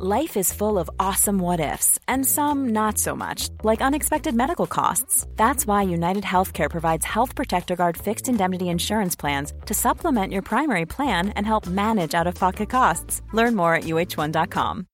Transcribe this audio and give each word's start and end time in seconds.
Life 0.00 0.36
is 0.36 0.52
full 0.52 0.78
of 0.78 0.88
awesome 1.00 1.40
what 1.40 1.58
ifs, 1.58 1.98
and 2.06 2.24
some 2.24 2.68
not 2.68 2.98
so 2.98 3.16
much, 3.16 3.48
like 3.64 3.82
unexpected 3.82 4.32
medical 4.32 4.68
costs. 4.68 5.26
That's 5.34 5.66
why 5.66 5.82
United 5.82 6.22
Healthcare 6.22 6.70
provides 6.70 7.04
Health 7.04 7.34
Protector 7.34 7.74
Guard 7.74 7.96
fixed 7.96 8.28
indemnity 8.28 8.68
insurance 8.68 9.16
plans 9.16 9.52
to 9.66 9.74
supplement 9.74 10.32
your 10.32 10.42
primary 10.42 10.86
plan 10.86 11.30
and 11.30 11.44
help 11.44 11.66
manage 11.66 12.14
out 12.14 12.28
of 12.28 12.36
pocket 12.36 12.70
costs. 12.70 13.22
Learn 13.32 13.56
more 13.56 13.74
at 13.74 13.84
uh1.com. 13.86 14.86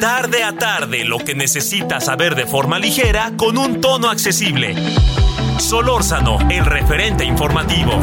Tarde 0.00 0.42
a 0.44 0.56
tarde, 0.56 1.04
lo 1.06 1.18
que 1.18 1.34
necesitas 1.34 2.04
saber 2.04 2.36
de 2.36 2.46
forma 2.46 2.78
ligera 2.78 3.32
con 3.36 3.58
un 3.58 3.80
tono 3.80 4.10
accesible. 4.10 4.76
Solórzano, 5.58 6.38
el 6.48 6.64
referente 6.64 7.24
informativo. 7.24 7.98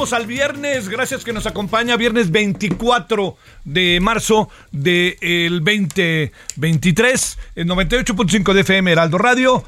Al 0.00 0.26
viernes, 0.26 0.88
gracias 0.88 1.24
que 1.24 1.34
nos 1.34 1.46
acompaña, 1.46 1.94
viernes 1.98 2.30
24 2.30 3.36
de 3.64 3.98
marzo 4.00 4.48
del 4.72 5.62
2023, 5.62 7.38
en 7.56 7.68
98.5 7.68 8.54
de 8.54 8.60
FM 8.62 8.92
Heraldo 8.92 9.18
Radio, 9.18 9.62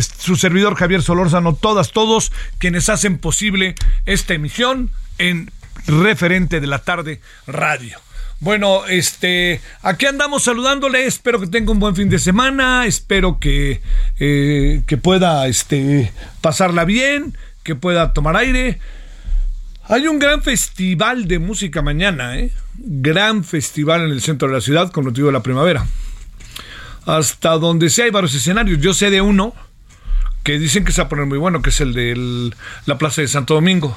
su 0.00 0.36
servidor 0.36 0.76
Javier 0.76 1.02
Solórzano, 1.02 1.56
todas, 1.56 1.90
todos 1.90 2.30
quienes 2.58 2.88
hacen 2.88 3.18
posible 3.18 3.74
esta 4.06 4.34
emisión 4.34 4.90
en 5.18 5.50
referente 5.88 6.60
de 6.60 6.68
la 6.68 6.78
tarde 6.78 7.20
radio. 7.48 7.98
Bueno, 8.38 8.86
este, 8.86 9.60
aquí 9.82 10.06
andamos 10.06 10.44
saludándole. 10.44 11.04
Espero 11.06 11.40
que 11.40 11.48
tenga 11.48 11.72
un 11.72 11.80
buen 11.80 11.96
fin 11.96 12.08
de 12.08 12.20
semana. 12.20 12.86
Espero 12.86 13.40
que, 13.40 13.80
eh, 14.20 14.82
que 14.86 14.96
pueda 14.98 15.48
este, 15.48 16.12
pasarla 16.40 16.84
bien, 16.84 17.36
que 17.64 17.74
pueda 17.74 18.12
tomar 18.12 18.36
aire. 18.36 18.78
Hay 19.86 20.06
un 20.06 20.18
gran 20.18 20.42
festival 20.42 21.28
de 21.28 21.38
música 21.38 21.82
mañana, 21.82 22.38
¿eh? 22.38 22.50
Gran 22.78 23.44
festival 23.44 24.02
en 24.06 24.12
el 24.12 24.22
centro 24.22 24.48
de 24.48 24.54
la 24.54 24.62
ciudad 24.62 24.90
con 24.90 25.04
motivo 25.04 25.26
de 25.26 25.34
la 25.34 25.42
primavera. 25.42 25.86
Hasta 27.04 27.50
donde 27.58 27.90
sea 27.90 28.06
hay 28.06 28.10
varios 28.10 28.34
escenarios. 28.34 28.80
Yo 28.80 28.94
sé 28.94 29.10
de 29.10 29.20
uno 29.20 29.54
que 30.42 30.58
dicen 30.58 30.86
que 30.86 30.92
se 30.92 31.02
va 31.02 31.06
a 31.06 31.08
poner 31.10 31.26
muy 31.26 31.36
bueno, 31.36 31.60
que 31.60 31.68
es 31.68 31.82
el 31.82 31.92
de 31.92 32.50
la 32.86 32.96
Plaza 32.96 33.20
de 33.20 33.28
Santo 33.28 33.52
Domingo. 33.52 33.94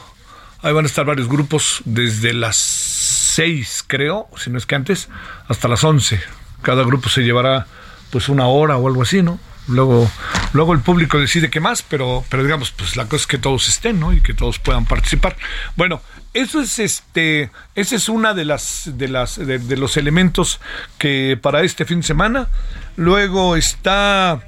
Ahí 0.61 0.73
van 0.73 0.83
a 0.83 0.87
estar 0.87 1.05
varios 1.05 1.29
grupos 1.29 1.81
desde 1.85 2.33
las 2.33 2.57
6, 2.57 3.85
creo, 3.87 4.27
si 4.35 4.49
no 4.49 4.57
es 4.57 4.65
que 4.65 4.75
antes, 4.75 5.07
hasta 5.47 5.69
las 5.69 5.85
11. 5.85 6.19
Cada 6.63 6.83
grupo 6.83 7.07
se 7.07 7.21
llevará 7.21 7.65
pues 8.11 8.27
una 8.27 8.47
hora 8.47 8.75
o 8.77 8.87
algo 8.87 9.03
así, 9.03 9.21
¿no? 9.21 9.39
Luego, 9.67 10.09
luego 10.53 10.73
el 10.73 10.79
público 10.79 11.19
decide 11.19 11.49
qué 11.49 11.59
más, 11.59 11.83
pero, 11.83 12.23
pero 12.29 12.43
digamos, 12.43 12.71
pues 12.71 12.95
la 12.95 13.05
cosa 13.05 13.21
es 13.21 13.27
que 13.27 13.37
todos 13.37 13.67
estén, 13.67 13.99
¿no? 13.99 14.13
Y 14.13 14.21
que 14.21 14.33
todos 14.33 14.59
puedan 14.59 14.85
participar. 14.85 15.35
Bueno, 15.75 16.01
eso 16.33 16.61
es 16.61 16.79
este, 16.79 17.49
ese 17.75 17.95
es 17.95 18.09
una 18.09 18.33
de 18.33 18.45
las, 18.45 18.91
de 18.93 19.07
las, 19.07 19.37
de, 19.37 19.77
los 19.77 19.97
elementos 19.97 20.59
que 20.97 21.37
para 21.41 21.63
este 21.63 21.85
fin 21.85 22.01
de 22.01 22.07
semana. 22.07 22.47
Luego 22.95 23.55
está 23.55 24.43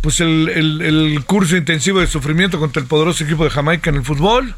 pues 0.00 0.20
el, 0.20 0.48
el, 0.48 1.24
curso 1.24 1.56
intensivo 1.56 2.00
de 2.00 2.06
sufrimiento 2.06 2.58
contra 2.58 2.82
el 2.82 2.88
poderoso 2.88 3.24
equipo 3.24 3.44
de 3.44 3.50
Jamaica 3.50 3.90
en 3.90 3.96
el 3.96 4.04
fútbol. 4.04 4.54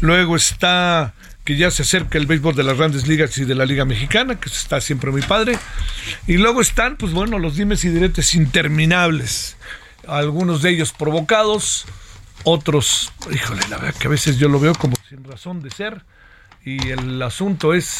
Luego 0.00 0.36
está 0.36 1.14
que 1.48 1.56
ya 1.56 1.70
se 1.70 1.80
acerca 1.80 2.18
el 2.18 2.26
béisbol 2.26 2.54
de 2.54 2.62
las 2.62 2.76
grandes 2.76 3.08
ligas 3.08 3.38
y 3.38 3.46
de 3.46 3.54
la 3.54 3.64
Liga 3.64 3.86
Mexicana, 3.86 4.38
que 4.38 4.50
está 4.50 4.82
siempre 4.82 5.10
muy 5.10 5.22
padre. 5.22 5.58
Y 6.26 6.36
luego 6.36 6.60
están, 6.60 6.98
pues 6.98 7.14
bueno, 7.14 7.38
los 7.38 7.56
dimes 7.56 7.86
y 7.86 7.88
diretes 7.88 8.34
interminables. 8.34 9.56
Algunos 10.06 10.60
de 10.60 10.68
ellos 10.68 10.92
provocados, 10.92 11.86
otros, 12.44 13.14
híjole, 13.32 13.62
la 13.70 13.78
verdad 13.78 13.98
que 13.98 14.08
a 14.08 14.10
veces 14.10 14.36
yo 14.36 14.50
lo 14.50 14.60
veo 14.60 14.74
como 14.74 14.94
sin 15.08 15.24
razón 15.24 15.62
de 15.62 15.70
ser. 15.70 16.04
Y 16.66 16.90
el 16.90 17.22
asunto 17.22 17.72
es, 17.72 17.98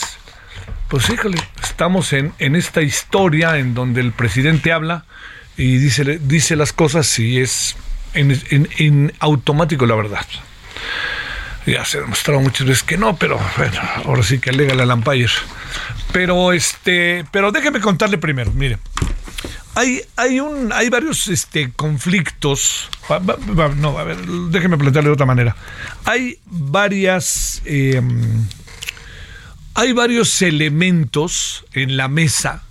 pues 0.88 1.08
híjole, 1.08 1.38
estamos 1.62 2.12
en, 2.12 2.34
en 2.38 2.54
esta 2.54 2.82
historia 2.82 3.56
en 3.56 3.72
donde 3.72 4.02
el 4.02 4.12
presidente 4.12 4.72
habla 4.72 5.06
y 5.56 5.78
dice, 5.78 6.18
dice 6.18 6.54
las 6.54 6.74
cosas 6.74 7.18
y 7.18 7.40
es 7.40 7.76
en, 8.12 8.30
en, 8.50 8.68
en 8.76 9.12
automático 9.20 9.86
la 9.86 9.94
verdad. 9.94 10.26
Ya 11.66 11.84
se 11.84 11.98
ha 11.98 12.00
demostrado 12.00 12.40
muchas 12.40 12.66
veces 12.66 12.82
que 12.82 12.96
no, 12.96 13.16
pero 13.16 13.38
bueno, 13.56 13.80
ahora 14.04 14.22
sí 14.22 14.38
que 14.38 14.50
alega 14.50 14.74
la 14.74 14.86
Lampire. 14.86 15.30
Pero 16.12 16.52
este, 16.52 17.24
pero 17.30 17.52
déjeme 17.52 17.80
contarle 17.80 18.18
primero, 18.18 18.52
mire. 18.52 18.78
Hay, 19.74 20.00
hay, 20.16 20.40
un, 20.40 20.72
hay 20.72 20.88
varios 20.88 21.28
este, 21.28 21.70
conflictos. 21.72 22.88
No, 23.76 23.98
a 23.98 24.04
ver, 24.04 24.16
déjeme 24.50 24.76
plantearle 24.76 25.10
de 25.10 25.14
otra 25.14 25.26
manera. 25.26 25.54
Hay 26.04 26.40
varias. 26.46 27.62
Em, 27.64 28.46
hay 29.74 29.92
varios 29.92 30.42
elementos 30.42 31.64
en 31.72 31.96
la 31.96 32.08
mesa, 32.08 32.64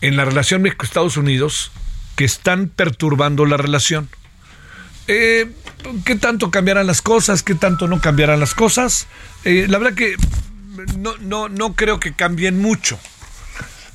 en 0.00 0.16
la 0.16 0.24
relación 0.24 0.62
México-Estados 0.62 1.18
Unidos, 1.18 1.70
que 2.16 2.24
están 2.24 2.68
perturbando 2.68 3.44
la 3.44 3.58
relación. 3.58 4.08
Eh, 5.08 5.50
¿Qué 6.04 6.16
tanto 6.16 6.50
cambiarán 6.50 6.86
las 6.86 7.02
cosas? 7.02 7.42
¿Qué 7.42 7.54
tanto 7.54 7.88
no 7.88 8.00
cambiarán 8.00 8.40
las 8.40 8.54
cosas? 8.54 9.06
Eh, 9.44 9.66
la 9.68 9.78
verdad 9.78 9.94
que 9.94 10.16
no, 10.98 11.16
no, 11.18 11.48
no 11.48 11.74
creo 11.74 12.00
que 12.00 12.12
cambien 12.12 12.60
mucho. 12.60 12.98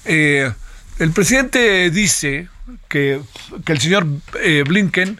Eh, 0.06 0.52
el 1.00 1.12
presidente 1.12 1.90
dice 1.90 2.50
que, 2.88 3.20
el 3.66 3.80
señor 3.80 4.08
eh, 4.42 4.64
Blinken 4.68 5.20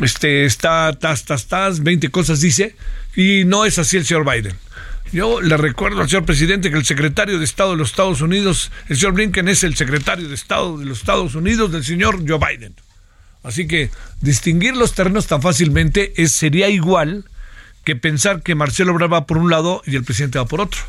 este, 0.00 0.44
está, 0.44 0.92
tas, 0.98 1.24
tas, 1.24 1.46
tas, 1.46 1.82
20 1.82 2.10
cosas 2.10 2.40
dice, 2.40 2.76
y 3.14 3.44
no 3.44 3.64
es 3.64 3.78
así 3.78 3.96
el 3.96 4.04
señor 4.04 4.30
Biden. 4.30 4.56
Yo 5.12 5.40
le 5.40 5.56
recuerdo 5.56 6.00
al 6.00 6.08
señor 6.08 6.24
presidente 6.24 6.70
que 6.70 6.76
el 6.76 6.84
secretario 6.84 7.38
de 7.38 7.44
Estado 7.44 7.72
de 7.72 7.76
los 7.76 7.90
Estados 7.90 8.20
Unidos, 8.20 8.72
el 8.88 8.96
señor 8.96 9.12
Blinken, 9.12 9.48
es 9.48 9.62
el 9.62 9.76
secretario 9.76 10.28
de 10.28 10.34
Estado 10.34 10.78
de 10.78 10.86
los 10.86 10.98
Estados 10.98 11.34
Unidos 11.34 11.70
del 11.70 11.84
señor 11.84 12.28
Joe 12.28 12.38
Biden. 12.38 12.74
Así 13.44 13.66
que 13.66 13.90
distinguir 14.20 14.74
los 14.74 14.94
terrenos 14.94 15.26
tan 15.26 15.42
fácilmente 15.42 16.14
es, 16.16 16.32
sería 16.32 16.70
igual 16.70 17.26
que 17.84 17.94
pensar 17.94 18.42
que 18.42 18.54
Marcelo 18.54 18.92
Ebrard 18.92 19.12
va 19.12 19.26
por 19.26 19.36
un 19.36 19.50
lado 19.50 19.82
y 19.86 19.94
el 19.94 20.02
presidente 20.02 20.38
va 20.38 20.46
por 20.46 20.62
otro. 20.62 20.80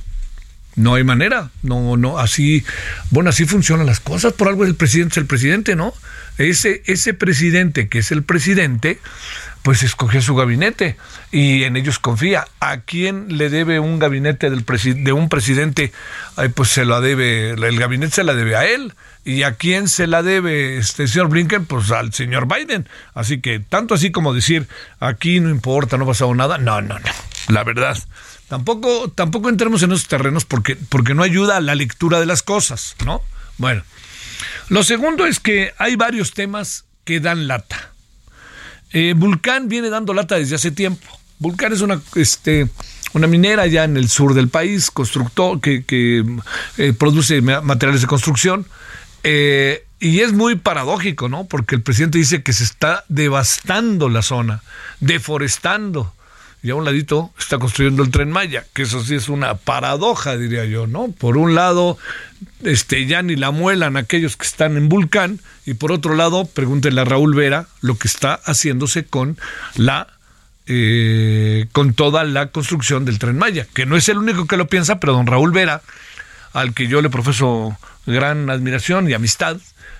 No 0.77 0.95
hay 0.95 1.03
manera, 1.03 1.51
no, 1.63 1.95
no, 1.95 2.17
así, 2.17 2.65
bueno, 3.09 3.29
así 3.29 3.45
funcionan 3.45 3.85
las 3.85 3.99
cosas, 3.99 4.33
por 4.33 4.47
algo 4.47 4.65
el 4.65 4.75
presidente 4.75 5.13
es 5.13 5.17
el 5.17 5.25
presidente, 5.25 5.75
¿no? 5.75 5.93
Ese, 6.37 6.81
ese 6.85 7.13
presidente 7.13 7.87
que 7.87 7.99
es 7.99 8.11
el 8.11 8.23
presidente, 8.23 8.99
pues 9.65 9.81
escogió 9.81 10.21
su 10.21 10.35
gabinete 10.35 10.95
y 11.31 11.63
en 11.63 11.75
ellos 11.75 11.97
confía. 11.97 12.47
¿A 12.59 12.81
quién 12.81 13.39
le 13.39 13.49
debe 13.49 13.79
un 13.79 13.97
gabinete 13.97 14.51
de 14.51 15.11
un 15.11 15.27
presidente? 15.27 15.91
pues 16.53 16.69
se 16.69 16.85
lo 16.85 17.01
debe, 17.01 17.49
el 17.49 17.79
gabinete 17.79 18.13
se 18.13 18.23
la 18.23 18.35
debe 18.35 18.55
a 18.55 18.67
él. 18.67 18.93
¿Y 19.23 19.41
a 19.41 19.55
quién 19.55 19.87
se 19.87 20.05
la 20.05 20.21
debe 20.21 20.77
este 20.77 21.07
señor 21.07 21.29
Blinken? 21.29 21.65
Pues 21.65 21.89
al 21.89 22.13
señor 22.13 22.47
Biden. 22.47 22.87
Así 23.15 23.41
que 23.41 23.59
tanto 23.59 23.95
así 23.95 24.11
como 24.11 24.35
decir, 24.35 24.67
aquí 24.99 25.39
no 25.39 25.49
importa, 25.49 25.97
no 25.97 26.03
ha 26.03 26.09
pasado 26.09 26.35
nada. 26.35 26.59
No, 26.59 26.79
no, 26.83 26.99
no. 26.99 27.09
La 27.47 27.63
verdad. 27.63 27.97
Tampoco, 28.47 29.09
tampoco 29.15 29.49
entremos 29.49 29.81
en 29.81 29.93
esos 29.93 30.07
terrenos 30.07 30.45
porque, 30.45 30.75
porque 30.75 31.15
no 31.15 31.23
ayuda 31.23 31.57
a 31.57 31.61
la 31.61 31.73
lectura 31.73 32.19
de 32.19 32.27
las 32.27 32.43
cosas, 32.43 32.95
¿no? 33.03 33.23
Bueno. 33.57 33.81
Lo 34.69 34.83
segundo 34.83 35.25
es 35.25 35.39
que 35.39 35.73
hay 35.79 35.95
varios 35.95 36.33
temas 36.33 36.85
que 37.03 37.19
dan 37.19 37.47
lata. 37.47 37.94
Eh, 38.91 39.13
Vulcán 39.15 39.67
viene 39.67 39.89
dando 39.89 40.13
lata 40.13 40.35
desde 40.35 40.55
hace 40.55 40.71
tiempo. 40.71 41.05
Vulcán 41.39 41.73
es 41.73 41.81
una, 41.81 42.01
este, 42.15 42.69
una 43.13 43.27
minera 43.27 43.67
ya 43.67 43.83
en 43.83 43.97
el 43.97 44.09
sur 44.09 44.33
del 44.33 44.49
país, 44.49 44.91
constructor, 44.91 45.59
que, 45.59 45.83
eh, 46.77 46.93
produce 46.93 47.41
materiales 47.41 48.01
de 48.01 48.07
construcción. 48.07 48.65
Eh, 49.23 49.85
y 49.99 50.19
es 50.19 50.33
muy 50.33 50.55
paradójico, 50.55 51.29
¿no? 51.29 51.45
Porque 51.45 51.75
el 51.75 51.81
presidente 51.81 52.17
dice 52.17 52.43
que 52.43 52.53
se 52.53 52.63
está 52.63 53.03
devastando 53.07 54.09
la 54.09 54.21
zona, 54.21 54.61
deforestando 54.99 56.13
y 56.65 56.71
a 56.71 56.75
un 56.75 56.83
ladito 56.83 57.31
está 57.37 57.59
construyendo 57.59 58.01
el 58.01 58.09
tren 58.09 58.31
Maya, 58.31 58.65
que 58.73 58.81
eso 58.81 59.03
sí 59.03 59.13
es 59.13 59.29
una 59.29 59.53
paradoja, 59.53 60.35
diría 60.35 60.65
yo, 60.65 60.87
¿no? 60.87 61.09
Por 61.11 61.37
un 61.37 61.53
lado, 61.53 61.99
este, 62.63 63.05
ya 63.05 63.21
ni 63.21 63.35
la 63.35 63.51
muelan 63.51 63.97
aquellos 63.97 64.35
que 64.35 64.47
están 64.47 64.75
en 64.75 64.89
Vulcán, 64.89 65.39
y 65.67 65.75
por 65.75 65.91
otro 65.91 66.15
lado, 66.15 66.45
pregúntenle 66.45 67.01
a 67.01 67.05
Raúl 67.05 67.35
Vera 67.35 67.67
lo 67.81 67.99
que 67.99 68.07
está 68.07 68.33
haciéndose 68.33 69.05
con 69.05 69.37
la 69.75 70.07
eh, 70.65 71.67
con 71.71 71.93
toda 71.93 72.23
la 72.23 72.47
construcción 72.47 73.05
del 73.05 73.19
tren 73.19 73.37
Maya, 73.37 73.67
que 73.71 73.85
no 73.85 73.95
es 73.95 74.09
el 74.09 74.17
único 74.17 74.47
que 74.47 74.57
lo 74.57 74.65
piensa, 74.65 74.99
pero 74.99 75.13
don 75.13 75.27
Raúl 75.27 75.51
Vera, 75.51 75.83
al 76.53 76.73
que 76.73 76.87
yo 76.87 77.03
le 77.03 77.11
profeso 77.11 77.77
gran 78.07 78.49
admiración 78.49 79.07
y 79.07 79.13
amistad, 79.13 79.57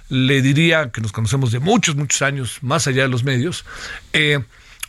le 0.09 0.41
diría 0.41 0.89
que 0.89 1.01
nos 1.01 1.11
conocemos 1.11 1.51
de 1.51 1.59
muchos, 1.59 1.95
muchos 1.95 2.23
años, 2.23 2.57
más 2.63 2.87
allá 2.87 3.03
de 3.03 3.09
los 3.09 3.23
medios, 3.23 3.65
eh, 4.13 4.39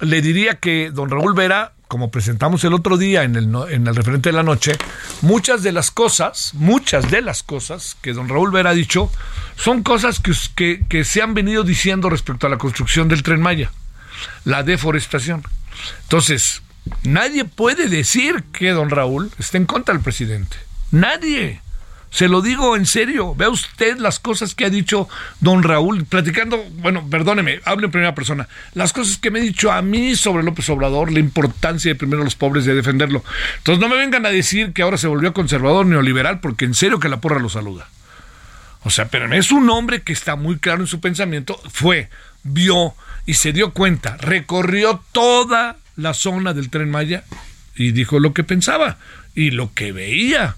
le 0.01 0.23
diría 0.23 0.59
que 0.59 0.91
don 0.91 1.11
Raúl 1.11 1.35
Vera, 1.35 1.73
como 1.89 2.11
presentamos 2.11 2.65
el 2.65 2.75
otro 2.75 2.97
día 2.97 3.23
en 3.23 3.37
el, 3.37 3.55
en 3.71 3.87
el 3.87 3.95
referente 3.95 4.31
de 4.31 4.35
la 4.35 4.43
noche, 4.43 4.77
muchas 5.23 5.63
de 5.63 5.73
las 5.73 5.91
cosas, 5.91 6.53
muchas 6.55 7.11
de 7.11 7.23
las 7.23 7.43
cosas 7.43 7.97
que 8.03 8.13
don 8.13 8.29
Raúl 8.29 8.51
Vera 8.51 8.71
ha 8.71 8.75
dicho, 8.75 9.11
son 9.57 9.83
cosas 9.83 10.21
que, 10.55 10.85
que, 10.89 11.05
se 11.05 11.23
han 11.23 11.35
venido 11.35 11.63
diciendo 11.65 12.11
respecto 12.11 12.47
a 12.47 12.51
la 12.51 12.59
construcción 12.59 13.09
del 13.09 13.23
tren 13.23 13.41
Maya, 13.41 13.71
la 14.45 14.63
deforestación. 14.63 15.43
Entonces, 16.03 16.63
nadie 17.03 17.45
puede 17.45 17.89
decir 17.89 18.45
que 18.53 18.71
don 18.71 18.91
Raúl 18.91 19.31
está 19.39 19.57
en 19.57 19.67
contra 19.67 19.95
del 19.95 20.03
presidente. 20.03 20.57
Nadie. 20.91 21.61
Se 22.11 22.29
lo 22.29 22.41
digo 22.41 22.77
en 22.77 22.87
serio. 22.87 23.35
Vea 23.35 23.51
usted 23.51 23.99
las 23.99 24.21
cosas 24.21 24.55
que 24.55 24.65
ha 24.65 24.71
dicho 24.71 25.09
don 25.41 25.63
Raúl, 25.63 26.05
platicando, 26.05 26.65
bueno, 26.79 27.07
perdóneme, 27.11 27.61
hablo 27.65 27.87
en 27.87 27.93
primera 27.93 28.15
persona. 28.15 28.49
Las 28.75 28.93
cosas 28.93 29.19
que 29.19 29.31
me 29.31 29.41
ha 29.41 29.43
dicho 29.43 29.71
a 29.73 29.83
mí 29.83 30.17
sobre 30.17 30.45
López 30.45 30.69
Obrador, 30.71 31.13
la 31.13 31.21
importancia 31.21 31.91
de 31.91 31.95
primero 31.95 32.25
los 32.25 32.37
pobres, 32.37 32.65
de 32.65 32.75
defenderlo. 32.75 33.23
Entonces 33.59 33.81
no 33.81 33.89
me 33.89 33.97
vengan 33.97 34.25
a 34.25 34.31
decir 34.31 34.73
que 34.73 34.83
ahora 34.83 34.99
se 34.99 35.09
volvió 35.09 35.35
conservador 35.35 35.87
neoliberal, 35.87 36.41
porque 36.41 36.65
en 36.65 36.75
serio 36.75 37.01
que 37.01 37.09
la 37.09 37.21
porra 37.21 37.41
lo 37.41 37.49
saluda. 37.49 37.89
O 38.83 38.91
sea, 38.91 39.09
pero 39.09 39.33
es 39.35 39.51
un 39.51 39.69
hombre 39.69 40.03
que 40.03 40.13
está 40.13 40.37
muy 40.37 40.59
claro 40.59 40.83
en 40.83 40.87
su 40.87 41.01
pensamiento. 41.01 41.61
Fue, 41.73 42.09
vio 42.45 42.95
y 43.27 43.35
se 43.35 43.53
dio 43.53 43.73
cuenta, 43.73 44.17
recorrió 44.17 45.03
toda 45.13 45.77
la 45.97 46.15
zona 46.15 46.55
del 46.55 46.71
tren 46.71 46.91
Maya 46.91 47.25
y 47.75 47.91
dijo 47.91 48.21
lo 48.21 48.33
que 48.33 48.45
pensaba 48.45 48.99
y 49.35 49.51
lo 49.51 49.75
que 49.75 49.93
veía 49.93 50.57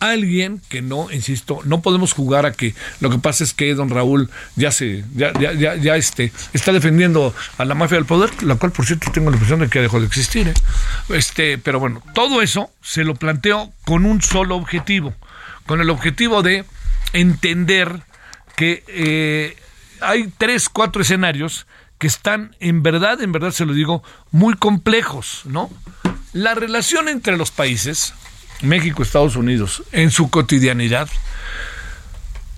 alguien 0.00 0.60
que 0.68 0.82
no, 0.82 1.10
insisto, 1.12 1.60
no 1.64 1.82
podemos 1.82 2.12
jugar 2.12 2.46
a 2.46 2.52
que 2.52 2.74
lo 3.00 3.10
que 3.10 3.18
pasa 3.18 3.44
es 3.44 3.54
que 3.54 3.74
don 3.74 3.90
Raúl 3.90 4.30
ya 4.56 4.72
se, 4.72 5.04
ya, 5.14 5.32
ya, 5.38 5.52
ya, 5.52 5.76
ya 5.76 5.96
este, 5.96 6.32
está 6.52 6.72
defendiendo 6.72 7.34
a 7.58 7.64
la 7.64 7.74
mafia 7.74 7.96
del 7.96 8.06
poder, 8.06 8.42
la 8.42 8.56
cual 8.56 8.72
por 8.72 8.86
cierto 8.86 9.10
tengo 9.12 9.30
la 9.30 9.36
impresión 9.36 9.60
de 9.60 9.68
que 9.68 9.80
dejó 9.80 10.00
de 10.00 10.06
existir. 10.06 10.48
¿eh? 10.48 10.54
Este, 11.10 11.58
pero 11.58 11.78
bueno, 11.78 12.02
todo 12.14 12.42
eso 12.42 12.70
se 12.82 13.04
lo 13.04 13.14
planteo 13.14 13.72
con 13.84 14.06
un 14.06 14.22
solo 14.22 14.56
objetivo, 14.56 15.14
con 15.66 15.80
el 15.80 15.90
objetivo 15.90 16.42
de 16.42 16.64
entender 17.12 18.02
que 18.56 18.84
eh, 18.88 19.56
hay 20.00 20.32
tres, 20.36 20.68
cuatro 20.68 21.02
escenarios 21.02 21.66
que 21.98 22.06
están 22.06 22.56
en 22.60 22.82
verdad, 22.82 23.20
en 23.20 23.32
verdad 23.32 23.50
se 23.50 23.66
lo 23.66 23.74
digo, 23.74 24.02
muy 24.30 24.54
complejos, 24.54 25.42
¿no? 25.44 25.70
La 26.32 26.54
relación 26.54 27.08
entre 27.08 27.36
los 27.36 27.50
países, 27.50 28.14
México, 28.62 29.02
Estados 29.02 29.36
Unidos, 29.36 29.82
en 29.92 30.10
su 30.10 30.30
cotidianidad. 30.30 31.08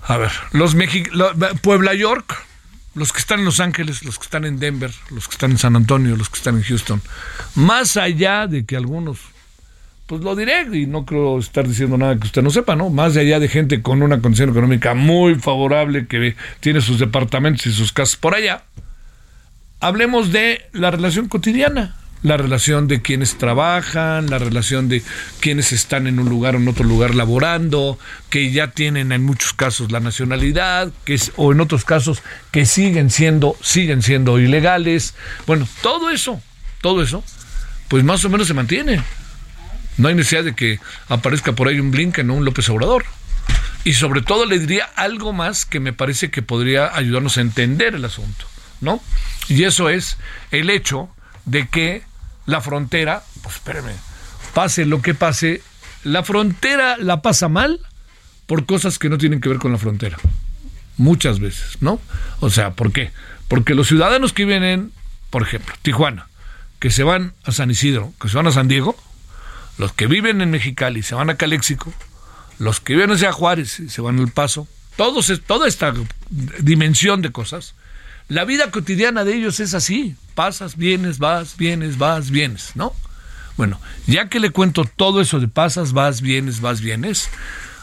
A 0.01 0.17
ver, 0.17 0.31
los 0.51 0.75
Puebla, 1.61 1.93
York, 1.93 2.35
los 2.95 3.13
que 3.13 3.19
están 3.19 3.39
en 3.39 3.45
Los 3.45 3.59
Ángeles, 3.59 4.03
los 4.03 4.17
que 4.19 4.25
están 4.25 4.45
en 4.45 4.59
Denver, 4.59 4.91
los 5.09 5.27
que 5.27 5.33
están 5.33 5.51
en 5.51 5.57
San 5.57 5.75
Antonio, 5.75 6.15
los 6.15 6.29
que 6.29 6.37
están 6.37 6.57
en 6.57 6.63
Houston, 6.63 7.01
más 7.55 7.97
allá 7.97 8.47
de 8.47 8.65
que 8.65 8.75
algunos, 8.75 9.19
pues 10.05 10.21
lo 10.21 10.35
diré 10.35 10.67
y 10.73 10.85
no 10.85 11.05
creo 11.05 11.39
estar 11.39 11.67
diciendo 11.67 11.97
nada 11.97 12.17
que 12.17 12.27
usted 12.27 12.41
no 12.41 12.49
sepa, 12.49 12.75
¿no? 12.75 12.89
Más 12.89 13.15
allá 13.15 13.39
de 13.39 13.47
gente 13.47 13.81
con 13.81 14.01
una 14.03 14.19
condición 14.21 14.49
económica 14.49 14.93
muy 14.93 15.35
favorable 15.35 16.05
que 16.07 16.35
tiene 16.59 16.81
sus 16.81 16.99
departamentos 16.99 17.65
y 17.65 17.71
sus 17.71 17.93
casas 17.93 18.17
por 18.17 18.35
allá, 18.35 18.63
hablemos 19.79 20.31
de 20.31 20.61
la 20.73 20.91
relación 20.91 21.29
cotidiana 21.29 21.95
la 22.23 22.37
relación 22.37 22.87
de 22.87 23.01
quienes 23.01 23.37
trabajan, 23.37 24.29
la 24.29 24.39
relación 24.39 24.87
de 24.87 25.03
quienes 25.41 25.73
están 25.73 26.07
en 26.07 26.19
un 26.19 26.29
lugar 26.29 26.55
o 26.55 26.57
en 26.57 26.67
otro 26.67 26.85
lugar 26.85 27.13
laborando, 27.15 27.99
que 28.29 28.51
ya 28.51 28.71
tienen 28.71 29.11
en 29.11 29.23
muchos 29.23 29.53
casos 29.53 29.91
la 29.91 29.99
nacionalidad, 29.99 30.91
que 31.03 31.13
es, 31.13 31.33
o 31.35 31.51
en 31.51 31.59
otros 31.59 31.83
casos 31.83 32.23
que 32.51 32.65
siguen 32.65 33.09
siendo, 33.09 33.57
siguen 33.61 34.01
siendo 34.01 34.39
ilegales. 34.39 35.13
Bueno, 35.45 35.67
todo 35.81 36.09
eso, 36.09 36.41
todo 36.81 37.03
eso, 37.03 37.23
pues 37.89 38.03
más 38.05 38.23
o 38.23 38.29
menos 38.29 38.47
se 38.47 38.53
mantiene. 38.53 39.03
No 39.97 40.07
hay 40.07 40.15
necesidad 40.15 40.45
de 40.45 40.55
que 40.55 40.79
aparezca 41.09 41.51
por 41.51 41.67
ahí 41.67 41.79
un 41.79 41.91
Blinken 41.91 42.29
o 42.29 42.35
un 42.35 42.45
López 42.45 42.67
Obrador. 42.69 43.05
Y 43.83 43.93
sobre 43.93 44.21
todo 44.21 44.45
le 44.45 44.59
diría 44.59 44.85
algo 44.95 45.33
más 45.33 45.65
que 45.65 45.81
me 45.81 45.91
parece 45.91 46.31
que 46.31 46.41
podría 46.41 46.95
ayudarnos 46.95 47.37
a 47.37 47.41
entender 47.41 47.95
el 47.95 48.05
asunto, 48.05 48.45
¿no? 48.79 49.03
Y 49.49 49.65
eso 49.65 49.89
es 49.89 50.17
el 50.51 50.69
hecho 50.69 51.09
de 51.45 51.67
que 51.67 52.03
la 52.45 52.61
frontera, 52.61 53.23
pues 53.41 53.55
espérame, 53.55 53.93
pase 54.53 54.85
lo 54.85 55.01
que 55.01 55.13
pase, 55.13 55.61
la 56.03 56.23
frontera 56.23 56.97
la 56.97 57.21
pasa 57.21 57.47
mal 57.49 57.79
por 58.45 58.65
cosas 58.65 58.99
que 58.99 59.09
no 59.09 59.17
tienen 59.17 59.41
que 59.41 59.49
ver 59.49 59.59
con 59.59 59.71
la 59.71 59.77
frontera. 59.77 60.17
Muchas 60.97 61.39
veces, 61.39 61.77
¿no? 61.81 61.99
O 62.39 62.49
sea, 62.49 62.71
¿por 62.71 62.91
qué? 62.91 63.11
Porque 63.47 63.73
los 63.73 63.87
ciudadanos 63.87 64.33
que 64.33 64.45
vienen, 64.45 64.91
por 65.29 65.41
ejemplo, 65.41 65.73
Tijuana, 65.81 66.27
que 66.79 66.91
se 66.91 67.03
van 67.03 67.33
a 67.45 67.51
San 67.51 67.71
Isidro, 67.71 68.13
que 68.19 68.29
se 68.29 68.37
van 68.37 68.47
a 68.47 68.51
San 68.51 68.67
Diego, 68.67 68.95
los 69.77 69.93
que 69.93 70.07
viven 70.07 70.41
en 70.41 70.51
Mexicali 70.51 71.01
se 71.01 71.15
van 71.15 71.29
a 71.29 71.35
Caléxico, 71.35 71.93
los 72.59 72.79
que 72.79 72.93
viven 72.93 73.11
hacia 73.11 73.31
Juárez 73.31 73.81
se 73.87 74.01
van 74.01 74.19
al 74.19 74.29
Paso, 74.29 74.67
todos, 74.95 75.31
toda 75.47 75.67
esta 75.67 75.93
dimensión 76.59 77.21
de 77.21 77.31
cosas, 77.31 77.73
la 78.27 78.45
vida 78.45 78.71
cotidiana 78.71 79.23
de 79.23 79.35
ellos 79.35 79.59
es 79.59 79.73
así. 79.73 80.15
Pasas, 80.35 80.77
vienes, 80.77 81.19
vas, 81.19 81.57
vienes, 81.57 81.97
vas, 81.97 82.31
vienes, 82.31 82.71
¿no? 82.75 82.93
Bueno, 83.57 83.79
ya 84.07 84.29
que 84.29 84.39
le 84.39 84.49
cuento 84.49 84.85
todo 84.85 85.21
eso 85.21 85.39
de 85.39 85.47
pasas, 85.47 85.93
vas, 85.93 86.21
vienes, 86.21 86.59
vas, 86.59 86.81
vienes, 86.81 87.29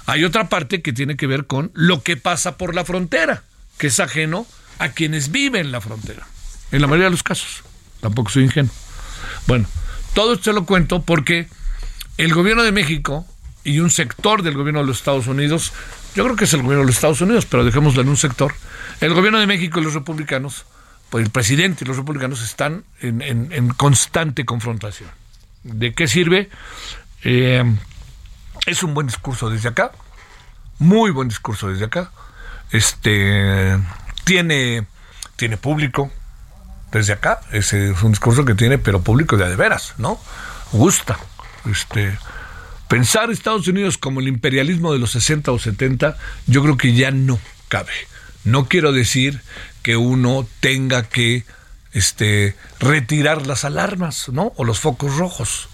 hay 0.07 0.25
otra 0.25 0.49
parte 0.49 0.83
que 0.83 0.93
tiene 0.93 1.17
que 1.17 1.29
ver 1.29 1.47
con 1.47 1.71
lo 1.75 2.03
que 2.03 2.17
pasa 2.17 2.57
por 2.57 2.75
la 2.75 2.85
frontera, 2.85 3.45
que 3.79 3.87
es 3.87 4.01
ajeno 4.01 4.47
a 4.79 4.89
quienes 4.89 5.31
viven 5.31 5.71
la 5.71 5.81
frontera. 5.81 6.27
En 6.73 6.81
la 6.81 6.89
mayoría 6.89 7.07
de 7.07 7.13
los 7.13 7.23
casos. 7.23 7.63
Tampoco 8.01 8.31
soy 8.31 8.45
ingenuo. 8.45 8.73
Bueno, 9.47 9.69
todo 10.15 10.35
esto 10.35 10.53
lo 10.53 10.67
cuento 10.67 11.03
porque 11.03 11.49
el 12.17 12.35
gobierno 12.35 12.65
de 12.65 12.73
México 12.73 13.27
y 13.71 13.81
un 13.81 13.91
sector 13.91 14.43
del 14.43 14.55
gobierno 14.55 14.81
de 14.81 14.87
los 14.87 14.99
Estados 14.99 15.27
Unidos, 15.27 15.73
yo 16.15 16.25
creo 16.25 16.37
que 16.37 16.45
es 16.45 16.53
el 16.55 16.62
gobierno 16.62 16.81
de 16.81 16.87
los 16.87 16.97
Estados 16.97 17.21
Unidos, 17.21 17.47
pero 17.47 17.65
dejémoslo 17.65 18.03
en 18.03 18.09
un 18.09 18.17
sector, 18.17 18.55
el 19.00 19.15
gobierno 19.15 19.39
de 19.39 19.47
México 19.47 19.81
y 19.81 19.85
los 19.85 19.95
republicanos, 19.95 20.65
pues 21.09 21.25
el 21.25 21.31
presidente 21.31 21.85
y 21.85 21.89
los 21.89 21.97
republicanos 21.97 22.43
están 22.43 22.85
en, 23.00 23.69
constante 23.77 24.45
confrontación. 24.45 25.11
¿De 25.62 25.93
qué 25.93 26.09
sirve? 26.09 26.50
Eh, 27.23 27.65
es 28.67 28.83
un 28.83 28.95
buen 28.95 29.07
discurso 29.07 29.50
desde 29.50 29.69
acá, 29.69 29.93
muy 30.79 31.11
buen 31.11 31.29
discurso 31.29 31.69
desde 31.69 31.85
acá. 31.85 32.11
Este 32.71 33.79
tiene, 34.25 34.87
tiene 35.37 35.57
público 35.57 36.11
desde 36.93 37.12
acá. 37.12 37.41
Es 37.53 37.73
un 37.73 38.12
discurso 38.12 38.45
que 38.45 38.55
tiene, 38.55 38.79
pero 38.79 39.03
público 39.03 39.37
de, 39.37 39.49
de 39.49 39.57
veras, 39.57 39.95
¿no? 39.99 40.19
Gusta. 40.73 41.19
Este, 41.71 42.17
pensar 42.91 43.31
Estados 43.31 43.69
Unidos 43.69 43.99
como 43.99 44.19
el 44.19 44.27
imperialismo 44.27 44.93
de 44.93 44.99
los 44.99 45.13
60 45.13 45.53
o 45.53 45.61
70, 45.61 46.19
yo 46.49 46.61
creo 46.61 46.77
que 46.77 46.93
ya 46.93 47.13
no 47.13 47.39
cabe. 47.69 47.93
No 48.43 48.67
quiero 48.67 48.91
decir 48.91 49.43
que 49.83 49.97
uno 49.97 50.45
tenga 50.59 51.05
que 51.05 51.45
este, 51.93 52.57
retirar 52.81 53.47
las 53.47 53.65
alarmas, 53.65 54.29
¿no? 54.31 54.53
O 54.57 54.65
los 54.65 54.81
focos 54.81 55.17
rojos. 55.17 55.69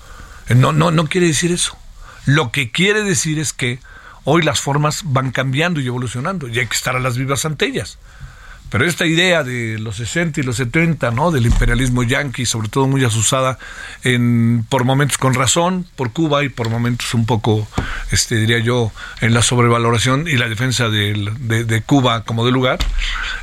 No, 0.55 0.73
no, 0.73 0.91
no 0.91 1.07
quiere 1.07 1.29
decir 1.29 1.53
eso. 1.53 1.79
Lo 2.27 2.53
que 2.53 2.71
quiere 2.71 3.03
decir 3.03 3.39
es 3.39 3.55
que 3.55 3.79
hoy 4.25 4.43
las 4.43 4.61
formas 4.61 5.01
van 5.05 5.31
cambiando 5.31 5.81
y 5.81 5.87
evolucionando 5.87 6.49
y 6.49 6.59
hay 6.59 6.67
que 6.67 6.77
estar 6.77 6.97
a 6.97 7.01
las 7.01 7.17
vivas 7.17 7.47
ante 7.47 7.65
ellas. 7.65 7.97
Pero 8.71 8.85
esta 8.85 9.07
idea 9.07 9.45
de 9.45 9.79
los 9.79 9.97
60 9.97 10.41
y 10.41 10.43
los 10.43 10.57
70, 10.57 11.11
¿no? 11.13 11.31
Del 11.31 11.47
imperialismo 11.47 12.03
yanqui, 12.03 12.47
sobre 12.47 12.69
todo 12.69 12.87
muy 12.87 13.05
asusada 13.05 13.59
en, 14.03 14.67
por 14.69 14.85
momentos 14.85 15.19
con 15.19 15.35
razón 15.35 15.87
por 15.95 16.13
Cuba 16.13 16.43
y 16.45 16.49
por 16.49 16.69
momentos 16.69 17.15
un 17.15 17.27
poco, 17.27 17.67
este, 18.11 18.37
diría 18.37 18.59
yo, 18.59 18.93
en 19.21 19.35
la 19.35 19.43
sobrevaloración 19.43 20.27
y 20.27 20.37
la 20.37 20.49
defensa 20.49 20.89
de, 20.89 21.15
de 21.15 21.83
Cuba 21.83 22.25
como 22.25 22.45
de 22.45 22.53
lugar. 22.53 22.79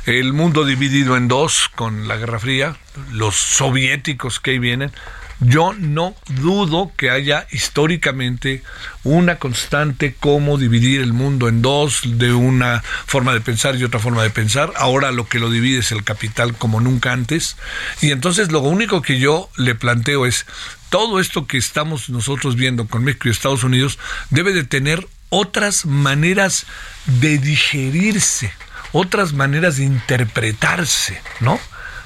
El 0.06 0.32
mundo 0.34 0.64
dividido 0.64 1.16
en 1.16 1.28
dos 1.28 1.70
con 1.74 2.06
la 2.06 2.16
Guerra 2.16 2.38
Fría, 2.38 2.76
los 3.12 3.34
soviéticos 3.34 4.40
que 4.40 4.52
ahí 4.52 4.58
vienen, 4.58 4.92
yo 5.40 5.74
no 5.74 6.14
dudo 6.40 6.92
que 6.96 7.10
haya 7.10 7.46
históricamente 7.50 8.62
una 9.02 9.36
constante 9.36 10.14
como 10.18 10.58
dividir 10.58 11.00
el 11.00 11.12
mundo 11.12 11.48
en 11.48 11.62
dos, 11.62 12.02
de 12.04 12.32
una 12.32 12.82
forma 13.06 13.34
de 13.34 13.40
pensar 13.40 13.76
y 13.76 13.84
otra 13.84 14.00
forma 14.00 14.22
de 14.22 14.30
pensar. 14.30 14.72
Ahora 14.76 15.12
lo 15.12 15.28
que 15.28 15.38
lo 15.38 15.50
divide 15.50 15.80
es 15.80 15.92
el 15.92 16.04
capital 16.04 16.54
como 16.54 16.80
nunca 16.80 17.12
antes. 17.12 17.56
Y 18.00 18.10
entonces 18.10 18.52
lo 18.52 18.60
único 18.60 19.02
que 19.02 19.18
yo 19.18 19.50
le 19.56 19.74
planteo 19.74 20.26
es, 20.26 20.46
todo 20.88 21.18
esto 21.18 21.46
que 21.46 21.58
estamos 21.58 22.08
nosotros 22.08 22.54
viendo 22.54 22.86
con 22.86 23.02
México 23.02 23.28
y 23.28 23.32
Estados 23.32 23.64
Unidos 23.64 23.98
debe 24.30 24.52
de 24.52 24.64
tener 24.64 25.06
otras 25.28 25.86
maneras 25.86 26.66
de 27.06 27.38
digerirse, 27.38 28.52
otras 28.92 29.32
maneras 29.32 29.78
de 29.78 29.84
interpretarse, 29.84 31.20
¿no? 31.40 31.58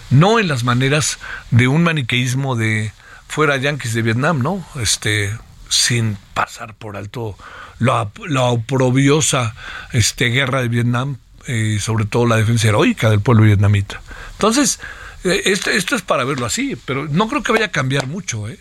No 0.08 0.38
en 0.38 0.49
las 0.49 0.64
maneras 0.64 1.18
de 1.50 1.68
un 1.68 1.82
maniqueísmo 1.82 2.56
de 2.56 2.92
fuera 3.28 3.56
yanquis 3.56 3.94
de 3.94 4.02
Vietnam, 4.02 4.42
¿no? 4.42 4.66
Este, 4.80 5.37
sin 5.68 6.16
pasar 6.35 6.75
por 6.75 6.97
alto 6.97 7.37
la, 7.78 8.11
la 8.26 8.42
oprobiosa 8.44 9.54
este, 9.92 10.26
guerra 10.26 10.62
de 10.62 10.68
Vietnam 10.68 11.18
y 11.47 11.76
eh, 11.76 11.80
sobre 11.80 12.04
todo 12.04 12.26
la 12.26 12.37
defensa 12.37 12.68
heroica 12.68 13.11
del 13.11 13.20
pueblo 13.20 13.44
vietnamita. 13.44 14.00
Entonces, 14.32 14.80
eh, 15.25 15.42
esto, 15.47 15.70
esto, 15.70 15.97
es 15.97 16.02
para 16.02 16.25
verlo 16.25 16.47
así, 16.47 16.76
pero 16.85 17.06
no 17.08 17.28
creo 17.28 17.42
que 17.42 17.52
vaya 17.52 17.66
a 17.66 17.70
cambiar 17.70 18.06
mucho, 18.06 18.49
¿eh? 18.49 18.58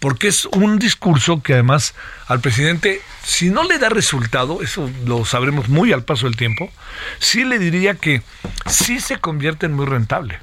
porque 0.00 0.28
es 0.28 0.44
un 0.46 0.78
discurso 0.78 1.42
que 1.42 1.54
además 1.54 1.94
al 2.26 2.40
presidente, 2.40 3.00
si 3.24 3.50
no 3.50 3.62
le 3.64 3.78
da 3.78 3.88
resultado, 3.88 4.62
eso 4.62 4.90
lo 5.06 5.24
sabremos 5.24 5.68
muy 5.68 5.92
al 5.92 6.04
paso 6.04 6.26
del 6.26 6.36
tiempo, 6.36 6.70
sí 7.20 7.44
le 7.44 7.58
diría 7.58 7.94
que 7.94 8.22
sí 8.66 9.00
se 9.00 9.18
convierte 9.18 9.66
en 9.66 9.72
muy 9.72 9.86
rentable 9.86 10.40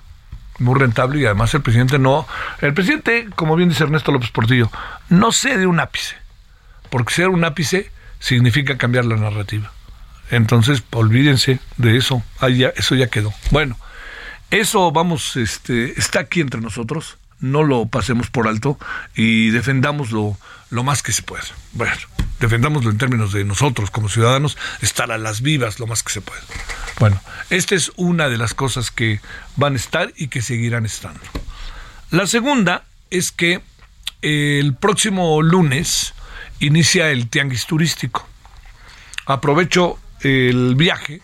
muy 0.62 0.80
rentable 0.80 1.20
y 1.20 1.26
además 1.26 1.54
el 1.54 1.62
presidente 1.62 2.00
no, 2.00 2.28
el 2.62 2.74
presidente, 2.74 3.28
como 3.36 3.56
bien 3.56 3.70
dice 3.70 3.84
Ernesto 3.84 4.12
López 4.12 4.32
Portillo, 4.32 4.72
no 5.10 5.32
cede 5.32 5.66
un 5.66 5.80
ápice, 5.80 6.16
porque 6.90 7.14
ser 7.14 7.30
un 7.30 7.44
ápice 7.44 7.92
significa 8.20 8.78
cambiar 8.78 9.06
la 9.06 9.18
narrativa. 9.18 9.72
Entonces, 10.30 10.84
olvídense 10.92 11.60
de 11.78 11.98
eso, 11.98 12.24
Ahí 12.40 12.60
ya, 12.60 12.70
eso 12.70 12.96
ya 12.96 13.08
quedó. 13.08 13.34
Bueno, 13.52 13.78
eso 14.50 14.92
vamos, 14.92 15.36
este, 15.36 16.00
está 16.00 16.22
aquí 16.22 16.40
entre 16.40 16.62
nosotros, 16.62 17.18
no 17.40 17.64
lo 17.64 17.88
pasemos 17.88 18.30
por 18.30 18.48
alto 18.48 18.78
y 19.16 19.50
defendámoslo 19.50 20.38
lo 20.70 20.84
más 20.84 21.04
que 21.04 21.12
se 21.12 21.24
pueda. 21.24 21.44
Bueno, 21.74 21.96
defendámoslo 22.42 22.90
en 22.90 22.98
términos 22.98 23.32
de 23.32 23.46
nosotros 23.46 23.92
como 23.92 24.10
ciudadanos, 24.10 24.58
estar 24.82 25.12
a 25.12 25.18
las 25.18 25.42
vivas 25.42 25.80
lo 25.80 25.88
más 25.88 26.04
que 26.04 26.12
se 26.12 26.22
pueda. 26.22 26.42
Bueno, 27.00 27.22
esta 27.50 27.76
es 27.76 27.92
una 27.96 28.28
de 28.28 28.38
las 28.38 28.54
cosas 28.54 28.92
que 28.92 29.22
van 29.56 29.74
a 29.74 29.78
estar 29.78 30.12
y 30.18 30.28
que 30.28 30.42
seguirán 30.42 30.86
estando. 30.86 31.22
La 32.10 32.28
segunda 32.28 32.84
es 33.10 33.32
que 33.32 33.62
el 34.22 34.76
próximo 34.76 35.42
lunes 35.42 36.14
inicia 36.60 37.12
el 37.12 37.30
tianguis 37.30 37.66
turístico. 37.66 38.28
Aprovecho 39.26 40.00
el 40.22 40.76
viaje 40.76 41.22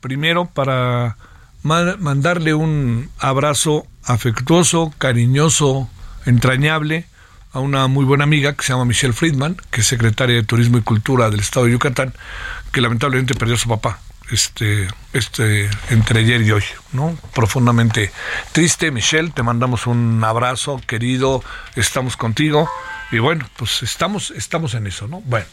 primero 0.00 0.46
para 0.46 1.16
mandarle 1.62 2.54
un 2.54 3.10
abrazo 3.18 3.86
afectuoso, 4.04 4.92
cariñoso, 4.98 5.88
entrañable 6.26 7.06
a 7.52 7.60
una 7.60 7.86
muy 7.86 8.04
buena 8.04 8.24
amiga 8.24 8.54
que 8.54 8.62
se 8.62 8.72
llama 8.72 8.84
Michelle 8.84 9.12
Friedman, 9.12 9.56
que 9.70 9.80
es 9.80 9.86
secretaria 9.86 10.36
de 10.36 10.42
Turismo 10.42 10.78
y 10.78 10.82
Cultura 10.82 11.30
del 11.30 11.40
Estado 11.40 11.66
de 11.66 11.72
Yucatán, 11.72 12.14
que 12.72 12.80
lamentablemente 12.80 13.34
perdió 13.34 13.54
a 13.54 13.58
su 13.58 13.68
papá 13.68 14.00
este, 14.30 14.88
este, 15.12 15.70
entre 15.90 16.20
ayer 16.20 16.42
y 16.42 16.50
hoy, 16.52 16.64
¿no? 16.92 17.16
Profundamente 17.34 18.12
triste, 18.52 18.90
Michelle, 18.90 19.30
te 19.30 19.42
mandamos 19.42 19.86
un 19.86 20.22
abrazo, 20.22 20.80
querido, 20.86 21.42
estamos 21.76 22.16
contigo. 22.16 22.70
Y 23.10 23.20
bueno, 23.20 23.48
pues 23.56 23.82
estamos, 23.82 24.30
estamos 24.32 24.74
en 24.74 24.86
eso, 24.86 25.08
¿no? 25.08 25.22
Bueno, 25.22 25.46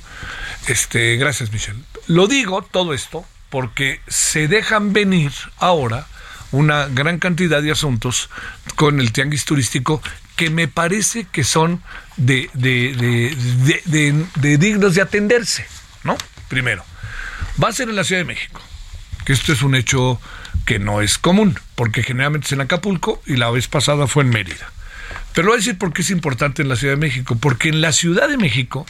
este, 0.67 1.15
gracias, 1.15 1.53
Michelle. 1.53 1.79
Lo 2.07 2.27
digo 2.27 2.61
todo 2.61 2.93
esto 2.93 3.25
porque 3.49 4.01
se 4.07 4.49
dejan 4.49 4.91
venir 4.91 5.31
ahora 5.57 6.07
una 6.51 6.87
gran 6.87 7.19
cantidad 7.19 7.61
de 7.61 7.71
asuntos 7.71 8.29
con 8.75 8.99
el 8.99 9.13
tianguis 9.13 9.45
turístico 9.45 10.01
que 10.35 10.49
me 10.49 10.67
parece 10.67 11.25
que 11.31 11.43
son 11.43 11.81
de, 12.17 12.49
de, 12.53 14.57
dignos 14.57 14.95
de 14.95 15.01
atenderse, 15.01 15.65
¿no? 16.03 16.17
Primero, 16.47 16.83
va 17.61 17.69
a 17.69 17.73
ser 17.73 17.89
en 17.89 17.95
la 17.95 18.03
Ciudad 18.03 18.21
de 18.21 18.25
México, 18.25 18.61
que 19.25 19.33
esto 19.33 19.53
es 19.53 19.61
un 19.61 19.75
hecho 19.75 20.19
que 20.65 20.79
no 20.79 21.01
es 21.01 21.17
común, 21.17 21.59
porque 21.75 22.03
generalmente 22.03 22.47
es 22.47 22.51
en 22.51 22.61
Acapulco 22.61 23.21
y 23.25 23.37
la 23.37 23.49
vez 23.49 23.67
pasada 23.67 24.07
fue 24.07 24.23
en 24.23 24.29
Mérida. 24.29 24.71
Pero 25.33 25.47
voy 25.47 25.55
a 25.55 25.57
decir 25.57 25.77
por 25.77 25.93
qué 25.93 26.01
es 26.01 26.11
importante 26.11 26.61
en 26.61 26.69
la 26.69 26.75
Ciudad 26.75 26.93
de 26.93 26.99
México, 26.99 27.37
porque 27.39 27.69
en 27.69 27.81
la 27.81 27.91
Ciudad 27.91 28.29
de 28.29 28.37
México 28.37 28.85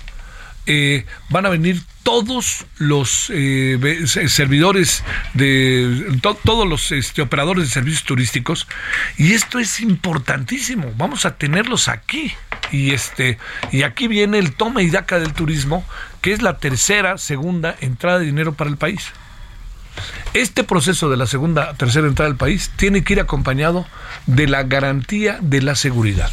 eh, 0.68 1.06
van 1.30 1.46
a 1.46 1.50
venir 1.50 1.82
todos 2.04 2.66
los 2.78 3.32
eh, 3.34 4.06
servidores 4.28 5.04
de 5.34 6.20
todos 6.22 6.68
los 6.68 6.92
este, 6.92 7.22
operadores 7.22 7.66
de 7.66 7.70
servicios 7.72 8.04
turísticos 8.04 8.68
y 9.18 9.34
esto 9.34 9.60
es 9.60 9.80
importantísimo 9.80 10.94
vamos 10.98 11.26
a 11.26 11.38
tenerlos 11.38 11.88
aquí. 11.88 12.34
Y 12.72 12.92
este 12.92 13.38
y 13.72 13.84
aquí 13.84 14.08
viene 14.08 14.40
el 14.40 14.56
toma 14.56 14.82
y 14.82 14.90
daca 14.90 15.20
del 15.20 15.34
turismo 15.34 15.86
que 16.22 16.34
es 16.34 16.42
la 16.42 16.58
tercera 16.58 17.18
segunda 17.18 17.76
entrada 17.80 18.20
de 18.20 18.26
dinero 18.26 18.54
para 18.54 18.70
el 18.70 18.78
país. 18.78 19.12
Este 20.34 20.64
proceso 20.64 21.10
de 21.10 21.18
la 21.18 21.28
segunda 21.28 21.74
tercera 21.76 22.08
entrada 22.08 22.30
del 22.30 22.38
país 22.38 22.72
tiene 22.76 23.04
que 23.04 23.14
ir 23.14 23.20
acompañado 23.20 23.88
de 24.26 24.48
la 24.48 24.64
garantía 24.64 25.38
de 25.42 25.62
la 25.62 25.76
seguridad. 25.76 26.32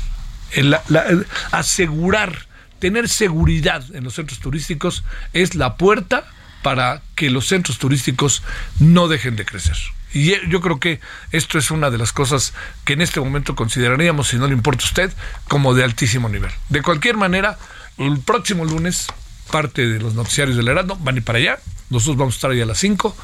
Asegurar 1.51 2.47
tener 2.83 3.09
seguridad 3.09 3.85
en 3.95 4.03
los 4.03 4.15
centros 4.15 4.41
turísticos 4.41 5.05
es 5.33 5.55
la 5.55 5.77
puerta 5.77 6.25
para 6.65 7.01
que 7.15 7.31
los 7.31 7.47
centros 7.47 7.79
turísticos 7.79 8.43
no 8.81 9.07
dejen 9.07 9.37
de 9.37 9.45
crecer. 9.45 9.77
Y 10.13 10.35
yo 10.49 10.61
creo 10.61 10.81
que 10.81 10.99
esto 11.31 11.59
es 11.59 11.71
una 11.71 11.91
de 11.91 11.99
las 11.99 12.13
cosas 12.13 12.55
que 12.85 12.95
en 12.95 13.01
este 13.01 13.21
momento 13.21 13.55
consideraríamos, 13.55 14.27
si 14.27 14.37
no 14.37 14.49
le 14.49 14.55
importa 14.55 14.85
a 14.85 14.89
usted, 14.89 15.13
como 15.47 15.75
de 15.75 15.85
altísimo 15.85 16.29
nivel. 16.29 16.51
De 16.71 16.83
cualquier 16.83 17.17
manera, 17.17 17.57
el 17.99 18.19
próximo 18.19 18.65
lunes, 18.65 19.07
parte 19.53 19.87
de 19.87 20.01
los 20.01 20.15
noticiarios 20.15 20.57
del 20.57 20.67
Heraldo 20.67 20.97
van 20.97 21.15
a 21.15 21.19
ir 21.19 21.25
para 21.25 21.39
allá 21.39 21.61
nosotros 21.93 22.17
vamos 22.17 22.35
a 22.35 22.37
estar 22.37 22.51
ahí 22.51 22.61
a 22.61 22.67
las 22.67 22.79
5 22.79 23.15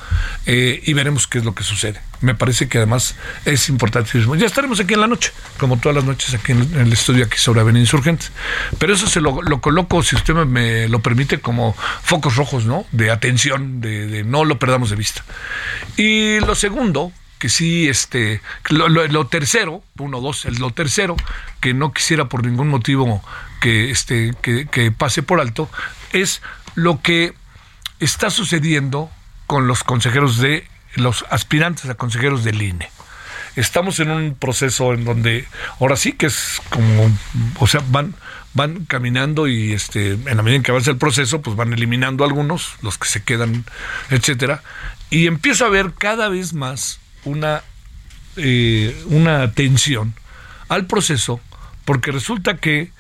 eh, 0.47 0.83
y 0.85 0.93
veremos 0.93 1.27
qué 1.27 1.39
es 1.39 1.45
lo 1.45 1.55
que 1.55 1.65
sucede. 1.65 2.01
Me 2.21 2.35
parece 2.35 2.69
que 2.69 2.79
además 2.79 3.17
es 3.45 3.69
importantísimo. 3.69 4.37
Ya 4.37 4.47
estaremos 4.47 4.79
aquí 4.79 4.95
en 4.95 5.01
la 5.01 5.07
noche, 5.07 5.33
como 5.59 5.79
todas 5.79 5.97
las 5.97 6.05
noches 6.05 6.35
aquí 6.35 6.53
en, 6.53 6.75
el 6.75 6.93
estudio 6.93 7.25
aquí 7.25 7.39
sobre 7.39 7.61
Avenida 7.61 7.81
Insurgentes. 7.81 8.31
Pero 8.79 8.95
eso 8.95 9.07
se 9.07 9.21
lo, 9.21 9.35
coloco, 9.61 10.03
si 10.03 10.17
usted 10.17 10.35
me, 10.35 10.89
lo 10.89 11.01
permite, 11.01 11.41
como 11.41 11.75
focos 12.03 12.37
rojos, 12.37 12.67
¿no? 12.67 12.87
De 12.93 13.11
atención, 13.11 13.81
de, 13.81 14.23
no 14.25 14.45
lo 14.45 14.59
perdamos 14.59 14.91
de 14.91 14.97
vista. 14.97 15.25
Y 15.97 16.39
lo 16.41 16.55
segundo, 16.55 17.11
que 17.39 17.49
sí, 17.49 17.89
este, 17.89 18.43
lo, 18.69 19.27
tercero, 19.29 19.83
uno, 19.99 20.21
dos, 20.21 20.45
lo 20.59 20.71
tercero, 20.73 21.17
que 21.61 21.73
no 21.73 21.93
quisiera 21.93 22.29
por 22.29 22.45
ningún 22.45 22.69
motivo 22.69 23.25
que, 23.61 23.91
este, 23.91 24.35
que 24.43 24.93
pase 24.93 25.23
por 25.23 25.41
alto, 25.41 25.71
es 26.13 26.43
lo 26.75 27.01
que 27.01 27.35
está 28.01 28.31
sucediendo 28.31 29.11
con 29.47 29.67
los 29.67 29.85
consejeros 29.85 30.39
de 30.39 30.67
los 30.95 31.25
aspirantes 31.31 31.87
a 31.87 31.95
consejeros 31.95 32.45
del 32.45 32.63
INE. 32.63 32.91
Estamos 33.57 33.99
en 33.99 34.11
un 34.11 34.35
proceso 34.35 34.93
en 34.95 35.05
donde 35.05 35.47
ahora 35.81 35.97
sí 35.97 36.13
que 36.13 36.27
es 36.27 36.61
como, 36.71 37.11
o 37.59 37.67
sea, 37.67 37.83
van 37.89 38.15
van 38.55 38.87
caminando 38.87 39.47
y 39.47 39.73
este 39.73 40.13
en 40.13 40.37
la 40.37 40.43
medida 40.43 40.57
en 40.57 40.63
que 40.63 40.71
avanza 40.71 40.91
el 40.91 40.97
proceso, 40.97 41.43
pues 41.43 41.57
van 41.57 41.73
eliminando 41.73 42.25
algunos, 42.25 42.75
los 42.83 42.99
que 42.99 43.09
se 43.09 43.23
quedan, 43.23 43.65
etcétera, 44.11 44.63
y 45.11 45.27
empieza 45.27 45.65
a 45.65 45.69
haber 45.69 45.93
cada 45.93 46.29
vez 46.29 46.55
más 46.55 46.99
una 47.25 47.63
eh, 48.37 49.01
una 49.07 49.43
atención 49.43 50.15
al 50.69 50.87
proceso, 50.87 51.41
porque 51.85 52.13
resulta 52.13 52.59
que 52.59 52.93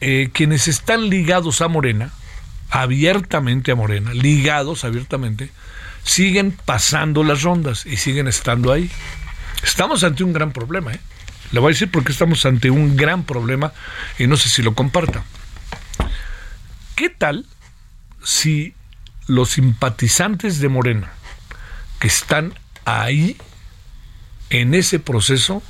eh, 0.00 0.30
quienes 0.32 0.66
están 0.68 1.08
ligados 1.08 1.60
a 1.60 1.68
Morena, 1.68 2.10
abiertamente 2.70 3.72
a 3.72 3.74
Morena, 3.74 4.14
ligados 4.14 4.84
abiertamente, 4.84 5.50
siguen 6.02 6.56
pasando 6.64 7.24
las 7.24 7.42
rondas 7.42 7.86
y 7.86 7.96
siguen 7.96 8.28
estando 8.28 8.72
ahí. 8.72 8.90
Estamos 9.62 10.04
ante 10.04 10.24
un 10.24 10.32
gran 10.32 10.52
problema, 10.52 10.92
¿eh? 10.92 11.00
Le 11.52 11.58
voy 11.58 11.70
a 11.70 11.74
decir 11.74 11.90
porque 11.90 12.12
estamos 12.12 12.46
ante 12.46 12.70
un 12.70 12.96
gran 12.96 13.24
problema 13.24 13.72
y 14.18 14.26
no 14.26 14.36
sé 14.36 14.48
si 14.48 14.62
lo 14.62 14.74
comparta. 14.74 15.24
¿Qué 16.94 17.10
tal 17.10 17.46
si 18.22 18.74
los 19.26 19.50
simpatizantes 19.50 20.60
de 20.60 20.68
Morena 20.68 21.10
que 21.98 22.06
están 22.06 22.54
ahí 22.84 23.36
en 24.50 24.74
ese 24.74 25.00
proceso 25.00 25.62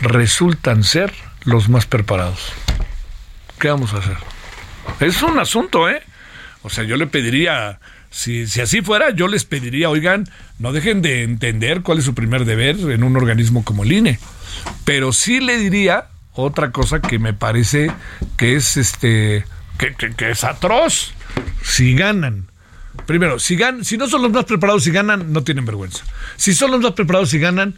resultan 0.00 0.82
ser 0.82 1.12
los 1.44 1.68
más 1.68 1.84
preparados? 1.84 2.52
¿Qué 3.58 3.68
vamos 3.68 3.92
a 3.92 3.98
hacer? 3.98 4.16
Es 5.00 5.22
un 5.22 5.38
asunto, 5.38 5.88
¿eh? 5.90 6.02
O 6.62 6.70
sea, 6.70 6.84
yo 6.84 6.96
le 6.96 7.06
pediría, 7.06 7.80
si, 8.10 8.46
si 8.46 8.60
así 8.60 8.82
fuera, 8.82 9.10
yo 9.10 9.28
les 9.28 9.44
pediría, 9.44 9.90
oigan, 9.90 10.28
no 10.58 10.72
dejen 10.72 11.02
de 11.02 11.22
entender 11.22 11.82
cuál 11.82 11.98
es 11.98 12.04
su 12.04 12.14
primer 12.14 12.44
deber 12.44 12.76
en 12.90 13.04
un 13.04 13.16
organismo 13.16 13.64
como 13.64 13.84
el 13.84 13.92
INE. 13.92 14.18
Pero 14.84 15.12
sí 15.12 15.40
le 15.40 15.58
diría 15.58 16.06
otra 16.32 16.70
cosa 16.70 17.00
que 17.00 17.18
me 17.18 17.32
parece 17.32 17.90
que 18.36 18.56
es 18.56 18.76
este 18.76 19.44
que, 19.78 19.94
que, 19.94 20.30
es 20.30 20.44
atroz. 20.44 21.12
Si 21.62 21.94
ganan, 21.94 22.50
primero, 23.06 23.38
si 23.38 23.56
gan, 23.56 23.84
si 23.84 23.96
no 23.96 24.08
son 24.08 24.22
los 24.22 24.32
más 24.32 24.44
preparados 24.44 24.86
y 24.86 24.90
ganan, 24.90 25.32
no 25.32 25.44
tienen 25.44 25.64
vergüenza. 25.64 26.04
Si 26.36 26.54
son 26.54 26.72
los 26.72 26.80
más 26.80 26.92
preparados 26.92 27.32
y 27.34 27.38
ganan, 27.38 27.74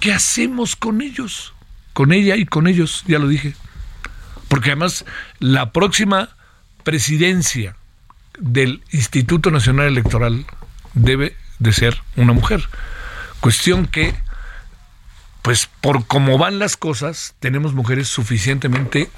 ¿qué 0.00 0.12
hacemos 0.12 0.76
con 0.76 1.02
ellos? 1.02 1.54
Con 1.92 2.12
ella 2.12 2.36
y 2.36 2.46
con 2.46 2.66
ellos, 2.66 3.04
ya 3.06 3.18
lo 3.18 3.28
dije. 3.28 3.54
Porque 4.48 4.70
además 4.70 5.04
la 5.38 5.72
próxima 5.72 6.36
presidencia 6.82 7.76
del 8.38 8.82
Instituto 8.90 9.50
Nacional 9.50 9.86
Electoral 9.86 10.44
debe 10.94 11.36
de 11.58 11.72
ser 11.72 12.02
una 12.16 12.32
mujer. 12.32 12.68
Cuestión 13.40 13.86
que, 13.86 14.14
pues 15.42 15.68
por 15.80 16.06
cómo 16.06 16.38
van 16.38 16.58
las 16.58 16.76
cosas, 16.76 17.34
tenemos 17.40 17.74
mujeres 17.74 18.08
suficientemente, 18.08 19.10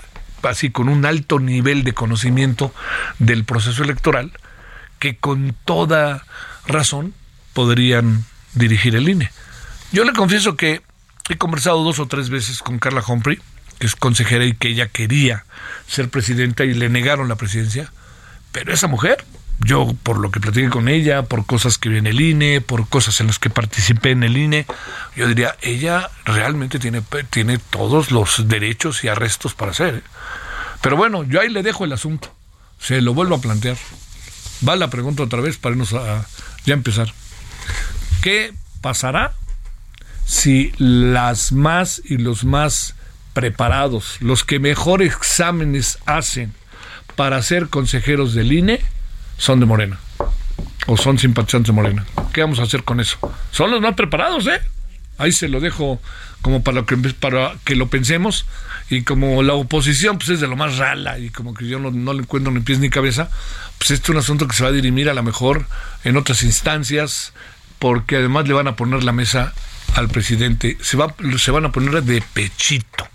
así 0.43 0.71
con 0.71 0.89
un 0.89 1.05
alto 1.05 1.39
nivel 1.39 1.85
de 1.85 1.93
conocimiento 1.93 2.75
del 3.19 3.45
proceso 3.45 3.83
electoral, 3.83 4.33
que 4.99 5.17
con 5.17 5.55
toda 5.65 6.25
razón 6.67 7.15
podrían 7.53 8.25
dirigir 8.55 8.97
el 8.97 9.09
INE. 9.09 9.31
Yo 9.93 10.05
le 10.05 10.13
confieso 10.13 10.57
que 10.57 10.83
he 11.29 11.37
conversado 11.37 11.83
dos 11.85 11.99
o 11.99 12.07
tres 12.07 12.31
veces 12.31 12.59
con 12.61 12.79
Carla 12.79 13.03
Humphrey, 13.07 13.39
que 13.79 13.87
es 13.87 13.97
consejera 13.97 14.45
y 14.45 14.55
que 14.55 14.69
ella 14.69 14.89
quería 14.89 15.45
ser 15.87 16.09
presidenta 16.09 16.65
y 16.65 16.75
le 16.75 16.89
negaron 16.89 17.29
la 17.29 17.37
presidencia. 17.37 17.93
Pero 18.57 18.73
esa 18.73 18.87
mujer, 18.87 19.23
yo 19.61 19.95
por 20.03 20.17
lo 20.19 20.31
que 20.31 20.41
platiqué 20.41 20.71
con 20.71 20.89
ella, 20.89 21.25
por 21.25 21.45
cosas 21.45 21.77
que 21.77 21.91
vi 21.91 21.99
en 21.99 22.07
el 22.07 22.23
INE, 22.23 22.63
por 22.63 22.89
cosas 22.89 23.21
en 23.21 23.27
las 23.27 23.39
que 23.39 23.51
participé 23.51 24.13
en 24.13 24.23
el 24.23 24.35
INE, 24.35 24.65
yo 25.15 25.29
diría, 25.29 25.59
ella 25.61 26.09
realmente 26.25 26.79
tiene, 26.79 27.03
tiene 27.29 27.59
todos 27.59 28.11
los 28.11 28.49
derechos 28.49 29.05
y 29.05 29.09
arrestos 29.09 29.53
para 29.53 29.73
hacer. 29.73 29.97
¿eh? 29.97 30.03
Pero 30.81 30.97
bueno, 30.97 31.23
yo 31.23 31.43
ahí 31.43 31.51
le 31.51 31.63
dejo 31.63 31.85
el 31.85 31.93
asunto. 31.93 32.35
Se 32.81 33.03
lo 33.03 33.13
vuelvo 33.13 33.35
a 33.35 33.43
plantear. 33.43 33.77
Va 34.67 34.75
la 34.75 34.89
pregunta 34.89 35.23
otra 35.23 35.43
vez 35.43 35.59
para 35.59 35.75
irnos 35.75 35.93
a 35.93 36.25
ya 36.65 36.73
empezar. 36.73 37.13
¿Qué 38.23 38.55
pasará 38.81 39.35
si 40.25 40.73
las 40.79 41.53
más 41.53 42.01
y 42.07 42.17
los 42.17 42.45
más 42.45 42.95
preparados, 43.35 44.17
los 44.21 44.45
que 44.45 44.61
mejor 44.61 45.03
exámenes 45.03 45.99
hacen 46.07 46.55
para 47.17 47.43
ser 47.43 47.69
consejeros 47.69 48.35
del 48.35 48.53
INE, 48.53 48.81
son 49.39 49.61
de 49.61 49.67
Morena. 49.67 49.99
O 50.87 50.97
son 50.97 51.19
simpatizantes 51.19 51.69
de 51.69 51.73
Morena. 51.73 52.07
¿Qué 52.33 52.43
vamos 52.43 52.61
a 52.61 52.63
hacer 52.63 52.85
con 52.85 53.01
eso? 53.01 53.19
Son 53.51 53.71
los 53.71 53.81
más 53.81 53.95
preparados, 53.95 54.47
¿eh? 54.47 54.61
Ahí 55.19 55.33
se 55.33 55.49
lo 55.49 55.61
dejo 55.61 56.01
como 56.43 56.63
para 56.63 56.85
que, 56.85 57.75
lo 57.75 57.89
pensemos. 57.89 58.47
Y 58.89 59.03
como 59.03 59.43
la 59.43 59.55
oposición 59.55 60.19
pues 60.19 60.29
es 60.29 60.41
de 60.41 60.47
lo 60.47 60.55
más 60.55 60.77
rala 60.77 61.19
y 61.19 61.31
como 61.31 61.55
que 61.55 61.67
yo 61.67 61.81
no, 61.81 62.13
le 62.13 62.21
encuentro 62.21 62.53
ni 62.53 62.61
pies 62.61 62.79
ni 62.79 62.89
cabeza, 62.89 63.31
pues 63.79 63.91
este 63.91 64.05
es 64.05 64.11
un 64.11 64.19
asunto 64.19 64.47
que 64.47 64.55
se 64.55 64.63
va 64.63 64.69
a 64.69 64.73
dirimir 64.73 65.11
a 65.11 65.15
lo 65.15 65.25
mejor 65.25 65.67
en 66.05 66.17
otras 66.17 66.45
instancias, 66.45 67.33
porque 67.81 68.17
además 68.17 68.47
le 68.47 68.55
van 68.55 68.69
a 68.69 68.77
poner 68.77 69.03
la 69.03 69.11
mesa 69.11 69.55
al 69.97 70.09
presidente, 70.09 70.79
se, 70.83 70.99
se 71.39 71.51
van 71.51 71.65
a 71.65 71.73
poner 71.73 72.05
de 72.05 72.23
pechito 72.33 73.09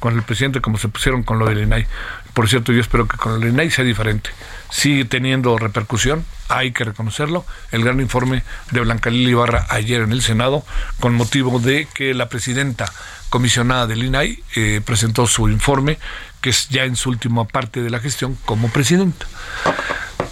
con 0.00 0.14
el 0.16 0.22
presidente 0.22 0.60
como 0.60 0.78
se 0.78 0.88
pusieron 0.88 1.22
con 1.22 1.38
lo 1.38 1.46
del 1.46 1.62
INAI. 1.62 1.86
Por 2.34 2.48
cierto, 2.48 2.72
yo 2.72 2.80
espero 2.80 3.06
que 3.06 3.16
con 3.16 3.40
el 3.40 3.48
INAI 3.48 3.70
sea 3.70 3.84
diferente. 3.84 4.30
Sigue 4.70 5.04
teniendo 5.04 5.56
repercusión, 5.56 6.26
hay 6.48 6.72
que 6.72 6.82
reconocerlo. 6.82 7.46
El 7.70 7.84
gran 7.84 8.00
informe 8.00 8.42
de 8.72 8.80
Blanca 8.80 9.08
Lili 9.08 9.30
Ibarra 9.30 9.66
ayer 9.70 10.02
en 10.02 10.10
el 10.10 10.20
Senado, 10.20 10.64
con 10.98 11.14
motivo 11.14 11.60
de 11.60 11.86
que 11.94 12.12
la 12.12 12.28
presidenta 12.28 12.92
comisionada 13.30 13.86
del 13.86 14.02
INAI 14.02 14.42
eh, 14.56 14.80
presentó 14.84 15.28
su 15.28 15.48
informe, 15.48 15.98
que 16.40 16.50
es 16.50 16.68
ya 16.68 16.84
en 16.84 16.96
su 16.96 17.08
última 17.08 17.44
parte 17.44 17.82
de 17.82 17.90
la 17.90 18.00
gestión 18.00 18.36
como 18.44 18.68
presidenta. 18.68 19.26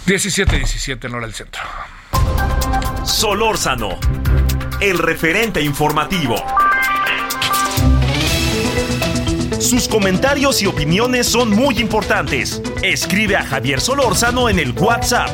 17-17 0.05 1.05
en 1.05 1.15
hora 1.15 1.25
del 1.25 1.35
centro. 1.35 1.61
Solórzano, 3.05 3.97
el 4.81 4.97
referente 4.97 5.61
informativo. 5.61 6.35
Sus 9.63 9.87
comentarios 9.87 10.61
y 10.61 10.65
opiniones 10.65 11.25
son 11.25 11.49
muy 11.49 11.79
importantes. 11.79 12.61
Escribe 12.81 13.37
a 13.37 13.45
Javier 13.45 13.79
Solórzano 13.79 14.49
en 14.49 14.59
el 14.59 14.73
WhatsApp 14.73 15.29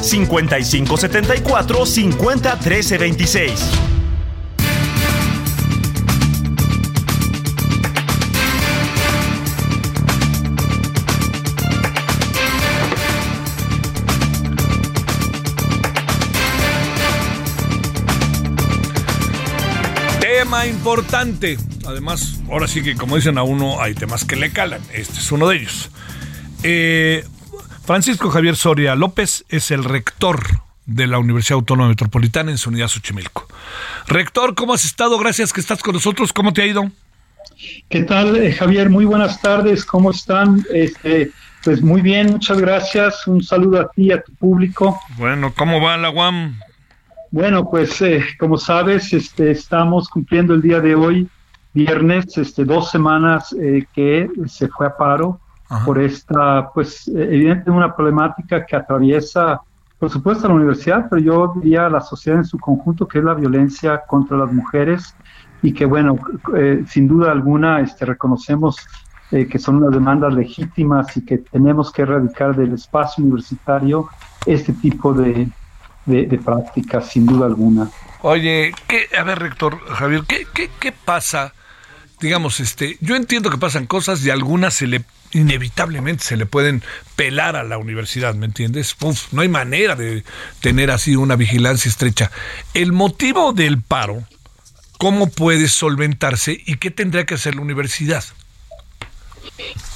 5574 0.00 1.84
50 1.84 2.58
13 2.60 2.98
26. 2.98 3.52
Tema 20.20 20.66
importante 20.66 21.58
además, 21.94 22.42
ahora 22.50 22.66
sí 22.66 22.82
que 22.82 22.96
como 22.96 23.14
dicen 23.14 23.38
a 23.38 23.44
uno, 23.44 23.80
hay 23.80 23.94
temas 23.94 24.24
que 24.24 24.34
le 24.34 24.50
calan. 24.50 24.82
Este 24.92 25.20
es 25.20 25.30
uno 25.30 25.48
de 25.48 25.56
ellos. 25.56 25.90
Eh, 26.64 27.24
Francisco 27.84 28.30
Javier 28.30 28.56
Soria 28.56 28.96
López 28.96 29.44
es 29.48 29.70
el 29.70 29.84
rector 29.84 30.40
de 30.86 31.06
la 31.06 31.18
Universidad 31.18 31.58
Autónoma 31.58 31.88
Metropolitana 31.88 32.50
en 32.50 32.58
su 32.58 32.70
unidad 32.70 32.88
Xochimilco. 32.88 33.46
Rector, 34.08 34.56
¿cómo 34.56 34.74
has 34.74 34.84
estado? 34.84 35.18
Gracias 35.18 35.52
que 35.52 35.60
estás 35.60 35.82
con 35.82 35.94
nosotros. 35.94 36.32
¿Cómo 36.32 36.52
te 36.52 36.62
ha 36.62 36.66
ido? 36.66 36.90
¿Qué 37.88 38.02
tal, 38.02 38.36
eh, 38.36 38.52
Javier? 38.52 38.90
Muy 38.90 39.04
buenas 39.04 39.40
tardes. 39.40 39.84
¿Cómo 39.84 40.10
están? 40.10 40.66
Este, 40.72 41.30
pues 41.62 41.80
muy 41.80 42.00
bien, 42.00 42.32
muchas 42.32 42.58
gracias. 42.58 43.24
Un 43.28 43.40
saludo 43.40 43.82
a 43.82 43.90
ti 43.90 44.06
y 44.06 44.12
a 44.12 44.20
tu 44.20 44.34
público. 44.34 44.98
Bueno, 45.16 45.54
¿cómo 45.54 45.80
va 45.80 45.96
la 45.96 46.10
UAM? 46.10 46.58
Bueno, 47.30 47.70
pues 47.70 48.02
eh, 48.02 48.24
como 48.38 48.58
sabes, 48.58 49.12
este, 49.12 49.52
estamos 49.52 50.08
cumpliendo 50.08 50.54
el 50.54 50.62
día 50.62 50.80
de 50.80 50.96
hoy 50.96 51.28
viernes, 51.74 52.38
este, 52.38 52.64
dos 52.64 52.90
semanas 52.90 53.54
eh, 53.60 53.84
que 53.92 54.30
se 54.46 54.68
fue 54.68 54.86
a 54.86 54.96
paro 54.96 55.40
por 55.84 55.98
esta, 55.98 56.70
pues, 56.72 57.08
evidentemente 57.08 57.70
una 57.70 57.96
problemática 57.96 58.64
que 58.64 58.76
atraviesa, 58.76 59.60
por 59.98 60.08
supuesto, 60.08 60.46
la 60.46 60.54
universidad, 60.54 61.06
pero 61.10 61.20
yo 61.20 61.52
diría 61.56 61.88
la 61.88 62.00
sociedad 62.00 62.38
en 62.38 62.44
su 62.44 62.58
conjunto, 62.58 63.08
que 63.08 63.18
es 63.18 63.24
la 63.24 63.34
violencia 63.34 64.02
contra 64.06 64.36
las 64.36 64.52
mujeres 64.52 65.16
y 65.62 65.72
que, 65.72 65.84
bueno, 65.84 66.16
eh, 66.54 66.84
sin 66.86 67.08
duda 67.08 67.32
alguna, 67.32 67.80
este, 67.80 68.04
reconocemos 68.04 68.76
eh, 69.32 69.48
que 69.48 69.58
son 69.58 69.76
unas 69.76 69.92
demandas 69.92 70.32
legítimas 70.34 71.16
y 71.16 71.24
que 71.24 71.38
tenemos 71.38 71.90
que 71.90 72.02
erradicar 72.02 72.54
del 72.54 72.74
espacio 72.74 73.24
universitario 73.24 74.08
este 74.46 74.74
tipo 74.74 75.12
de, 75.12 75.48
de, 76.06 76.38
prácticas, 76.44 77.08
sin 77.08 77.26
duda 77.26 77.46
alguna. 77.46 77.88
Oye, 78.20 78.72
¿qué, 78.86 79.08
a 79.18 79.24
ver, 79.24 79.38
rector 79.38 79.80
Javier, 79.88 80.22
¿qué, 80.28 80.46
qué, 80.54 80.70
qué 80.78 80.92
pasa? 80.92 81.52
Digamos, 82.20 82.60
este, 82.60 82.96
yo 83.00 83.16
entiendo 83.16 83.50
que 83.50 83.58
pasan 83.58 83.86
cosas 83.86 84.24
y 84.24 84.30
algunas 84.30 84.74
se 84.74 84.86
le 84.86 85.04
inevitablemente 85.34 86.22
se 86.24 86.36
le 86.36 86.46
pueden 86.46 86.82
pelar 87.16 87.56
a 87.56 87.64
la 87.64 87.76
universidad, 87.76 88.34
¿me 88.34 88.46
entiendes? 88.46 88.96
no 89.32 89.42
hay 89.42 89.48
manera 89.48 89.96
de 89.96 90.22
tener 90.60 90.90
así 90.90 91.16
una 91.16 91.36
vigilancia 91.36 91.88
estrecha. 91.88 92.30
El 92.72 92.92
motivo 92.92 93.52
del 93.52 93.82
paro, 93.82 94.22
¿cómo 94.96 95.28
puede 95.28 95.68
solventarse 95.68 96.62
y 96.64 96.76
qué 96.76 96.90
tendría 96.90 97.26
que 97.26 97.34
hacer 97.34 97.56
la 97.56 97.62
universidad? 97.62 98.24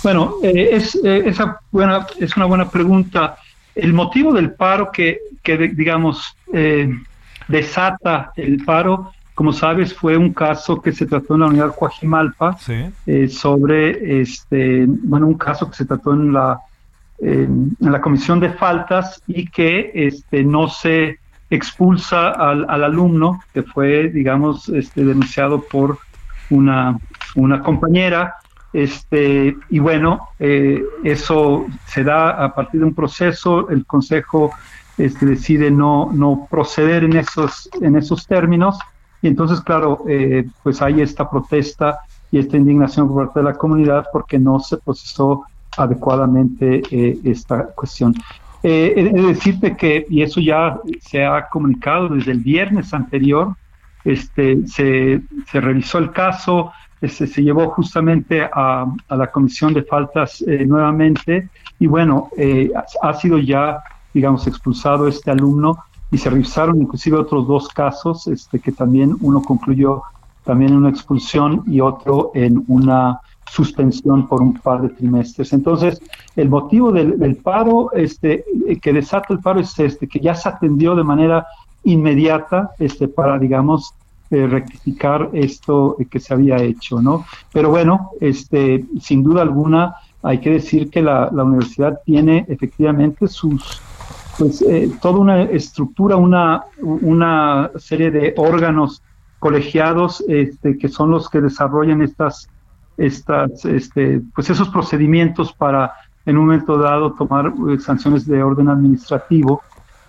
Bueno, 0.02 0.35
eh, 0.42 0.70
es, 0.72 0.98
eh, 1.04 1.22
esa 1.26 1.61
buena, 1.70 2.07
es 2.18 2.37
una 2.37 2.46
buena 2.46 2.68
pregunta. 2.70 3.38
El 3.74 3.92
motivo 3.92 4.33
del 4.33 4.52
paro 4.52 4.90
que, 4.92 5.20
que 5.42 5.57
digamos, 5.57 6.37
eh, 6.52 6.88
desata 7.46 8.33
el 8.37 8.64
paro 8.64 9.12
como 9.38 9.53
sabes, 9.53 9.94
fue 9.94 10.16
un 10.16 10.33
caso 10.33 10.83
que 10.83 10.90
se 10.90 11.07
trató 11.07 11.35
en 11.35 11.40
la 11.42 11.46
unidad 11.46 11.77
Coajimalpa 11.77 12.59
eh, 13.07 13.29
sobre, 13.29 14.20
este, 14.20 14.85
bueno, 14.88 15.29
un 15.29 15.38
caso 15.38 15.70
que 15.70 15.77
se 15.77 15.85
trató 15.85 16.12
en 16.12 16.33
la, 16.33 16.59
en 17.20 17.77
la 17.79 18.01
comisión 18.01 18.40
de 18.40 18.51
faltas 18.51 19.22
y 19.29 19.46
que 19.46 19.92
este, 19.94 20.42
no 20.42 20.66
se 20.66 21.20
expulsa 21.51 22.31
al, 22.31 22.83
alumno 22.83 23.40
que 23.55 23.62
fue, 23.62 24.09
digamos, 24.09 24.68
este, 24.70 25.05
denunciado 25.05 25.61
por 25.61 25.98
una, 26.51 26.98
una 27.37 27.62
compañera, 27.62 28.35
este, 28.72 29.57
y 29.70 29.79
bueno, 29.79 30.31
eh, 30.40 30.83
eso 31.05 31.64
se 31.87 32.03
da 32.03 32.44
a 32.44 32.53
partir 32.57 32.81
de 32.81 32.87
un 32.87 32.94
proceso, 32.94 33.70
el 33.70 33.87
Consejo 33.87 34.51
este, 34.96 35.27
decide 35.27 35.70
no, 35.70 36.11
no 36.12 36.48
proceder 36.51 37.05
en 37.05 37.16
esos, 37.16 37.70
en 37.81 37.94
esos 37.94 38.27
términos, 38.27 38.77
y 39.22 39.28
entonces, 39.28 39.61
claro, 39.61 40.04
eh, 40.09 40.46
pues 40.62 40.81
hay 40.81 41.00
esta 41.00 41.28
protesta 41.28 41.98
y 42.31 42.38
esta 42.38 42.57
indignación 42.57 43.09
por 43.09 43.26
parte 43.26 43.40
de 43.40 43.44
la 43.44 43.54
comunidad 43.54 44.07
porque 44.12 44.38
no 44.38 44.61
se 44.61 44.76
procesó 44.76 45.44
adecuadamente 45.76 46.83
eh, 46.90 47.18
esta 47.24 47.66
cuestión. 47.68 48.14
Eh, 48.62 48.94
he 48.96 49.04
de 49.04 49.22
decirte 49.22 49.76
que, 49.76 50.07
y 50.09 50.22
eso 50.22 50.40
ya 50.40 50.78
se 51.00 51.24
ha 51.24 51.48
comunicado 51.48 52.09
desde 52.09 52.33
el 52.33 52.40
viernes 52.40 52.92
anterior, 52.92 53.54
este, 54.04 54.66
se, 54.66 55.20
se 55.50 55.61
revisó 55.61 55.98
el 55.98 56.11
caso, 56.11 56.72
este, 57.00 57.28
se 57.28 57.42
llevó 57.42 57.70
justamente 57.70 58.42
a, 58.42 58.87
la 59.09 59.31
comisión 59.31 59.72
de 59.72 59.83
faltas 59.83 60.42
eh, 60.42 60.64
nuevamente 60.66 61.48
y 61.78 61.87
bueno, 61.87 62.28
eh, 62.37 62.72
ha 63.02 63.14
sido 63.14 63.38
ya, 63.38 63.81
digamos, 64.12 64.46
expulsado 64.46 65.07
este 65.07 65.31
alumno 65.31 65.85
y 66.11 66.18
se 66.18 66.31
revisaron 66.31 66.81
inclusive 66.81 67.18
otros 67.18 67.47
dos 67.47 67.68
casos, 67.68 68.27
este, 68.29 68.59
que 68.61 68.73
también 68.73 69.16
uno 69.21 69.42
concluyó 69.42 70.03
también 70.44 70.73
en 70.73 70.79
una 70.79 70.90
expulsión 70.90 71.62
y 71.66 71.81
otro 71.81 72.31
en 72.35 72.64
una 72.68 73.21
suspensión 73.51 74.27
por 74.27 74.42
un 74.42 74.55
par 74.55 74.83
de 74.83 74.88
trimestres. 74.90 75.53
Entonces, 75.53 76.01
el 76.37 76.49
motivo 76.49 76.92
del, 76.92 77.37
paro 77.37 77.92
este, 77.92 78.44
que 78.81 78.92
desata 78.92 79.35
el 79.35 79.40
paro 79.40 79.61
es 79.61 79.79
este, 79.79 80.07
que 80.07 80.21
ya 80.21 80.35
se 80.35 80.49
atendió 80.49 80.94
de 80.94 81.05
manera 81.05 81.47
inmediata 81.85 82.71
este, 82.79 83.09
para, 83.09 83.38
digamos, 83.38 83.94
eh, 84.31 84.47
rectificar 84.47 85.31
esto 85.33 85.97
que 86.11 86.21
se 86.21 86.35
había 86.35 86.57
hecho, 86.57 87.01
¿no? 87.01 87.25
Pero 87.53 87.71
bueno, 87.71 88.11
este, 88.21 88.85
sin 89.01 89.23
duda 89.23 89.42
alguna, 89.42 89.97
hay 90.23 90.38
que 90.38 90.51
decir 90.51 90.90
que 90.90 91.01
la, 91.01 91.31
la 91.33 91.44
universidad 91.44 92.01
tiene 92.05 92.44
efectivamente 92.49 93.27
sus, 93.29 93.81
pues, 94.38 94.62
eh, 94.62 94.90
toda 95.03 95.18
una 95.18 95.42
estructura, 95.42 96.16
una, 96.16 96.64
una 96.81 97.70
serie 97.77 98.11
de 98.11 98.35
órganos 98.37 99.03
colegiados 99.38 100.24
este, 100.29 100.79
que 100.79 100.88
son 100.88 101.11
los 101.11 101.29
que 101.29 101.40
desarrollan 101.40 102.03
estas 102.03 102.48
estas, 102.98 103.64
este, 103.64 104.20
pues 104.35 104.51
esos 104.51 104.68
procedimientos 104.68 105.53
para 105.53 105.92
en 106.27 106.37
un 106.37 106.46
momento 106.46 106.77
dado 106.77 107.14
tomar 107.14 107.53
eh, 107.70 107.79
sanciones 107.79 108.27
de 108.27 108.42
orden 108.42 108.68
administrativo, 108.68 109.62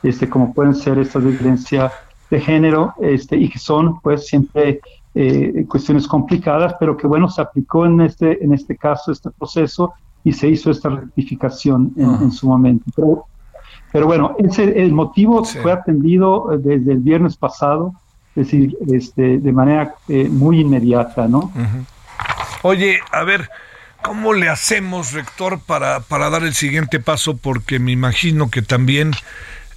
este, 0.03 0.27
como 0.27 0.53
pueden 0.53 0.75
ser 0.75 0.97
estas 0.97 1.23
de 1.23 1.31
violencia 1.31 1.91
de 2.29 2.41
género, 2.41 2.93
este, 2.99 3.37
y 3.37 3.49
que 3.49 3.59
son 3.59 3.99
pues 4.01 4.27
siempre 4.27 4.81
eh, 5.15 5.65
cuestiones 5.69 6.07
complicadas, 6.07 6.75
pero 6.79 6.97
que 6.97 7.07
bueno, 7.07 7.29
se 7.29 7.41
aplicó 7.41 7.85
en 7.85 8.01
este, 8.01 8.43
en 8.43 8.53
este 8.53 8.75
caso 8.75 9.11
este 9.11 9.29
proceso 9.31 9.93
y 10.23 10.33
se 10.33 10.49
hizo 10.49 10.69
esta 10.69 10.89
rectificación 10.89 11.93
en, 11.95 12.31
su 12.31 12.47
momento. 12.47 12.85
Pero, 12.95 13.25
pero, 13.91 14.05
bueno, 14.05 14.35
ese, 14.39 14.81
el 14.81 14.93
motivo 14.93 15.43
fue 15.43 15.71
atendido 15.71 16.53
eh, 16.53 16.57
desde 16.59 16.91
el 16.93 16.99
viernes 16.99 17.37
pasado, 17.37 17.93
es 18.35 18.45
decir, 18.45 18.77
este, 18.91 19.39
de 19.39 19.51
manera 19.51 19.95
muy 20.07 20.61
inmediata, 20.61 21.27
¿no? 21.27 21.51
Oye, 22.61 22.99
a 23.11 23.23
ver, 23.23 23.49
¿cómo 24.01 24.33
le 24.33 24.49
hacemos, 24.49 25.13
rector, 25.13 25.59
para, 25.59 26.01
para 26.01 26.29
dar 26.29 26.43
el 26.43 26.53
siguiente 26.53 26.99
paso? 26.99 27.37
Porque 27.37 27.79
me 27.79 27.91
imagino 27.91 28.49
que 28.49 28.61
también, 28.61 29.13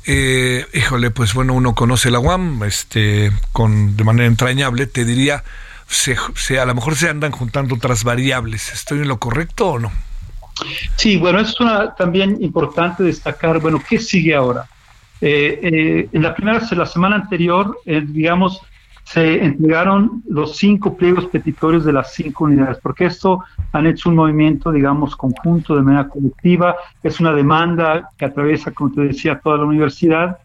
eh, 0.06 0.66
híjole, 0.74 1.10
pues 1.10 1.32
bueno, 1.34 1.54
uno 1.54 1.74
conoce 1.74 2.10
la 2.10 2.18
UAM 2.18 2.62
este, 2.64 3.30
con, 3.52 3.96
de 3.96 4.04
manera 4.04 4.26
entrañable, 4.26 4.86
te 4.86 5.04
diría, 5.04 5.44
se, 5.86 6.16
a 6.58 6.64
lo 6.64 6.74
mejor 6.74 6.96
se 6.96 7.08
andan 7.08 7.32
juntando 7.32 7.74
otras 7.74 8.04
variables. 8.04 8.72
¿Estoy 8.72 9.00
en 9.00 9.08
lo 9.08 9.18
correcto 9.18 9.72
o 9.72 9.78
no? 9.78 9.92
Sí, 10.96 11.16
bueno, 11.16 11.40
es 11.40 11.58
una, 11.60 11.94
también 11.94 12.36
importante 12.40 13.02
destacar, 13.02 13.60
bueno, 13.60 13.80
¿qué 13.88 13.98
sigue 13.98 14.34
ahora? 14.34 14.66
Eh, 15.20 15.60
eh, 15.62 16.08
en 16.12 16.22
la 16.22 16.34
primera, 16.34 16.60
la 16.72 16.86
semana 16.86 17.16
anterior, 17.16 17.78
digamos, 17.84 18.60
se 19.04 19.44
entregaron 19.44 20.22
los 20.28 20.56
cinco 20.56 20.96
pliegos 20.96 21.26
petitorios 21.26 21.84
de 21.84 21.92
las 21.92 22.14
cinco 22.14 22.44
unidades, 22.44 22.78
porque 22.82 23.06
esto 23.06 23.44
han 23.72 23.86
hecho 23.86 24.08
un 24.08 24.16
movimiento, 24.16 24.70
digamos, 24.70 25.16
conjunto, 25.16 25.74
de 25.74 25.82
manera 25.82 26.08
colectiva, 26.08 26.76
es 27.02 27.20
una 27.20 27.32
demanda 27.32 28.10
que 28.16 28.24
atraviesa, 28.24 28.70
como 28.70 28.92
te 28.92 29.02
decía, 29.02 29.40
toda 29.42 29.58
la 29.58 29.64
universidad. 29.64 30.38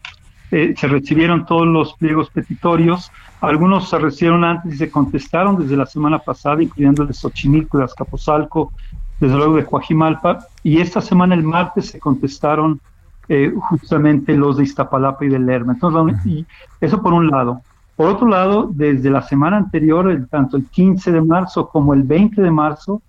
Eh, 0.50 0.74
se 0.76 0.86
recibieron 0.86 1.44
todos 1.44 1.66
los 1.66 1.94
pliegos 1.94 2.30
petitorios, 2.30 3.12
algunos 3.42 3.90
se 3.90 3.98
recibieron 3.98 4.44
antes 4.44 4.74
y 4.74 4.78
se 4.78 4.90
contestaron 4.90 5.58
desde 5.58 5.76
la 5.76 5.84
semana 5.84 6.18
pasada, 6.18 6.62
incluyendo 6.62 7.02
el 7.02 7.08
de 7.08 7.14
Xochimilco, 7.14 7.78
de 7.78 7.84
Azcapotzalco, 7.84 8.72
desde 9.20 9.36
luego 9.36 9.56
de 9.56 9.64
Coajimalpa, 9.64 10.38
y 10.62 10.80
esta 10.80 11.00
semana, 11.00 11.34
el 11.34 11.42
martes, 11.42 11.86
se 11.86 11.98
contestaron 11.98 12.80
eh, 13.28 13.52
justamente 13.68 14.34
los 14.36 14.56
de 14.56 14.64
Iztapalapa 14.64 15.24
y 15.24 15.28
de 15.28 15.38
Lerma. 15.38 15.74
Entonces, 15.74 16.24
y 16.26 16.46
eso 16.80 17.02
por 17.02 17.12
un 17.12 17.28
lado. 17.28 17.60
Por 17.96 18.08
otro 18.08 18.28
lado, 18.28 18.70
desde 18.72 19.10
la 19.10 19.22
semana 19.22 19.56
anterior, 19.56 20.08
el, 20.10 20.28
tanto 20.28 20.56
el 20.56 20.66
15 20.66 21.10
de 21.10 21.20
marzo 21.20 21.68
como 21.68 21.94
el 21.94 22.04
20 22.04 22.40
de 22.40 22.50
marzo, 22.50 23.02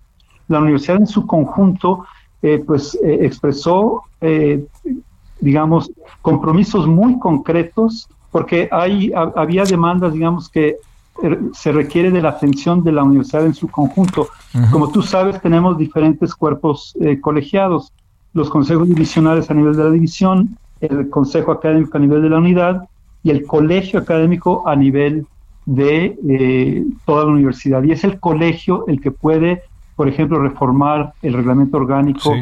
la 0.48 0.58
universidad 0.58 0.96
en 0.96 1.06
su 1.06 1.26
conjunto 1.26 2.04
eh, 2.42 2.62
pues 2.66 2.94
eh, 3.04 3.18
expresó, 3.20 4.02
eh, 4.22 4.64
digamos, 5.40 5.92
compromisos 6.22 6.86
muy 6.86 7.18
concretos, 7.18 8.08
porque 8.30 8.68
hay, 8.72 9.12
había 9.14 9.64
demandas, 9.64 10.14
digamos, 10.14 10.48
que 10.48 10.76
se 11.52 11.72
requiere 11.72 12.10
de 12.10 12.22
la 12.22 12.30
atención 12.30 12.82
de 12.82 12.92
la 12.92 13.02
universidad 13.02 13.44
en 13.44 13.54
su 13.54 13.68
conjunto. 13.68 14.28
Como 14.70 14.90
tú 14.90 15.02
sabes, 15.02 15.40
tenemos 15.40 15.76
diferentes 15.76 16.34
cuerpos 16.34 16.96
colegiados, 17.20 17.92
los 18.32 18.48
consejos 18.48 18.88
divisionales 18.88 19.50
a 19.50 19.54
nivel 19.54 19.76
de 19.76 19.84
la 19.84 19.90
división, 19.90 20.56
el 20.80 21.10
consejo 21.10 21.52
académico 21.52 21.96
a 21.96 22.00
nivel 22.00 22.22
de 22.22 22.30
la 22.30 22.38
unidad 22.38 22.88
y 23.22 23.30
el 23.30 23.46
colegio 23.46 24.00
académico 24.00 24.66
a 24.66 24.76
nivel 24.76 25.26
de 25.66 26.16
eh, 26.28 26.84
toda 27.04 27.24
la 27.24 27.32
universidad. 27.32 27.82
Y 27.82 27.92
es 27.92 28.04
el 28.04 28.18
colegio 28.18 28.84
el 28.88 29.00
que 29.00 29.10
puede, 29.10 29.62
por 29.94 30.08
ejemplo, 30.08 30.40
reformar 30.40 31.12
el 31.22 31.34
reglamento 31.34 31.76
orgánico 31.76 32.32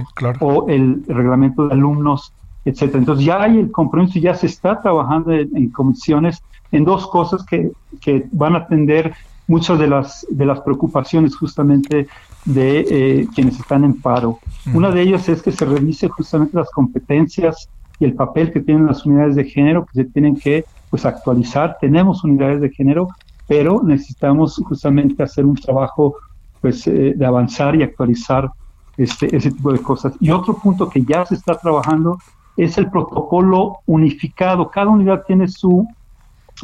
o 0.41 0.69
el 0.69 1.03
reglamento 1.07 1.67
de 1.67 1.75
alumnos, 1.75 2.33
etcétera. 2.64 2.99
Entonces 2.99 3.25
ya 3.25 3.42
hay 3.42 3.59
el 3.59 3.71
compromiso, 3.71 4.18
ya 4.18 4.35
se 4.35 4.47
está 4.47 4.81
trabajando 4.81 5.33
en, 5.33 5.71
comisiones 5.71 6.42
en 6.71 6.85
dos 6.85 7.07
cosas 7.07 7.44
que, 7.44 7.73
que, 8.01 8.27
van 8.33 8.55
a 8.55 8.59
atender 8.59 9.14
muchas 9.47 9.79
de 9.79 9.87
las 9.87 10.27
de 10.29 10.44
las 10.44 10.61
preocupaciones 10.61 11.35
justamente 11.35 12.07
de 12.44 12.81
eh, 12.90 13.29
quienes 13.35 13.59
están 13.59 13.85
en 13.85 13.94
paro. 13.94 14.38
Una 14.75 14.90
de 14.90 15.03
ellas 15.03 15.29
es 15.29 15.42
que 15.42 15.53
se 15.53 15.64
revise 15.64 16.09
justamente 16.09 16.57
las 16.57 16.71
competencias 16.71 17.68
y 17.99 18.05
el 18.05 18.14
papel 18.14 18.53
que 18.53 18.61
tienen 18.61 18.87
las 18.87 19.05
unidades 19.07 19.35
de 19.35 19.44
género 19.44 19.87
que 19.87 20.03
se 20.03 20.05
tienen 20.05 20.37
que 20.37 20.64
pues 20.90 21.05
actualizar. 21.05 21.77
Tenemos 21.81 22.25
unidades 22.25 22.61
de 22.61 22.71
género, 22.71 23.09
pero 23.47 23.83
necesitamos 23.83 24.57
justamente 24.57 25.23
hacer 25.23 25.44
un 25.44 25.57
trabajo 25.57 26.16
pues 26.61 26.87
eh, 26.87 27.14
de 27.16 27.27
avanzar 27.27 27.75
y 27.77 27.83
actualizar 27.83 28.51
este, 28.97 29.35
ese 29.35 29.51
tipo 29.51 29.73
de 29.73 29.81
cosas. 29.81 30.12
Y 30.21 30.31
otro 30.31 30.55
punto 30.55 30.88
que 30.88 31.03
ya 31.03 31.25
se 31.25 31.35
está 31.35 31.55
trabajando 31.57 32.18
es 32.59 32.77
el 32.77 32.90
protocolo 32.90 33.79
unificado. 33.87 34.71
Cada 34.71 34.90
unidad 34.90 35.25
tiene 35.27 35.49
su 35.49 35.88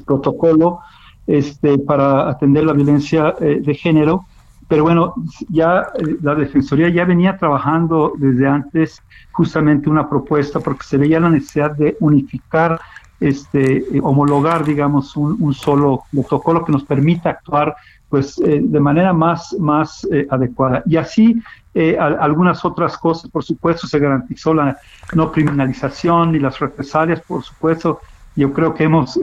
protocolo 0.05 0.81
este, 1.27 1.79
para 1.79 2.29
atender 2.29 2.65
la 2.65 2.75
violencia 2.75 3.35
eh, 3.41 3.61
de 3.65 3.75
género 3.75 4.27
pero 4.69 4.85
bueno, 4.85 5.15
ya 5.51 5.89
eh, 5.95 6.17
la 6.23 6.35
Defensoría 6.35 6.89
ya 6.89 7.05
venía 7.05 7.37
trabajando 7.37 8.13
desde 8.17 8.47
antes 8.47 9.03
justamente 9.33 9.91
una 9.91 10.09
propuesta 10.09 10.61
porque 10.61 10.85
se 10.85 10.97
veía 10.97 11.21
la 11.21 11.31
necesidad 11.31 11.73
de 11.73 11.97
unificar, 12.01 12.81
este, 13.21 13.79
eh, 13.79 14.01
homologar, 14.03 14.65
digamos, 14.65 15.17
un, 15.17 15.55
solo 15.55 16.03
protocolo 16.13 16.65
que 16.65 16.73
nos 16.73 16.85
permita 16.85 17.31
actuar 17.31 17.77
pues 18.09 18.39
eh, 18.39 18.61
de 18.63 18.81
manera 18.81 19.13
más, 19.13 19.57
más 19.59 20.07
adecuada. 20.31 20.83
Y 20.87 20.97
así 20.97 21.43
algunas 21.99 22.65
otras 22.65 22.97
cosas, 22.97 23.29
por 23.29 23.43
supuesto, 23.43 23.89
se 23.89 23.99
garantizó 23.99 24.55
la 24.55 24.79
no 25.13 25.33
criminalización 25.33 26.37
y 26.37 26.39
las 26.39 26.61
represalias, 26.61 27.21
por 27.21 27.43
supuesto. 27.43 27.99
Yo 28.37 28.53
creo 28.53 28.75
que 28.75 28.85
hemos, 28.85 29.19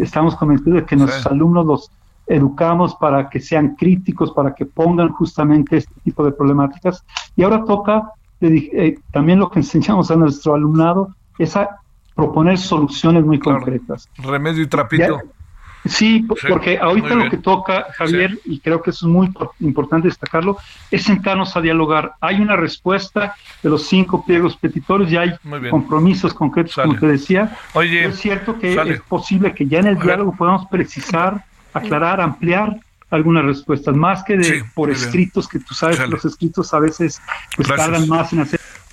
estamos 0.00 0.36
convencidos 0.36 0.74
de 0.76 0.84
que 0.86 0.96
nuestros 0.96 1.26
alumnos 1.26 1.66
los 1.66 1.90
educamos 2.26 2.94
para 2.96 3.28
que 3.28 3.40
sean 3.40 3.76
críticos, 3.76 4.32
para 4.32 4.54
que 4.54 4.66
pongan 4.66 5.10
justamente 5.10 5.78
este 5.78 6.00
tipo 6.02 6.24
de 6.24 6.32
problemáticas. 6.32 7.04
Y 7.36 7.42
ahora 7.42 7.64
toca, 7.64 8.10
eh, 8.40 8.98
también 9.12 9.38
lo 9.38 9.50
que 9.50 9.58
enseñamos 9.60 10.10
a 10.10 10.16
nuestro 10.16 10.54
alumnado 10.54 11.14
es 11.38 11.56
a 11.56 11.80
proponer 12.16 12.58
soluciones 12.58 13.24
muy 13.24 13.38
concretas. 13.38 14.08
Remedio 14.16 14.62
y 14.62 14.66
trapito. 14.66 15.20
Sí, 15.84 16.26
porque 16.48 16.78
ahorita 16.78 17.14
lo 17.14 17.30
que 17.30 17.36
toca, 17.36 17.86
Javier, 17.92 18.40
y 18.44 18.58
creo 18.58 18.82
que 18.82 18.90
eso 18.90 19.06
es 19.06 19.12
muy 19.12 19.30
importante 19.60 20.08
destacarlo, 20.08 20.56
es 20.90 21.04
sentarnos 21.04 21.56
a 21.56 21.60
dialogar. 21.60 22.14
Hay 22.20 22.40
una 22.40 22.56
respuesta 22.56 23.36
de 23.62 23.70
los 23.70 23.86
cinco 23.86 24.24
pliegos 24.24 24.56
petitorios 24.56 25.12
y 25.12 25.16
hay 25.16 25.32
compromisos 25.70 26.34
concretos, 26.34 26.74
como 26.74 26.98
te 26.98 27.06
decía. 27.06 27.56
Oye, 27.74 28.06
es 28.06 28.16
cierto 28.18 28.58
que 28.58 28.74
es 28.74 29.00
posible 29.02 29.54
que 29.54 29.66
ya 29.66 29.78
en 29.78 29.86
el 29.86 29.98
diálogo 29.98 30.34
podamos 30.36 30.66
precisar 30.66 31.44
aclarar, 31.72 32.20
ampliar 32.20 32.80
algunas 33.10 33.44
respuestas, 33.44 33.94
más 33.94 34.24
que 34.24 34.36
de 34.36 34.64
por 34.74 34.90
escritos, 34.90 35.46
que 35.46 35.60
tú 35.60 35.74
sabes 35.74 36.00
que 36.00 36.08
los 36.08 36.24
escritos 36.24 36.74
a 36.74 36.80
veces 36.80 37.20
pues 37.54 37.68
tardan 37.68 38.08
más 38.08 38.32
en 38.32 38.40
hacer. 38.40 38.60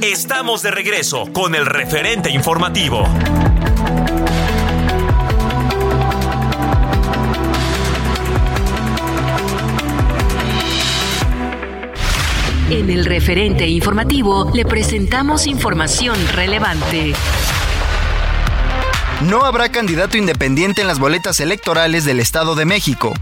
Estamos 0.00 0.62
de 0.62 0.70
regreso 0.70 1.30
con 1.30 1.54
el 1.54 1.66
referente 1.66 2.30
informativo. 2.30 3.04
En 12.70 12.88
el 12.88 13.04
referente 13.04 13.66
informativo 13.68 14.50
le 14.54 14.64
presentamos 14.64 15.46
información 15.46 16.16
relevante. 16.28 17.12
No 19.28 19.44
habrá 19.44 19.70
candidato 19.70 20.16
independiente 20.16 20.80
en 20.80 20.86
las 20.86 20.98
boletas 20.98 21.40
electorales 21.40 22.06
del 22.06 22.20
Estado 22.20 22.54
de 22.54 22.64
México. 22.64 23.12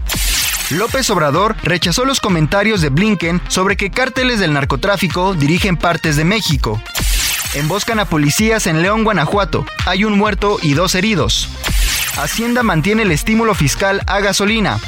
López 0.71 1.09
Obrador 1.09 1.55
rechazó 1.63 2.05
los 2.05 2.19
comentarios 2.19 2.81
de 2.81 2.89
Blinken 2.89 3.41
sobre 3.47 3.75
que 3.75 3.89
cárteles 3.89 4.39
del 4.39 4.53
narcotráfico 4.53 5.33
dirigen 5.33 5.77
partes 5.77 6.15
de 6.15 6.25
México. 6.25 6.81
Emboscan 7.55 7.99
a 7.99 8.05
policías 8.05 8.67
en 8.67 8.83
León, 8.83 9.03
Guanajuato. 9.03 9.65
Hay 9.87 10.03
un 10.03 10.15
muerto 10.15 10.59
y 10.61 10.75
dos 10.75 10.93
heridos. 10.93 11.49
Hacienda 12.17 12.61
mantiene 12.61 13.01
el 13.01 13.11
estímulo 13.11 13.55
fiscal 13.55 14.03
a 14.05 14.19
gasolina. 14.19 14.79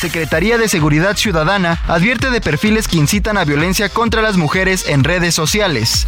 Secretaría 0.00 0.56
de 0.56 0.68
Seguridad 0.68 1.16
Ciudadana 1.16 1.82
advierte 1.88 2.30
de 2.30 2.40
perfiles 2.40 2.88
que 2.88 2.96
incitan 2.96 3.36
a 3.36 3.44
violencia 3.44 3.90
contra 3.90 4.22
las 4.22 4.38
mujeres 4.38 4.88
en 4.88 5.04
redes 5.04 5.34
sociales. 5.34 6.06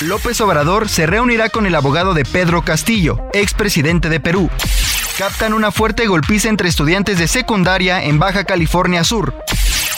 López 0.00 0.40
Obrador 0.40 0.88
se 0.88 1.06
reunirá 1.06 1.48
con 1.48 1.66
el 1.66 1.74
abogado 1.74 2.14
de 2.14 2.24
Pedro 2.24 2.62
Castillo, 2.62 3.18
expresidente 3.32 4.08
de 4.08 4.20
Perú 4.20 4.48
captan 5.18 5.52
una 5.52 5.72
fuerte 5.72 6.06
golpiza 6.06 6.48
entre 6.48 6.68
estudiantes 6.68 7.18
de 7.18 7.26
secundaria 7.26 8.04
en 8.04 8.20
Baja 8.20 8.44
California 8.44 9.02
Sur. 9.02 9.34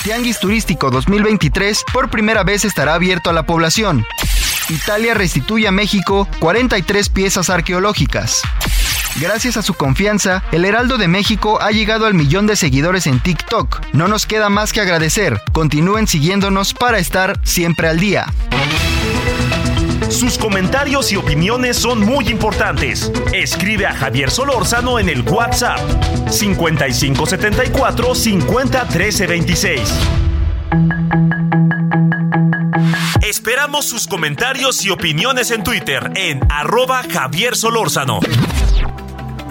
Tianguis 0.02 0.40
Turístico 0.40 0.90
2023 0.90 1.84
por 1.92 2.08
primera 2.08 2.42
vez 2.42 2.64
estará 2.64 2.94
abierto 2.94 3.28
a 3.28 3.34
la 3.34 3.42
población. 3.42 4.06
Italia 4.70 5.12
restituye 5.12 5.68
a 5.68 5.72
México 5.72 6.26
43 6.38 7.10
piezas 7.10 7.50
arqueológicas. 7.50 8.40
Gracias 9.16 9.58
a 9.58 9.62
su 9.62 9.74
confianza, 9.74 10.42
el 10.52 10.64
Heraldo 10.64 10.96
de 10.96 11.08
México 11.08 11.60
ha 11.60 11.70
llegado 11.70 12.06
al 12.06 12.14
millón 12.14 12.46
de 12.46 12.56
seguidores 12.56 13.06
en 13.06 13.20
TikTok. 13.20 13.82
No 13.92 14.08
nos 14.08 14.24
queda 14.24 14.48
más 14.48 14.72
que 14.72 14.80
agradecer. 14.80 15.42
Continúen 15.52 16.06
siguiéndonos 16.06 16.72
para 16.72 16.98
estar 16.98 17.38
siempre 17.42 17.88
al 17.88 18.00
día. 18.00 18.24
Sus 20.08 20.38
comentarios 20.38 21.12
y 21.12 21.16
opiniones 21.16 21.76
son 21.76 22.00
muy 22.00 22.28
importantes. 22.28 23.12
Escribe 23.32 23.86
a 23.86 23.92
Javier 23.92 24.30
Solórzano 24.30 24.98
en 24.98 25.08
el 25.08 25.22
WhatsApp 25.22 25.78
5574 26.30 28.14
50 28.14 28.84
26. 29.28 29.80
Esperamos 33.22 33.86
sus 33.86 34.06
comentarios 34.06 34.84
y 34.84 34.90
opiniones 34.90 35.50
en 35.50 35.62
Twitter 35.62 36.10
en 36.16 36.40
arroba 36.50 37.02
Javier 37.10 37.56
Solórzano. 37.56 38.20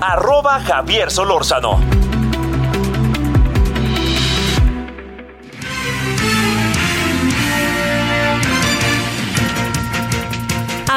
Arroba 0.01 0.59
Javier 0.59 1.11
Solórzano. 1.11 1.98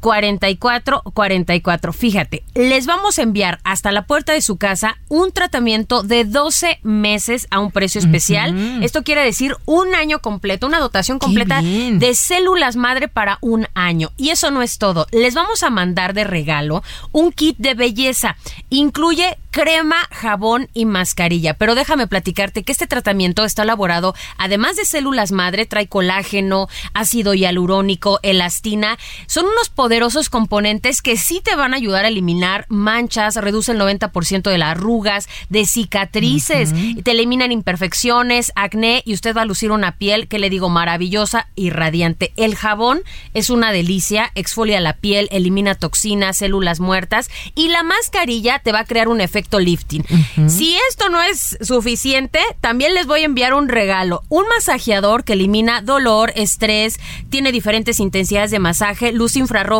44 0.00 1.02
44. 1.12 1.92
Fíjate, 1.92 2.42
les 2.54 2.86
vamos 2.86 3.18
a 3.18 3.22
enviar 3.22 3.60
hasta 3.64 3.92
la 3.92 4.06
puerta 4.06 4.32
de 4.32 4.40
su 4.40 4.56
casa 4.56 4.96
un 5.08 5.32
tratamiento 5.32 6.02
de 6.02 6.24
12 6.24 6.80
meses 6.82 7.46
a 7.50 7.60
un 7.60 7.70
precio 7.70 8.00
especial. 8.00 8.82
Esto 8.82 9.02
quiere 9.02 9.22
decir 9.22 9.56
un 9.66 9.94
año 9.94 10.20
completo, 10.20 10.66
una 10.66 10.80
dotación 10.80 11.18
completa 11.18 11.62
de 11.62 12.14
células 12.14 12.76
madre 12.76 13.08
para 13.08 13.38
un 13.40 13.66
año. 13.74 14.10
Y 14.16 14.30
eso 14.30 14.50
no 14.50 14.62
es 14.62 14.78
todo. 14.78 15.06
Les 15.12 15.34
vamos 15.34 15.62
a 15.62 15.70
mandar 15.70 16.14
de 16.14 16.24
regalo 16.24 16.82
un 17.12 17.32
kit 17.32 17.56
de 17.58 17.74
belleza. 17.74 18.36
Incluye 18.70 19.36
crema, 19.50 19.96
jabón 20.10 20.68
y 20.74 20.84
mascarilla. 20.84 21.54
Pero 21.54 21.74
déjame 21.74 22.06
platicarte 22.06 22.62
que 22.62 22.72
este 22.72 22.86
tratamiento 22.86 23.44
está 23.44 23.62
elaborado, 23.62 24.14
además 24.38 24.76
de 24.76 24.84
células 24.84 25.32
madre, 25.32 25.66
trae 25.66 25.88
colágeno, 25.88 26.68
ácido 26.94 27.34
hialurónico, 27.34 28.20
elastina. 28.22 28.98
Son 29.26 29.46
unos 29.46 29.68
poderosos 29.90 30.30
componentes 30.30 31.02
que 31.02 31.16
sí 31.16 31.40
te 31.42 31.56
van 31.56 31.74
a 31.74 31.76
ayudar 31.76 32.04
a 32.04 32.08
eliminar 32.08 32.64
manchas, 32.68 33.34
reduce 33.34 33.72
el 33.72 33.80
90% 33.80 34.48
de 34.48 34.56
las 34.56 34.70
arrugas, 34.70 35.28
de 35.48 35.66
cicatrices, 35.66 36.72
te 37.02 37.10
eliminan 37.10 37.50
imperfecciones, 37.50 38.52
acné 38.54 39.02
y 39.04 39.14
usted 39.14 39.36
va 39.36 39.42
a 39.42 39.46
lucir 39.46 39.72
una 39.72 39.96
piel 39.96 40.28
que 40.28 40.38
le 40.38 40.48
digo 40.48 40.68
maravillosa 40.68 41.48
y 41.56 41.70
radiante. 41.70 42.32
El 42.36 42.54
jabón 42.54 43.02
es 43.34 43.50
una 43.50 43.72
delicia, 43.72 44.30
exfolia 44.36 44.78
la 44.78 44.92
piel, 44.92 45.26
elimina 45.32 45.74
toxinas, 45.74 46.36
células 46.36 46.78
muertas 46.78 47.28
y 47.56 47.66
la 47.66 47.82
mascarilla 47.82 48.60
te 48.60 48.70
va 48.70 48.78
a 48.78 48.84
crear 48.84 49.08
un 49.08 49.20
efecto 49.20 49.58
lifting. 49.58 50.04
Si 50.46 50.76
esto 50.88 51.08
no 51.08 51.20
es 51.20 51.58
suficiente, 51.62 52.38
también 52.60 52.94
les 52.94 53.08
voy 53.08 53.22
a 53.22 53.24
enviar 53.24 53.54
un 53.54 53.68
regalo, 53.68 54.22
un 54.28 54.46
masajeador 54.46 55.24
que 55.24 55.32
elimina 55.32 55.82
dolor, 55.82 56.32
estrés, 56.36 57.00
tiene 57.28 57.50
diferentes 57.50 57.98
intensidades 57.98 58.52
de 58.52 58.60
masaje, 58.60 59.10
luz 59.10 59.34
infrarroja 59.34 59.79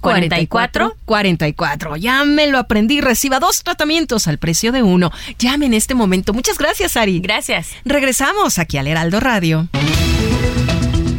44 0.00 0.96
44. 1.04 1.96
Ya 1.96 2.24
me 2.24 2.46
lo 2.46 2.58
aprendí. 2.58 3.00
Reciba 3.00 3.38
dos 3.38 3.62
tratamientos 3.62 4.26
al 4.26 4.38
precio 4.38 4.72
de 4.72 4.82
uno. 4.82 5.10
Llame 5.38 5.66
en 5.66 5.74
este 5.74 5.94
momento. 5.94 6.32
Muchas 6.32 6.58
gracias, 6.58 6.96
Ari. 6.96 7.20
Gracias. 7.20 7.68
Regresamos 7.84 8.58
aquí 8.58 8.78
al 8.78 8.86
Heraldo 8.86 9.20
Radio. 9.20 9.68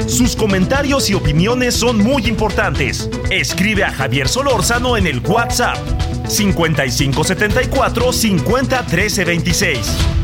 Sus 0.08 0.36
comentarios 0.36 1.10
y 1.10 1.14
opiniones 1.14 1.74
son 1.76 1.98
muy 1.98 2.28
importantes. 2.28 3.10
Escribe 3.30 3.86
a 3.86 3.92
Javier 3.92 4.28
Solórzano 4.28 4.98
en 4.98 5.08
el 5.08 5.20
WhatsApp 5.20 5.78
5574 6.28 8.12
50 8.12 8.86
13 8.86 9.26
26. 9.26 10.21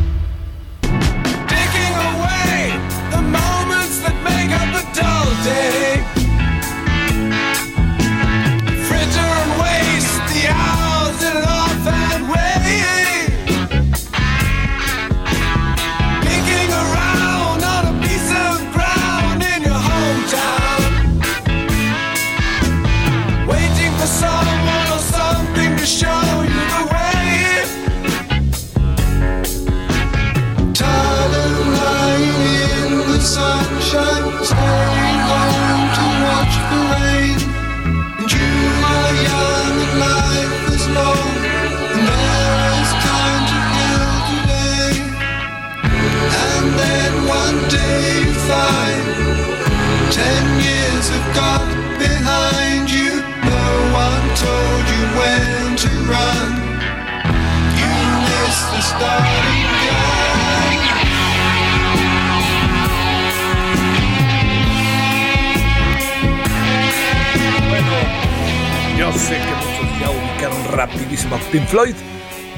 Sé 69.17 69.37
que 69.37 69.55
muchos 69.65 69.99
ya 69.99 70.09
ubicaron 70.11 70.71
rapidísimo 70.71 71.35
a 71.35 71.39
Pink 71.51 71.65
Floyd. 71.67 71.95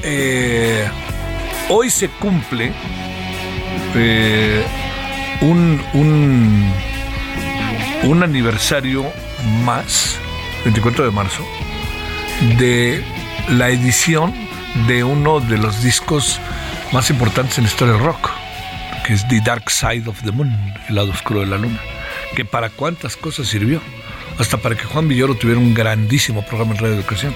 Eh, 0.02 0.88
hoy 1.68 1.90
se 1.90 2.08
cumple 2.08 2.72
eh, 3.94 4.64
un, 5.40 5.82
un, 5.94 6.72
un 8.04 8.22
aniversario 8.22 9.06
más, 9.64 10.18
24 10.64 11.04
de 11.04 11.10
marzo, 11.10 11.46
de 12.58 13.02
la 13.48 13.70
edición 13.70 14.34
de 14.86 15.04
uno 15.04 15.40
de 15.40 15.58
los 15.58 15.82
discos 15.82 16.40
más 16.92 17.10
importantes 17.10 17.58
en 17.58 17.64
la 17.64 17.70
historia 17.70 17.94
del 17.94 18.02
rock, 18.02 18.30
que 19.06 19.14
es 19.14 19.26
The 19.28 19.40
Dark 19.40 19.70
Side 19.70 20.08
of 20.08 20.22
the 20.22 20.32
Moon, 20.32 20.52
el 20.88 20.94
lado 20.94 21.10
oscuro 21.10 21.40
de 21.40 21.46
la 21.46 21.58
luna, 21.58 21.80
que 22.36 22.44
para 22.44 22.70
cuántas 22.70 23.16
cosas 23.16 23.48
sirvió, 23.48 23.80
hasta 24.40 24.56
para 24.56 24.74
que 24.74 24.84
Juan 24.84 25.06
Villoro 25.06 25.34
tuviera 25.34 25.60
un 25.60 25.74
grandísimo 25.74 26.42
programa 26.44 26.72
en 26.72 26.78
Radio 26.78 26.94
Educación. 26.94 27.34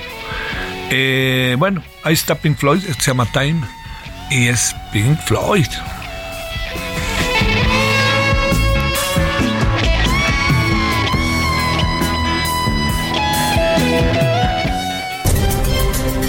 Eh, 0.90 1.54
bueno, 1.58 1.82
ahí 2.02 2.14
está 2.14 2.36
Pink 2.36 2.56
Floyd, 2.56 2.80
se 2.80 3.10
llama 3.10 3.26
Time, 3.30 3.60
y 4.30 4.48
es 4.48 4.74
Pink 4.92 5.18
Floyd. 5.20 5.66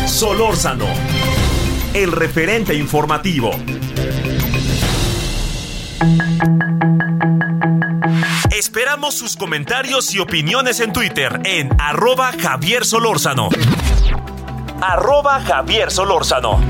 Solórzano, 0.06 0.88
el 1.94 2.12
referente 2.12 2.74
informativo. 2.74 3.52
Esperamos 8.56 9.16
sus 9.16 9.36
comentarios 9.36 10.14
y 10.16 10.20
opiniones 10.20 10.80
en 10.80 10.94
Twitter 10.94 11.42
en 11.44 11.70
arroba 11.78 12.32
Javier 12.32 12.86
Solórzano. 12.86 13.50
arroba 14.82 15.42
Javier 15.42 15.92
Solórzano. 15.92 16.62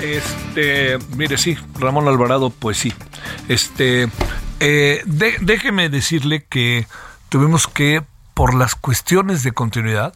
Este, 0.00 0.98
mire, 1.16 1.36
sí, 1.36 1.58
Ramón 1.74 2.06
Alvarado, 2.06 2.50
pues 2.50 2.78
sí. 2.78 2.94
Este, 3.48 4.08
eh, 4.60 5.02
déjeme 5.06 5.88
decirle 5.88 6.44
que 6.48 6.86
tuvimos 7.28 7.66
que, 7.66 8.04
por 8.34 8.54
las 8.54 8.76
cuestiones 8.76 9.42
de 9.42 9.50
continuidad, 9.50 10.14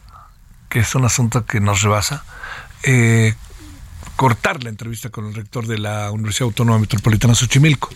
que 0.69 0.79
es 0.79 0.95
un 0.95 1.03
asunto 1.03 1.45
que 1.45 1.59
nos 1.59 1.81
rebasa, 1.81 2.23
eh, 2.83 3.35
cortar 4.15 4.63
la 4.63 4.69
entrevista 4.69 5.09
con 5.09 5.25
el 5.25 5.33
rector 5.33 5.67
de 5.67 5.77
la 5.77 6.11
Universidad 6.11 6.47
Autónoma 6.47 6.79
Metropolitana 6.79 7.35
Xochimilco. 7.35 7.89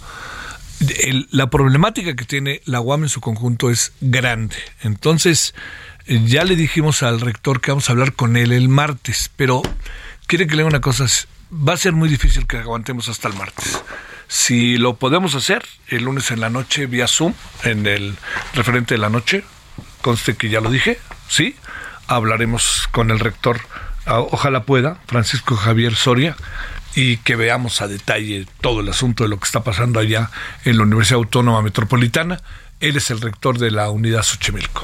La 1.32 1.50
problemática 1.50 2.16
que 2.16 2.26
tiene 2.26 2.62
la 2.66 2.82
UAM 2.82 3.04
en 3.04 3.10
su 3.10 3.22
conjunto 3.22 3.70
es 3.70 3.94
grande. 4.00 4.56
Entonces, 4.82 5.56
eh, 6.06 6.22
ya 6.26 6.44
le 6.44 6.56
dijimos 6.56 7.04
al 7.04 7.20
rector 7.20 7.62
que 7.62 7.72
vamos 7.72 7.90
a 7.90 7.94
hablar 7.94 8.14
con 8.14 8.38
él 8.38 8.52
el 8.52 8.70
martes, 8.70 9.32
pero 9.36 9.62
quiere 10.28 10.46
que 10.46 10.56
le 10.56 10.64
diga 10.64 10.70
una 10.70 10.82
cosa, 10.82 11.06
va 11.52 11.74
a 11.74 11.78
ser 11.78 11.94
muy 11.94 12.10
difícil 12.10 12.46
que 12.46 12.58
aguantemos 12.58 13.10
hasta 13.10 13.28
el 13.28 13.36
martes. 13.36 13.82
Si 14.28 14.78
lo 14.78 14.96
podemos 14.96 15.36
hacer 15.36 15.66
el 15.88 16.04
lunes 16.04 16.32
en 16.32 16.42
la 16.42 16.50
noche 16.50 16.86
vía 16.86 17.08
Zoom, 17.08 17.34
en 17.64 17.88
el 17.88 18.16
referente 18.54 18.96
de 18.96 19.00
la 19.00 19.10
noche, 19.10 19.44
conste 20.02 20.36
que 20.36 20.50
ya 20.50 20.62
lo 20.62 20.70
dije, 20.70 21.00
sí, 21.28 21.56
hablaremos 22.08 22.88
con 22.92 23.12
el 23.12 23.20
rector, 23.20 23.62
ojalá 24.08 24.64
pueda, 24.64 25.00
Francisco 25.08 25.56
Javier 25.56 25.96
Soria, 25.96 26.36
y 26.96 27.18
que 27.18 27.36
veamos 27.36 27.82
a 27.82 27.88
detalle 27.88 28.48
todo 28.62 28.82
el 28.82 28.90
asunto 28.90 29.24
de 29.24 29.30
lo 29.30 29.38
que 29.38 29.46
está 29.46 29.64
pasando 29.64 30.00
allá 30.00 30.32
en 30.66 30.78
la 30.78 30.84
Universidad 30.84 31.18
Autónoma 31.18 31.62
Metropolitana. 31.62 32.42
Él 32.80 32.98
es 32.98 33.12
el 33.12 33.22
rector 33.22 33.60
de 33.60 33.72
la 33.72 33.90
unidad 33.90 34.24
Xochimilco. 34.24 34.84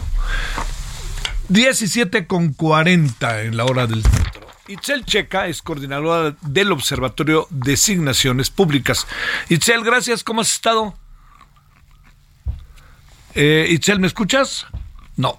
17 1.50 2.28
con 2.28 2.54
40 2.54 3.42
en 3.44 3.58
la 3.58 3.66
hora 3.66 3.88
del 3.88 4.04
centro. 4.04 4.48
Itzel 4.68 5.06
Checa 5.06 5.48
es 5.48 5.62
coordinadora 5.62 6.36
del 6.42 6.72
Observatorio 6.72 7.48
de 7.50 7.72
Designaciones 7.72 8.50
Públicas. 8.50 9.06
Itzel, 9.50 9.84
gracias, 9.84 10.24
¿cómo 10.24 10.42
has 10.42 10.54
estado? 10.54 10.96
Eh, 13.36 13.68
Itzel, 13.70 14.00
¿me 14.00 14.08
escuchas? 14.08 14.68
No. 15.18 15.38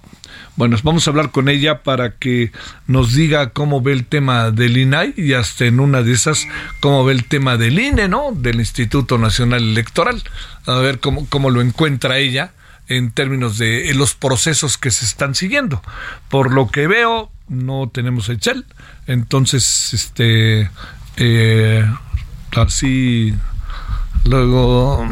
Bueno, 0.55 0.77
vamos 0.83 1.05
a 1.05 1.11
hablar 1.11 1.31
con 1.31 1.49
ella 1.49 1.83
para 1.83 2.11
que 2.11 2.51
nos 2.87 3.13
diga 3.13 3.49
cómo 3.49 3.81
ve 3.81 3.91
el 3.91 4.05
tema 4.05 4.51
del 4.51 4.77
INAI 4.77 5.13
y 5.17 5.33
hasta 5.33 5.65
en 5.65 5.81
una 5.81 6.01
de 6.01 6.13
esas, 6.13 6.47
cómo 6.79 7.03
ve 7.03 7.11
el 7.11 7.25
tema 7.25 7.57
del 7.57 7.77
INE, 7.77 8.07
¿no? 8.07 8.31
Del 8.33 8.59
Instituto 8.59 9.17
Nacional 9.17 9.63
Electoral. 9.63 10.23
A 10.65 10.75
ver 10.75 10.99
cómo, 10.99 11.27
cómo 11.29 11.49
lo 11.49 11.61
encuentra 11.61 12.19
ella 12.19 12.53
en 12.87 13.11
términos 13.11 13.57
de 13.57 13.93
los 13.95 14.15
procesos 14.15 14.77
que 14.77 14.91
se 14.91 15.03
están 15.03 15.35
siguiendo. 15.35 15.81
Por 16.29 16.53
lo 16.53 16.69
que 16.69 16.87
veo, 16.87 17.31
no 17.49 17.89
tenemos 17.93 18.29
Itzel. 18.29 18.65
Entonces, 19.07 19.93
este, 19.93 20.69
eh, 21.17 21.85
así, 22.55 23.33
luego, 24.23 25.07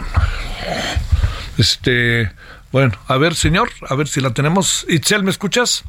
este, 1.58 2.32
bueno, 2.74 2.98
a 3.08 3.18
ver, 3.18 3.36
señor, 3.36 3.70
a 3.88 3.96
ver 3.96 4.08
si 4.08 4.20
la 4.20 4.34
tenemos. 4.34 4.86
Itzel, 4.90 5.24
¿me 5.24 5.30
escuchas? 5.32 5.86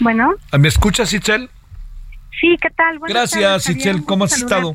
Bueno, 0.00 0.34
¿Me 0.58 0.68
escuchas, 0.68 1.12
Itzel? 1.12 1.48
sí, 2.40 2.56
¿qué 2.60 2.70
tal? 2.70 2.98
Buenas 2.98 3.30
Gracias, 3.30 3.64
tardes, 3.64 3.68
Itzel, 3.68 4.04
¿cómo 4.04 4.24
has 4.24 4.32
estado? 4.36 4.74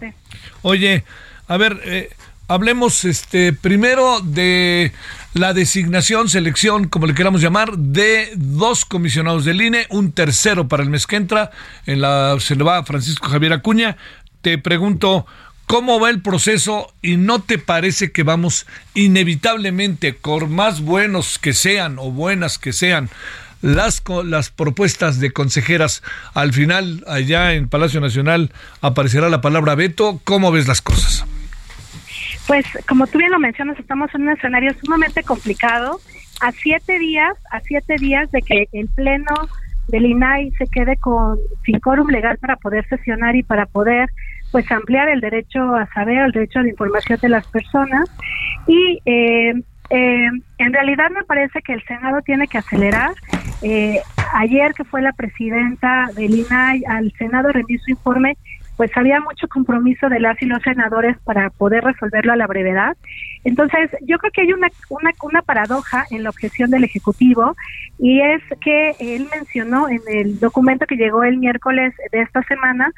Oye, 0.62 1.04
a 1.48 1.58
ver, 1.58 1.82
eh, 1.86 2.10
hablemos 2.48 3.04
este 3.06 3.52
primero 3.52 4.20
de 4.22 4.92
la 5.34 5.54
designación, 5.54 6.30
selección, 6.30 6.88
como 6.88 7.08
le 7.08 7.14
queramos 7.16 7.42
llamar, 7.42 7.78
de 7.78 8.32
dos 8.36 8.86
comisionados 8.86 9.44
del 9.46 9.62
INE, 9.62 9.88
un 9.90 10.12
tercero 10.12 10.68
para 10.68 10.84
el 10.84 10.90
mes 10.90 11.08
que 11.08 11.16
entra, 11.16 11.50
en 11.86 12.02
la 12.02 12.38
se 12.40 12.56
le 12.56 12.64
va 12.64 12.84
Francisco 12.84 13.28
Javier 13.28 13.54
Acuña. 13.54 13.98
Te 14.42 14.58
pregunto, 14.58 15.26
¿cómo 15.68 16.00
va 16.00 16.10
el 16.10 16.22
proceso 16.22 16.94
y 17.02 17.18
no 17.18 17.42
te 17.42 17.58
parece 17.58 18.12
que 18.12 18.24
vamos 18.24 18.68
inevitablemente, 18.94 20.14
por 20.14 20.48
más 20.48 20.82
buenos 20.82 21.40
que 21.40 21.54
sean 21.54 21.98
o 22.00 22.12
buenas 22.12 22.58
que 22.58 22.74
sean, 22.74 23.10
las, 23.62 24.04
las 24.26 24.50
propuestas 24.50 25.20
de 25.20 25.32
consejeras, 25.32 26.04
al 26.34 26.54
final, 26.54 27.04
allá 27.08 27.54
en 27.54 27.70
Palacio 27.70 28.02
Nacional, 28.02 28.52
aparecerá 28.82 29.30
la 29.30 29.42
palabra 29.42 29.76
veto. 29.76 30.20
¿Cómo 30.24 30.52
ves 30.52 30.68
las 30.68 30.82
cosas? 30.82 31.26
Pues 32.48 32.66
como 32.88 33.08
tú 33.08 33.20
bien 33.20 33.32
lo 33.32 33.40
mencionas, 33.40 33.80
estamos 33.80 34.14
en 34.16 34.24
un 34.24 34.30
escenario 34.30 34.74
sumamente 34.84 35.24
complicado. 35.24 36.02
A 36.42 36.52
siete 36.52 36.98
días, 36.98 37.34
a 37.52 37.60
siete 37.62 37.96
días 38.00 38.32
de 38.32 38.42
que 38.42 38.68
el 38.74 38.90
pleno 38.90 39.34
del 39.88 40.06
INAI 40.06 40.52
se 40.58 40.66
quede 40.68 40.98
con 40.98 41.38
sin 41.64 41.80
quórum 41.80 42.08
legal 42.08 42.38
para 42.40 42.56
poder 42.56 42.88
sesionar 42.88 43.36
y 43.36 43.44
para 43.44 43.68
poder 43.68 44.10
pues 44.52 44.70
ampliar 44.72 45.10
el 45.10 45.22
derecho 45.22 45.76
a 45.76 45.88
saber, 45.94 46.18
el 46.20 46.32
derecho 46.32 46.60
a 46.60 46.64
la 46.64 46.70
información 46.70 47.20
de 47.22 47.30
las 47.30 47.48
personas. 47.48 48.10
Y 48.68 49.00
eh, 49.06 49.54
eh, 49.90 50.30
en 50.58 50.74
realidad 50.74 51.10
me 51.10 51.24
parece 51.24 51.62
que 51.62 51.74
el 51.74 51.84
Senado 51.84 52.22
tiene 52.22 52.48
que 52.48 52.58
acelerar. 52.58 53.12
Eh, 53.62 54.00
ayer 54.34 54.74
que 54.74 54.84
fue 54.84 55.02
la 55.02 55.14
presidenta 55.14 56.10
del 56.16 56.36
INAI 56.36 56.84
al 56.88 57.12
Senado 57.18 57.52
rendir 57.52 57.80
su 57.82 57.92
informe, 57.92 58.38
pues 58.78 58.90
había 58.96 59.20
mucho 59.20 59.48
compromiso 59.48 60.10
de 60.10 60.20
las 60.20 60.42
y 60.42 60.46
los 60.46 60.62
senadores 60.64 61.18
para 61.24 61.50
poder 61.52 61.84
resolverlo 61.84 62.34
a 62.34 62.38
la 62.38 62.48
brevedad. 62.48 62.98
Entonces, 63.44 63.92
yo 64.02 64.18
creo 64.18 64.32
que 64.32 64.42
hay 64.42 64.54
una, 64.54 64.70
una, 64.90 65.12
una 65.22 65.42
paradoja 65.42 66.06
en 66.10 66.24
la 66.24 66.30
objeción 66.30 66.72
del 66.72 66.84
Ejecutivo 66.84 67.56
y 68.00 68.22
es 68.22 68.42
que 68.60 68.96
él 69.00 69.28
mencionó 69.36 69.88
en 69.90 70.02
el 70.08 70.40
documento 70.40 70.86
que 70.88 70.96
llegó 70.96 71.24
el 71.24 71.38
miércoles 71.38 71.94
de 72.12 72.22
esta 72.22 72.42
semana 72.44 72.92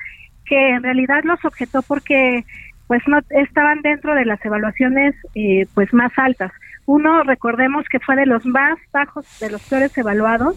que 0.45 0.69
en 0.69 0.83
realidad 0.83 1.23
los 1.23 1.43
objetó 1.45 1.81
porque 1.83 2.43
pues 2.87 3.01
no 3.07 3.19
estaban 3.29 3.81
dentro 3.81 4.13
de 4.13 4.25
las 4.25 4.43
evaluaciones 4.45 5.15
eh, 5.35 5.65
pues 5.73 5.93
más 5.93 6.11
altas. 6.17 6.51
Uno, 6.85 7.23
recordemos 7.23 7.85
que 7.89 7.99
fue 7.99 8.15
de 8.15 8.25
los 8.25 8.45
más 8.45 8.77
bajos, 8.91 9.25
de 9.39 9.49
los 9.49 9.61
peores 9.63 9.97
evaluados. 9.97 10.55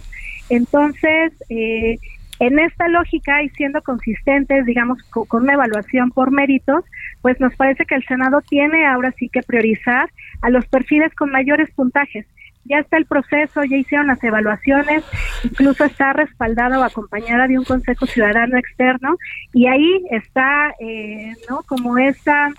Entonces, 0.49 1.33
eh, 1.49 1.99
en 2.39 2.59
esta 2.59 2.89
lógica 2.89 3.43
y 3.43 3.49
siendo 3.51 3.81
consistentes, 3.83 4.67
digamos, 4.67 5.03
co- 5.11 5.25
con 5.25 5.45
una 5.45 5.55
evaluación 5.55 6.11
por 6.11 6.31
méritos, 6.31 6.85
pues 7.23 7.41
nos 7.41 7.55
parece 7.57 7.85
que 7.87 7.95
el 7.95 8.05
Senado 8.05 8.43
tiene 8.43 8.87
ahora 8.87 9.13
sí 9.19 9.29
que 9.29 9.43
priorizar 9.43 10.11
a 10.43 10.51
los 10.51 10.67
perfiles 10.67 11.15
con 11.15 11.31
mayores 11.31 11.71
puntajes. 11.71 12.27
Ya 12.69 12.79
está 12.79 12.97
el 12.97 13.07
proceso, 13.07 13.65
ya 13.65 13.77
hicieron 13.77 14.09
las 14.09 14.23
evaluaciones, 14.23 15.05
incluso 15.45 15.85
está 15.85 16.13
respaldada 16.13 16.79
o 16.79 16.83
acompañada 16.83 17.47
de 17.47 17.59
un 17.59 17.65
Consejo 17.65 18.07
Ciudadano 18.07 18.59
externo 18.59 19.17
y 19.53 19.67
ahí 19.67 20.05
está, 20.11 20.75
eh, 20.81 21.35
¿no? 21.49 21.63
Como 21.67 21.99
esta 21.99 22.51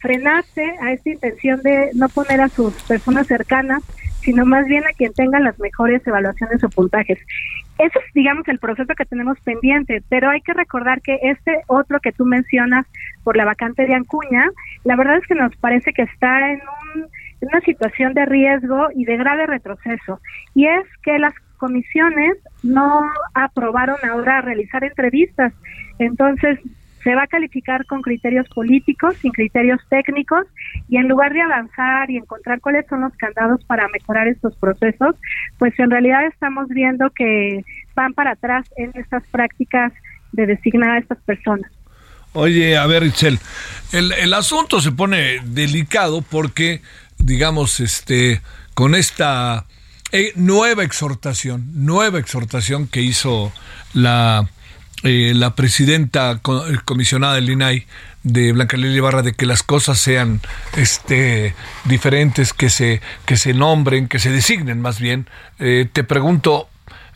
frenarse 0.00 0.74
a 0.80 0.92
esta 0.92 1.10
intención 1.10 1.62
de 1.62 1.90
no 1.94 2.08
poner 2.08 2.40
a 2.40 2.48
sus 2.48 2.74
personas 2.82 3.28
cercanas, 3.28 3.82
sino 4.20 4.44
más 4.44 4.66
bien 4.66 4.84
a 4.84 4.92
quien 4.96 5.12
tenga 5.12 5.38
las 5.38 5.58
mejores 5.58 6.04
evaluaciones 6.06 6.62
o 6.64 6.68
puntajes. 6.68 7.18
Ese 7.78 7.98
es, 7.98 8.14
digamos, 8.14 8.46
el 8.48 8.58
proceso 8.58 8.94
que 8.96 9.04
tenemos 9.04 9.38
pendiente, 9.40 10.02
pero 10.08 10.30
hay 10.30 10.40
que 10.42 10.52
recordar 10.52 11.00
que 11.02 11.18
este 11.22 11.62
otro 11.68 12.00
que 12.00 12.12
tú 12.12 12.24
mencionas 12.24 12.86
por 13.24 13.36
la 13.36 13.44
vacante 13.44 13.86
de 13.86 13.94
Ancuña, 13.94 14.50
la 14.84 14.96
verdad 14.96 15.18
es 15.18 15.26
que 15.26 15.34
nos 15.34 15.54
parece 15.56 15.92
que 15.92 16.02
está 16.02 16.50
en, 16.50 16.60
un, 16.94 17.06
una 17.46 17.60
situación 17.60 18.14
de 18.14 18.26
riesgo 18.26 18.88
y 18.94 19.04
de 19.04 19.16
grave 19.16 19.46
retroceso, 19.46 20.20
y 20.54 20.66
es 20.66 20.84
que 21.02 21.18
las 21.18 21.34
comisiones 21.56 22.38
no 22.62 23.02
aprobaron 23.34 23.96
ahora 24.08 24.40
realizar 24.40 24.82
entrevistas, 24.84 25.52
entonces 25.98 26.58
se 27.02 27.14
va 27.14 27.24
a 27.24 27.26
calificar 27.26 27.84
con 27.86 28.00
criterios 28.00 28.48
políticos, 28.48 29.16
sin 29.20 29.32
criterios 29.32 29.80
técnicos, 29.88 30.46
y 30.88 30.96
en 30.96 31.08
lugar 31.08 31.32
de 31.32 31.40
avanzar 31.40 32.10
y 32.10 32.16
encontrar 32.16 32.60
cuáles 32.60 32.86
son 32.86 33.00
los 33.00 33.12
candados 33.14 33.64
para 33.64 33.88
mejorar 33.88 34.28
estos 34.28 34.56
procesos, 34.56 35.16
pues 35.58 35.76
en 35.78 35.90
realidad 35.90 36.24
estamos 36.26 36.68
viendo 36.68 37.10
que 37.10 37.64
van 37.94 38.14
para 38.14 38.32
atrás 38.32 38.68
en 38.76 38.92
estas 38.94 39.24
prácticas 39.28 39.92
de 40.32 40.46
designar 40.46 40.90
a 40.90 40.98
estas 40.98 41.18
personas. 41.18 41.70
Oye, 42.34 42.78
a 42.78 42.86
ver, 42.86 43.02
Itzel, 43.02 43.38
el, 43.92 44.12
el 44.12 44.32
asunto 44.32 44.80
se 44.80 44.90
pone 44.92 45.40
delicado 45.44 46.22
porque, 46.22 46.80
digamos, 47.22 47.80
este, 47.80 48.42
con 48.74 48.94
esta 48.94 49.66
eh, 50.10 50.32
nueva 50.34 50.84
exhortación, 50.84 51.70
nueva 51.72 52.18
exhortación 52.18 52.88
que 52.88 53.00
hizo 53.00 53.52
la, 53.94 54.50
eh, 55.04 55.32
la 55.34 55.54
presidenta 55.54 56.32
eh, 56.32 56.76
comisionada 56.84 57.36
del 57.36 57.48
INAI 57.48 57.86
de 58.24 58.52
Blanca 58.52 58.76
Lili 58.76 59.00
Barra 59.00 59.22
de 59.22 59.34
que 59.34 59.46
las 59.46 59.62
cosas 59.62 59.98
sean 59.98 60.40
este 60.76 61.54
diferentes, 61.84 62.52
que 62.52 62.70
se, 62.70 63.00
que 63.24 63.36
se 63.36 63.54
nombren, 63.54 64.08
que 64.08 64.18
se 64.18 64.30
designen 64.30 64.80
más 64.80 65.00
bien. 65.00 65.28
Te 65.58 66.04
pregunto, 66.04 66.68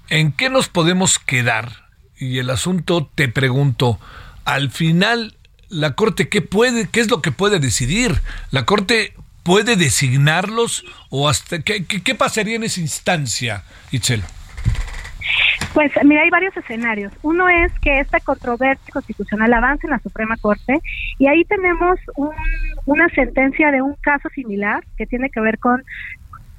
¿en 0.09 0.33
qué 0.33 0.51
nos 0.51 0.69
podemos 0.69 1.21
quedar? 1.21 1.87
Y 2.19 2.39
el 2.39 2.51
asunto, 2.51 3.09
te 3.15 3.29
pregunto, 3.29 4.01
al 4.45 4.71
final, 4.71 5.37
la 5.69 5.95
Corte, 5.95 6.29
¿qué 6.29 6.43
puede, 6.43 6.89
qué 6.89 6.99
es 6.99 7.09
lo 7.09 7.23
que 7.23 7.31
puede 7.31 7.61
decidir? 7.61 8.21
La 8.51 8.65
Corte 8.65 9.15
¿Puede 9.47 9.77
designarlos 9.77 10.85
o 11.09 11.29
hasta 11.29 11.61
qué, 11.61 11.85
qué, 11.87 12.15
pasaría 12.17 12.57
en 12.57 12.65
esa 12.65 12.81
instancia, 12.81 13.63
Itzel? 13.93 14.23
Pues 15.73 15.93
mira, 16.05 16.23
hay 16.23 16.31
varios 16.31 16.57
escenarios. 16.57 17.13
Uno 17.23 17.49
es 17.49 17.71
que 17.81 18.01
esta 18.01 18.19
controversia 18.19 18.93
constitucional 18.93 19.53
avance 19.55 19.87
en 19.87 19.93
la 19.93 20.01
Suprema 20.01 20.37
Corte 20.37 20.81
y 21.19 21.29
ahí 21.29 21.45
tenemos 21.45 22.01
un- 22.17 22.35
una 22.87 23.09
sentencia 23.11 23.71
de 23.71 23.83
un 23.83 23.95
caso 24.01 24.29
similar 24.35 24.83
que 24.99 25.07
tiene 25.07 25.31
que 25.31 25.41
ver 25.41 25.59
con 25.59 25.83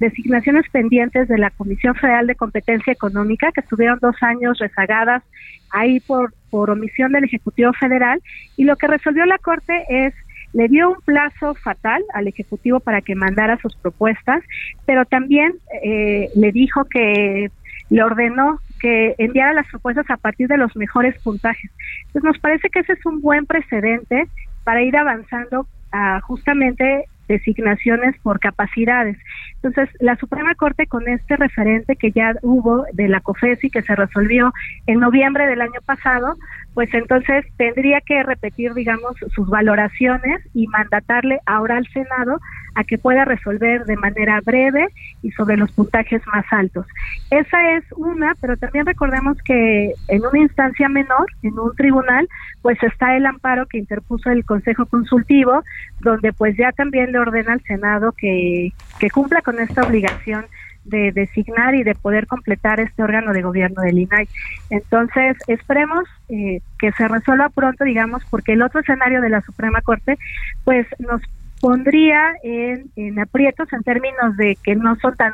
designaciones 0.00 0.64
pendientes 0.70 1.28
de 1.28 1.36
la 1.38 1.50
Comisión 1.50 1.94
Federal 1.96 2.26
de 2.26 2.36
Competencia 2.36 2.92
Económica 2.92 3.50
que 3.52 3.60
estuvieron 3.60 3.98
dos 4.00 4.16
años 4.22 4.56
rezagadas 4.58 5.22
ahí 5.70 6.00
por, 6.00 6.32
por 6.50 6.70
omisión 6.70 7.12
del 7.12 7.24
Ejecutivo 7.24 7.72
Federal 7.74 8.22
y 8.56 8.64
lo 8.64 8.76
que 8.76 8.86
resolvió 8.86 9.26
la 9.26 9.38
Corte 9.38 9.84
es 9.90 10.14
le 10.52 10.68
dio 10.68 10.90
un 10.90 11.00
plazo 11.04 11.54
fatal 11.54 12.02
al 12.14 12.28
Ejecutivo 12.28 12.80
para 12.80 13.00
que 13.00 13.14
mandara 13.14 13.58
sus 13.58 13.76
propuestas, 13.76 14.42
pero 14.86 15.04
también 15.04 15.54
eh, 15.82 16.28
le 16.34 16.52
dijo 16.52 16.84
que 16.84 17.50
le 17.90 18.02
ordenó 18.02 18.60
que 18.80 19.14
enviara 19.18 19.52
las 19.52 19.66
propuestas 19.68 20.08
a 20.10 20.16
partir 20.16 20.48
de 20.48 20.56
los 20.56 20.74
mejores 20.76 21.20
puntajes. 21.22 21.70
Entonces 22.06 22.24
nos 22.24 22.38
parece 22.38 22.68
que 22.70 22.80
ese 22.80 22.92
es 22.92 23.06
un 23.06 23.20
buen 23.20 23.46
precedente 23.46 24.28
para 24.64 24.82
ir 24.82 24.96
avanzando 24.96 25.66
a 25.92 26.20
justamente 26.20 27.06
designaciones 27.28 28.16
por 28.22 28.40
capacidades. 28.40 29.16
Entonces, 29.62 29.88
la 30.00 30.16
Suprema 30.16 30.54
Corte 30.54 30.86
con 30.86 31.06
este 31.08 31.36
referente 31.36 31.96
que 31.96 32.10
ya 32.10 32.34
hubo 32.42 32.84
de 32.92 33.08
la 33.08 33.20
COFESI 33.20 33.70
que 33.70 33.82
se 33.82 33.94
resolvió 33.94 34.52
en 34.86 34.98
noviembre 34.98 35.46
del 35.46 35.60
año 35.60 35.80
pasado, 35.84 36.36
pues 36.78 36.94
entonces 36.94 37.44
tendría 37.56 38.00
que 38.00 38.22
repetir, 38.22 38.72
digamos, 38.72 39.16
sus 39.34 39.48
valoraciones 39.48 40.40
y 40.54 40.68
mandatarle 40.68 41.40
ahora 41.44 41.76
al 41.76 41.88
Senado 41.88 42.38
a 42.76 42.84
que 42.84 42.98
pueda 42.98 43.24
resolver 43.24 43.84
de 43.84 43.96
manera 43.96 44.40
breve 44.44 44.86
y 45.20 45.32
sobre 45.32 45.56
los 45.56 45.72
puntajes 45.72 46.22
más 46.32 46.44
altos. 46.52 46.86
Esa 47.32 47.72
es 47.72 47.84
una, 47.96 48.32
pero 48.40 48.56
también 48.56 48.86
recordemos 48.86 49.36
que 49.44 49.92
en 50.06 50.24
una 50.24 50.38
instancia 50.38 50.88
menor, 50.88 51.26
en 51.42 51.58
un 51.58 51.74
tribunal, 51.74 52.28
pues 52.62 52.80
está 52.84 53.16
el 53.16 53.26
amparo 53.26 53.66
que 53.66 53.78
interpuso 53.78 54.30
el 54.30 54.44
Consejo 54.44 54.86
Consultivo, 54.86 55.64
donde 55.98 56.32
pues 56.32 56.56
ya 56.56 56.70
también 56.70 57.10
le 57.10 57.18
ordena 57.18 57.54
al 57.54 57.62
Senado 57.62 58.12
que, 58.16 58.72
que 59.00 59.10
cumpla 59.10 59.42
con 59.42 59.58
esta 59.58 59.82
obligación 59.82 60.46
de 60.88 61.12
designar 61.12 61.74
y 61.74 61.82
de 61.82 61.94
poder 61.94 62.26
completar 62.26 62.80
este 62.80 63.02
órgano 63.02 63.32
de 63.32 63.42
gobierno 63.42 63.82
del 63.82 63.98
INAI. 63.98 64.28
Entonces, 64.70 65.36
esperemos 65.46 66.04
eh, 66.28 66.60
que 66.78 66.92
se 66.92 67.08
resuelva 67.08 67.48
pronto, 67.48 67.84
digamos, 67.84 68.22
porque 68.30 68.52
el 68.52 68.62
otro 68.62 68.80
escenario 68.80 69.20
de 69.20 69.30
la 69.30 69.40
Suprema 69.42 69.80
Corte, 69.80 70.18
pues 70.64 70.86
nos 70.98 71.20
pondría 71.60 72.34
en, 72.42 72.90
en 72.96 73.18
aprietos 73.18 73.72
en 73.72 73.82
términos 73.82 74.36
de 74.36 74.56
que 74.62 74.76
no 74.76 74.96
son 74.96 75.16
tan 75.16 75.32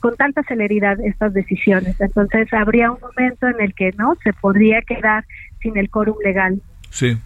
con 0.00 0.16
tanta 0.16 0.42
celeridad 0.42 1.00
estas 1.00 1.32
decisiones. 1.32 1.98
Entonces, 1.98 2.52
habría 2.52 2.90
un 2.90 2.98
momento 3.00 3.48
en 3.48 3.60
el 3.60 3.74
que 3.74 3.92
no 3.96 4.14
se 4.22 4.34
podría 4.34 4.82
quedar 4.82 5.24
sin 5.62 5.78
el 5.78 5.88
quórum 5.88 6.16
legal. 6.22 6.60
Sí. 6.90 7.16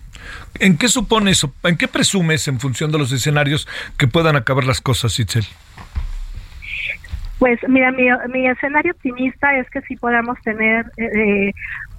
¿En 0.60 0.78
qué 0.78 0.88
supone 0.88 1.32
eso? 1.32 1.52
¿En 1.64 1.76
qué 1.76 1.88
presumes 1.88 2.48
en 2.48 2.58
función 2.58 2.90
de 2.90 2.98
los 2.98 3.12
escenarios 3.12 3.68
que 3.96 4.08
puedan 4.08 4.36
acabar 4.36 4.64
las 4.64 4.80
cosas, 4.80 5.18
Itzel? 5.18 5.44
Pues 7.38 7.58
mira, 7.68 7.92
mi, 7.92 8.08
mi 8.32 8.48
escenario 8.48 8.92
optimista 8.92 9.56
es 9.56 9.68
que 9.70 9.80
sí 9.82 9.96
podamos 9.96 10.40
tener 10.42 10.90
eh, 10.96 11.52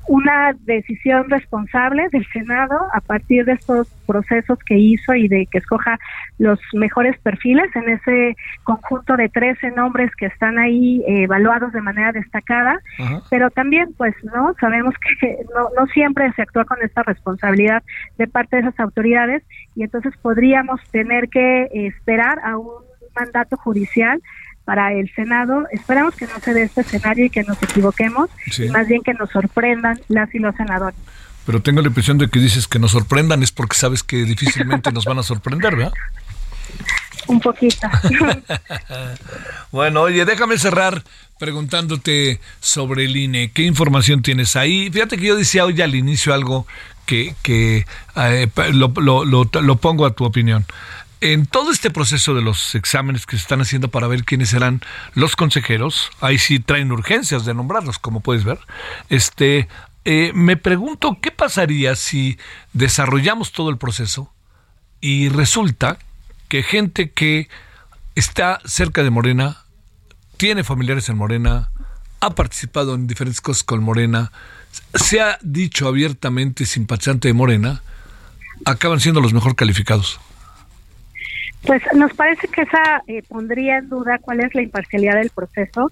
una 0.09 0.53
decisión 0.61 1.29
responsable 1.29 2.09
del 2.11 2.25
Senado 2.33 2.75
a 2.93 2.99
partir 2.99 3.45
de 3.45 3.53
estos 3.53 3.87
procesos 4.07 4.57
que 4.65 4.75
hizo 4.75 5.13
y 5.13 5.27
de 5.27 5.45
que 5.45 5.59
escoja 5.59 5.99
los 6.39 6.59
mejores 6.73 7.15
perfiles 7.19 7.73
en 7.75 7.89
ese 7.89 8.35
conjunto 8.63 9.15
de 9.15 9.29
13 9.29 9.69
nombres 9.71 10.09
que 10.15 10.25
están 10.25 10.57
ahí 10.57 11.03
eh, 11.07 11.25
evaluados 11.25 11.71
de 11.73 11.81
manera 11.81 12.11
destacada, 12.11 12.79
Ajá. 12.97 13.21
pero 13.29 13.51
también 13.51 13.93
pues 13.97 14.15
no 14.23 14.55
sabemos 14.59 14.95
que 15.21 15.37
no, 15.55 15.69
no 15.77 15.85
siempre 15.93 16.33
se 16.33 16.41
actúa 16.41 16.65
con 16.65 16.79
esta 16.81 17.03
responsabilidad 17.03 17.83
de 18.17 18.27
parte 18.27 18.55
de 18.55 18.63
esas 18.63 18.79
autoridades 18.79 19.43
y 19.75 19.83
entonces 19.83 20.17
podríamos 20.17 20.81
tener 20.89 21.29
que 21.29 21.63
eh, 21.65 21.85
esperar 21.85 22.39
a 22.43 22.57
un 22.57 22.83
mandato 23.15 23.57
judicial 23.57 24.19
para 24.69 24.93
el 24.93 25.11
Senado. 25.15 25.65
Esperamos 25.71 26.13
que 26.13 26.27
no 26.27 26.39
se 26.43 26.53
dé 26.53 26.61
este 26.61 26.81
escenario 26.81 27.25
y 27.25 27.31
que 27.31 27.41
nos 27.41 27.57
equivoquemos, 27.63 28.29
Sí. 28.51 28.65
y 28.65 28.69
más 28.69 28.87
bien 28.87 29.01
que 29.01 29.15
nos 29.15 29.27
sorprendan 29.31 29.99
las 30.09 30.29
y 30.35 30.37
los 30.37 30.53
senadores. 30.55 30.95
Pero 31.47 31.59
tengo 31.63 31.81
la 31.81 31.87
impresión 31.87 32.19
de 32.19 32.27
que 32.29 32.37
dices 32.37 32.67
que 32.67 32.77
nos 32.77 32.91
sorprendan 32.91 33.41
es 33.41 33.51
porque 33.51 33.75
sabes 33.75 34.03
que 34.03 34.17
difícilmente 34.25 34.91
nos 34.91 35.05
van 35.05 35.17
a 35.17 35.23
sorprender, 35.23 35.75
¿verdad? 35.75 35.93
Un 37.27 37.39
poquito. 37.39 37.87
Bueno, 39.71 40.01
oye, 40.01 40.25
déjame 40.25 40.57
cerrar 40.57 41.03
preguntándote 41.39 42.39
sobre 42.59 43.05
el 43.05 43.15
INE. 43.17 43.51
¿Qué 43.51 43.63
información 43.63 44.21
tienes 44.21 44.55
ahí? 44.55 44.89
Fíjate 44.91 45.17
que 45.17 45.25
yo 45.25 45.35
decía 45.35 45.65
hoy 45.65 45.79
al 45.81 45.95
inicio 45.95 46.33
algo 46.33 46.65
que, 47.05 47.35
que 47.43 47.85
eh, 48.15 48.47
lo- 48.73 48.93
lo- 49.01 49.25
lo 49.25 49.75
pongo 49.77 50.05
a 50.05 50.11
tu 50.13 50.25
opinión. 50.25 50.65
En 51.21 51.45
todo 51.45 51.71
este 51.71 51.91
proceso 51.91 52.33
de 52.33 52.41
los 52.41 52.75
exámenes 52.75 53.25
que 53.25 53.35
se 53.35 53.41
están 53.41 53.59
haciendo 53.59 53.89
para 53.89 54.07
ver 54.07 54.23
quiénes 54.23 54.49
serán 54.49 54.81
los 55.15 55.35
consejeros, 55.35 56.11
ahí 56.21 56.37
sí 56.37 56.59
traen 56.59 56.93
urgencias 56.93 57.43
de 57.43 57.53
nombrarlos, 57.53 57.99
como 57.99 58.21
puedes 58.21 58.45
ver. 58.45 58.59
Este, 59.09 59.67
eh, 60.05 60.31
me 60.33 60.55
pregunto 60.55 61.19
qué 61.21 61.31
pasaría 61.31 61.95
si 61.95 62.37
desarrollamos 62.71 63.51
todo 63.51 63.69
el 63.69 63.77
proceso 63.77 64.31
y 65.01 65.27
resulta 65.27 65.99
que 66.47 66.63
gente 66.63 67.11
que 67.11 67.49
está 68.15 68.61
cerca 68.63 69.03
de 69.03 69.09
Morena, 69.09 69.65
tiene 70.37 70.63
familiares 70.63 71.09
en 71.09 71.17
Morena, 71.17 71.69
ha 72.21 72.29
participado 72.29 72.95
en 72.95 73.07
diferentes 73.07 73.41
cosas 73.41 73.63
con 73.63 73.83
Morena, 73.83 74.31
se 74.93 75.19
ha 75.19 75.37
dicho 75.41 75.89
abiertamente 75.89 76.65
simpatizante 76.65 77.27
de 77.27 77.33
Morena, 77.33 77.83
acaban 78.63 79.01
siendo 79.01 79.19
los 79.19 79.33
mejor 79.33 79.57
calificados. 79.57 80.19
Pues 81.65 81.81
nos 81.93 82.13
parece 82.13 82.47
que 82.47 82.61
esa 82.61 83.03
eh, 83.07 83.21
pondría 83.27 83.79
en 83.79 83.89
duda 83.89 84.17
cuál 84.19 84.39
es 84.39 84.55
la 84.55 84.61
imparcialidad 84.61 85.15
del 85.15 85.29
proceso. 85.29 85.91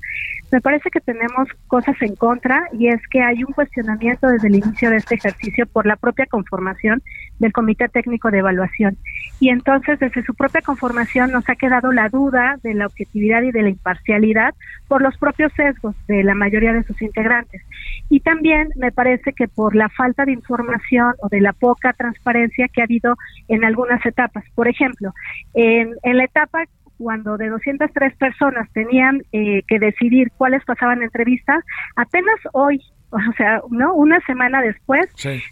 Me 0.49 0.61
parece 0.61 0.89
que 0.89 1.01
tenemos 1.01 1.49
cosas 1.67 1.95
en 2.01 2.15
contra 2.15 2.69
y 2.71 2.87
es 2.87 3.01
que 3.11 3.21
hay 3.21 3.43
un 3.43 3.51
cuestionamiento 3.51 4.27
desde 4.27 4.47
el 4.47 4.55
inicio 4.55 4.89
de 4.89 4.97
este 4.97 5.15
ejercicio 5.15 5.65
por 5.65 5.85
la 5.85 5.97
propia 5.97 6.25
conformación 6.25 7.03
del 7.39 7.51
Comité 7.51 7.89
Técnico 7.89 8.31
de 8.31 8.39
Evaluación. 8.39 8.97
Y 9.39 9.49
entonces 9.49 9.99
desde 9.99 10.23
su 10.23 10.33
propia 10.33 10.61
conformación 10.61 11.31
nos 11.31 11.47
ha 11.49 11.55
quedado 11.55 11.91
la 11.91 12.09
duda 12.09 12.57
de 12.63 12.73
la 12.73 12.87
objetividad 12.87 13.43
y 13.43 13.51
de 13.51 13.61
la 13.61 13.69
imparcialidad 13.69 14.55
por 14.87 15.01
los 15.01 15.17
propios 15.17 15.51
sesgos 15.53 15.95
de 16.07 16.23
la 16.23 16.33
mayoría 16.33 16.73
de 16.73 16.83
sus 16.83 17.01
integrantes. 17.01 17.61
Y 18.09 18.21
también 18.21 18.69
me 18.75 18.91
parece 18.91 19.33
que 19.33 19.47
por 19.47 19.75
la 19.75 19.89
falta 19.89 20.25
de 20.25 20.33
información 20.33 21.13
o 21.19 21.29
de 21.29 21.41
la 21.41 21.53
poca 21.53 21.93
transparencia 21.93 22.67
que 22.67 22.81
ha 22.81 22.85
habido 22.85 23.15
en 23.47 23.63
algunas 23.63 24.03
etapas. 24.05 24.43
Por 24.55 24.67
ejemplo, 24.67 25.13
en, 25.53 25.93
en 26.03 26.17
la 26.17 26.23
etapa 26.23 26.63
cuando 26.97 27.37
de 27.37 27.49
203 27.49 28.15
personas 28.17 28.69
tenían 28.73 29.21
eh, 29.31 29.61
que 29.67 29.79
decidir 29.79 30.31
cuáles 30.35 30.63
pasaban 30.65 31.03
entrevistas, 31.03 31.63
apenas 31.95 32.39
hoy, 32.53 32.81
o 33.11 33.33
sea, 33.37 33.61
no, 33.69 33.93
una 33.93 34.19
semana 34.21 34.61
después, 34.61 35.07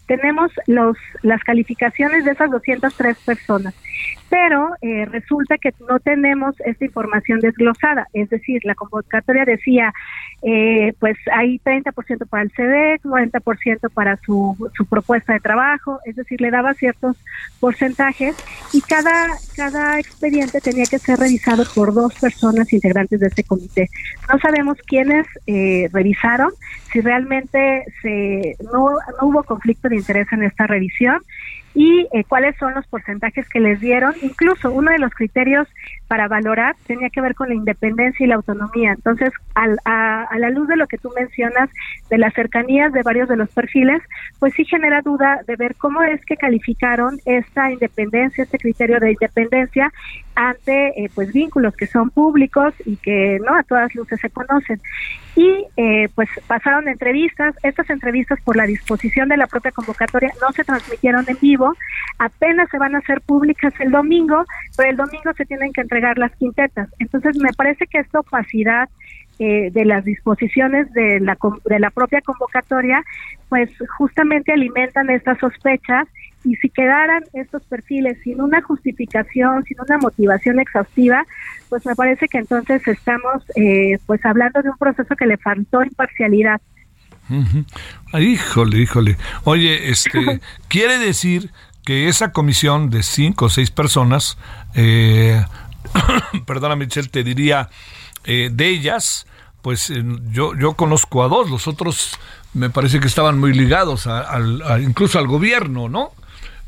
tenemos 0.08 0.52
los 0.68 0.98
las 1.22 1.42
calificaciones 1.44 2.26
de 2.26 2.32
esas 2.32 2.52
203 2.52 3.18
personas. 3.20 3.74
Pero 4.30 4.70
eh, 4.82 5.06
resulta 5.06 5.58
que 5.58 5.74
no 5.88 6.00
tenemos 6.00 6.56
esta 6.62 6.86
información 6.86 7.40
desglosada, 7.40 8.08
es 8.14 8.30
decir, 8.30 8.62
la 8.64 8.76
convocatoria 8.76 9.46
decía, 9.46 9.94
eh, 10.42 10.94
pues 11.00 11.18
hay 11.32 11.60
30% 11.60 12.28
para 12.28 12.44
el 12.44 12.52
CDEC, 12.52 13.04
90% 13.04 13.90
para 13.94 14.18
su, 14.18 14.56
su 14.76 14.86
propuesta 14.86 15.34
de 15.34 15.40
trabajo, 15.40 16.00
es 16.06 16.16
decir, 16.16 16.42
le 16.42 16.52
daba 16.52 16.74
ciertos 16.74 17.18
porcentajes 17.60 18.36
y 18.74 18.82
cada, 18.82 19.28
cada 19.56 20.00
expediente 20.00 20.60
tenía 20.60 20.86
que 20.86 21.00
ser 21.00 21.20
revisado 21.20 21.64
por 21.74 21.94
dos 21.94 22.14
personas 22.20 22.72
integrantes 22.74 23.20
de 23.20 23.28
este 23.28 23.44
comité. 23.44 23.90
No 24.32 24.40
sabemos 24.40 24.78
quiénes 24.88 25.28
eh, 25.48 25.88
revisaron, 25.94 26.52
si 26.92 27.02
realmente 27.02 27.84
se, 28.02 28.56
no, 28.74 28.90
no 29.22 29.28
hubo 29.28 29.44
conflicto 29.44 29.90
de 29.90 29.98
interés 29.98 30.28
en 30.32 30.44
esta 30.44 30.68
revisión 30.68 31.22
y 31.76 32.08
eh, 32.14 32.24
cuáles 32.28 32.56
son 32.58 32.74
los 32.74 32.88
porcentajes 32.88 33.46
que 33.50 33.60
les 33.60 33.80
dieron. 33.82 34.16
Incluso 34.22 34.72
uno 34.72 34.92
de 34.92 34.98
los 35.00 35.12
criterios 35.14 35.68
para 36.08 36.28
valorar 36.30 36.76
tenía 36.88 37.10
que 37.10 37.20
ver 37.22 37.36
con 37.36 37.50
la 37.50 37.56
independencia 37.56 38.24
y 38.26 38.30
la 38.30 38.36
autonomía. 38.36 38.94
Entonces, 38.94 39.30
al- 39.56 39.78
a, 39.84 40.24
a 40.24 40.40
la 40.40 40.50
luz 40.50 40.68
de 40.70 40.78
lo 40.78 40.88
que 40.88 40.98
tú 40.98 41.12
mencionas, 41.16 41.70
de 42.10 42.18
las 42.18 42.34
cercanías 42.34 42.94
de 42.94 43.04
varios 43.04 43.28
de 43.28 43.36
los 43.36 43.50
perfiles, 43.52 44.02
pues 44.40 44.54
sí 44.56 44.64
genera 44.66 45.02
duda 45.02 45.42
de 45.48 45.58
ver 45.58 45.76
cómo 45.76 46.02
es 46.02 46.24
que 46.26 46.38
calificaron 46.38 47.20
esta 47.26 47.70
independencia, 47.72 48.46
este 48.46 48.58
criterio 48.58 49.00
de 49.00 49.12
independencia 49.12 49.92
ante 50.36 51.04
eh, 51.04 51.10
pues 51.14 51.32
vínculos 51.34 51.76
que 51.76 51.88
son 51.88 52.10
públicos 52.10 52.74
y 52.86 52.98
que 52.98 53.40
no 53.46 53.56
a 53.56 53.64
todas 53.64 53.94
luces 53.96 54.20
se 54.20 54.30
conocen. 54.30 54.82
Y 55.36 55.66
eh, 55.76 56.10
pues 56.16 56.30
pasaron 56.48 56.88
entrevistas. 56.88 57.56
Estas 57.64 57.90
entrevistas 57.90 58.40
por 58.44 58.56
la 58.56 58.66
disposición 58.66 59.30
de 59.30 59.38
la 59.38 59.48
propia 59.48 59.72
convocatoria 59.72 60.32
no 60.42 60.52
se 60.54 60.64
transmitieron 60.64 61.26
en 61.28 61.38
vivo. 61.42 61.74
Apenas 62.20 62.70
se 62.70 62.78
van 62.78 62.96
a 62.96 63.00
hacer 63.00 63.22
públicas 63.22 63.74
el 63.80 63.92
domingo 63.92 64.46
pero 64.76 64.90
el 64.90 64.98
domingo 64.98 65.34
se 65.36 65.46
tienen 65.46 65.72
que 65.74 65.82
entregar 65.82 66.18
las 66.18 66.36
quintetas. 66.36 66.90
Entonces 67.00 67.38
me 67.38 67.54
parece 67.54 67.88
que 67.88 68.00
esta 68.00 68.20
opacidad 68.20 68.90
eh, 69.40 69.70
de 69.72 69.86
las 69.86 70.06
disposiciones 70.06 70.92
de 70.94 71.20
la, 71.20 71.38
de 71.66 71.80
la 71.80 71.90
propia 71.90 72.22
convocatoria, 72.22 73.04
pues 73.50 73.70
justamente 73.98 74.54
alimentan 74.54 75.10
estas 75.10 75.38
sospechas 75.40 76.08
y 76.46 76.56
si 76.56 76.70
quedaran 76.70 77.24
estos 77.34 77.64
perfiles 77.64 78.18
sin 78.24 78.42
una 78.42 78.62
justificación, 78.62 79.64
sin 79.64 79.78
una 79.82 79.98
motivación 79.98 80.60
exhaustiva, 80.60 81.26
pues 81.70 81.86
me 81.86 81.96
parece 81.96 82.28
que 82.28 82.38
entonces 82.38 82.88
estamos 82.88 83.44
eh, 83.56 83.98
pues 84.06 84.24
hablando 84.26 84.62
de 84.62 84.70
un 84.70 84.78
proceso 84.78 85.16
que 85.16 85.26
le 85.26 85.38
faltó 85.38 85.84
imparcialidad. 85.84 86.62
Híjole, 88.14 88.78
híjole. 88.78 89.18
Oye, 89.44 89.90
este, 89.90 90.40
quiere 90.68 91.00
decir 91.00 91.52
que 91.84 92.08
esa 92.08 92.32
comisión 92.32 92.90
de 92.90 93.04
cinco 93.04 93.46
o 93.46 93.50
seis 93.50 93.72
personas, 93.72 94.38
eh, 94.76 95.44
perdona 96.46 96.76
Michelle, 96.76 97.10
te 97.10 97.24
diría, 97.24 97.70
eh, 98.24 98.50
de 98.52 98.68
ellas, 98.70 99.26
pues 99.62 99.92
yo, 100.32 100.56
yo 100.56 100.74
conozco 100.74 101.24
a 101.24 101.28
dos, 101.28 101.50
los 101.50 101.68
otros 101.68 102.20
me 102.54 102.70
parece 102.70 103.00
que 103.00 103.08
estaban 103.08 103.38
muy 103.40 103.54
ligados 103.54 104.08
al, 104.08 104.62
incluso 104.82 105.20
al 105.20 105.28
gobierno, 105.28 105.90
¿no? 105.90 106.12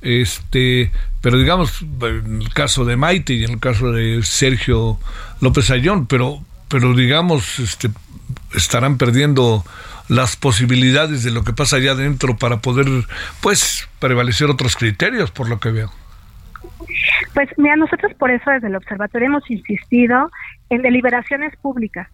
Este, 0.08 0.90
pero 1.20 1.38
digamos, 1.38 1.82
en 1.82 2.42
el 2.42 2.54
caso 2.54 2.86
de 2.86 2.96
Maite 2.96 3.34
y 3.34 3.44
en 3.44 3.52
el 3.52 3.60
caso 3.60 3.92
de 3.92 4.24
Sergio 4.24 4.98
López 5.42 5.70
Ayón, 5.70 6.08
pero, 6.08 6.40
pero 6.70 6.94
digamos, 6.94 7.60
este, 7.60 7.90
estarán 8.56 8.98
perdiendo 8.98 9.66
las 10.08 10.38
posibilidades 10.38 11.26
de 11.26 11.32
lo 11.32 11.44
que 11.44 11.52
pasa 11.52 11.76
allá 11.76 11.92
adentro 11.92 12.38
para 12.38 12.62
poder, 12.62 12.88
pues, 13.42 13.90
prevalecer 14.00 14.50
otros 14.50 14.78
criterios, 14.78 15.30
por 15.32 15.50
lo 15.50 15.60
que 15.60 15.72
veo. 15.72 15.92
Pues 17.34 17.50
mira, 17.58 17.76
nosotros 17.76 18.14
por 18.14 18.32
eso 18.32 18.50
desde 18.50 18.68
el 18.68 18.76
observatorio 18.78 19.28
hemos 19.28 19.52
insistido 19.52 20.32
en 20.70 20.84
deliberaciones 20.84 21.54
públicas. 21.58 22.08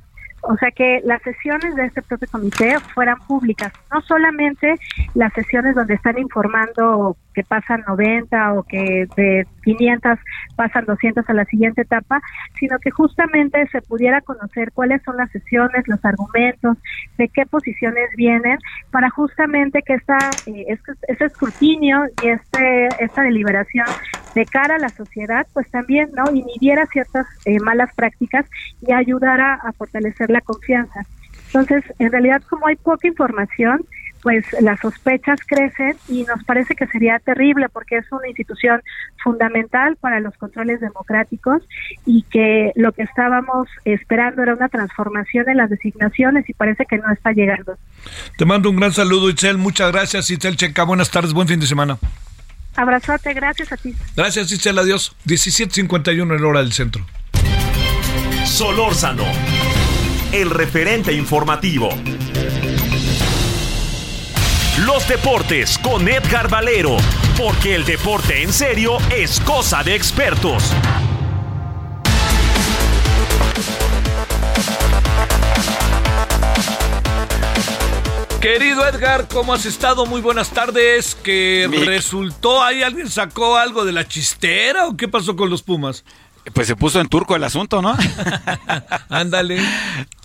O 0.43 0.57
sea, 0.57 0.71
que 0.71 1.01
las 1.05 1.21
sesiones 1.21 1.75
de 1.75 1.85
este 1.85 2.01
propio 2.01 2.27
comité 2.29 2.77
fueran 2.93 3.17
públicas, 3.27 3.71
no 3.93 4.01
solamente 4.01 4.75
las 5.13 5.31
sesiones 5.33 5.73
donde 5.75 5.93
están 5.93 6.17
informando 6.17 7.15
que 7.33 7.43
pasan 7.43 7.83
90 7.87 8.53
o 8.53 8.63
que 8.63 9.07
de 9.15 9.47
500 9.63 10.19
pasan 10.55 10.85
200 10.85 11.27
a 11.29 11.33
la 11.33 11.45
siguiente 11.45 11.81
etapa, 11.81 12.21
sino 12.59 12.77
que 12.79 12.91
justamente 12.91 13.65
se 13.67 13.81
pudiera 13.81 14.21
conocer 14.21 14.71
cuáles 14.73 15.01
son 15.03 15.17
las 15.17 15.31
sesiones, 15.31 15.87
los 15.87 16.03
argumentos, 16.03 16.77
de 17.17 17.29
qué 17.29 17.45
posiciones 17.45 18.09
vienen, 18.15 18.59
para 18.91 19.09
justamente 19.09 19.81
que 19.81 19.93
esta, 19.93 20.17
eh, 20.45 20.65
este, 20.67 20.91
ese 21.07 21.25
escrutinio 21.25 22.05
y 22.21 22.27
este 22.27 22.89
esta 22.99 23.23
deliberación 23.23 23.85
de 24.35 24.45
cara 24.45 24.75
a 24.75 24.79
la 24.79 24.89
sociedad, 24.89 25.47
pues 25.53 25.69
también 25.69 26.09
no 26.13 26.31
inhibiera 26.31 26.85
ciertas 26.87 27.25
eh, 27.45 27.59
malas 27.59 27.93
prácticas 27.95 28.45
y 28.81 28.93
ayudara 28.93 29.55
a 29.55 29.71
fortalecer 29.73 30.29
la 30.29 30.41
confianza. 30.41 31.01
Entonces, 31.47 31.83
en 31.99 32.11
realidad, 32.11 32.41
como 32.49 32.67
hay 32.67 32.75
poca 32.75 33.07
información, 33.07 33.85
pues 34.23 34.45
las 34.61 34.79
sospechas 34.79 35.39
crecen 35.45 35.97
y 36.07 36.23
nos 36.23 36.43
parece 36.45 36.75
que 36.75 36.87
sería 36.87 37.19
terrible 37.19 37.67
porque 37.69 37.97
es 37.97 38.11
una 38.11 38.27
institución 38.27 38.81
fundamental 39.21 39.97
para 39.97 40.21
los 40.21 40.35
controles 40.37 40.79
democráticos 40.79 41.61
y 42.05 42.23
que 42.23 42.71
lo 42.75 42.93
que 42.93 43.03
estábamos 43.03 43.67
esperando 43.83 44.41
era 44.41 44.55
una 44.55 44.69
transformación 44.69 45.49
en 45.49 45.57
las 45.57 45.69
designaciones 45.69 46.49
y 46.49 46.53
parece 46.53 46.85
que 46.85 46.97
no 46.97 47.11
está 47.11 47.33
llegando. 47.33 47.77
Te 48.37 48.45
mando 48.45 48.69
un 48.69 48.77
gran 48.77 48.93
saludo, 48.93 49.29
Itzel. 49.29 49.57
Muchas 49.57 49.91
gracias, 49.91 50.31
Itzel 50.31 50.55
Checa. 50.55 50.83
Buenas 50.85 51.11
tardes, 51.11 51.33
buen 51.33 51.47
fin 51.47 51.59
de 51.59 51.67
semana. 51.67 51.97
Abrazote, 52.75 53.33
gracias 53.33 53.71
a 53.71 53.77
ti. 53.77 53.93
Gracias, 54.15 54.51
Itzel. 54.51 54.77
Adiós. 54.79 55.15
17.51 55.25 56.37
en 56.37 56.43
hora 56.43 56.59
del 56.61 56.73
centro. 56.73 57.05
Solórzano, 58.45 59.25
el 60.31 60.49
referente 60.49 61.13
informativo. 61.13 61.89
Los 64.85 65.07
deportes 65.07 65.77
con 65.77 66.07
Edgar 66.07 66.49
Valero, 66.49 66.97
porque 67.37 67.75
el 67.75 67.85
deporte 67.85 68.41
en 68.41 68.51
serio 68.51 68.97
es 69.15 69.39
cosa 69.39 69.83
de 69.83 69.95
expertos. 69.95 70.73
Querido 78.43 78.85
Edgar, 78.85 79.29
¿cómo 79.29 79.53
has 79.53 79.65
estado? 79.65 80.05
Muy 80.05 80.19
buenas 80.19 80.49
tardes. 80.49 81.15
¿Que 81.15 81.69
resultó 81.85 82.61
ahí? 82.61 82.83
¿Alguien 82.83 83.09
sacó 83.09 83.55
algo 83.55 83.85
de 83.85 83.93
la 83.93 84.05
chistera 84.05 84.85
o 84.85 84.97
qué 84.97 85.07
pasó 85.07 85.37
con 85.37 85.49
los 85.49 85.63
Pumas? 85.63 86.03
Pues 86.51 86.67
se 86.67 86.75
puso 86.75 86.99
en 86.99 87.07
turco 87.07 87.35
el 87.35 87.43
asunto, 87.43 87.81
¿no? 87.81 87.95
Ándale. 89.09 89.61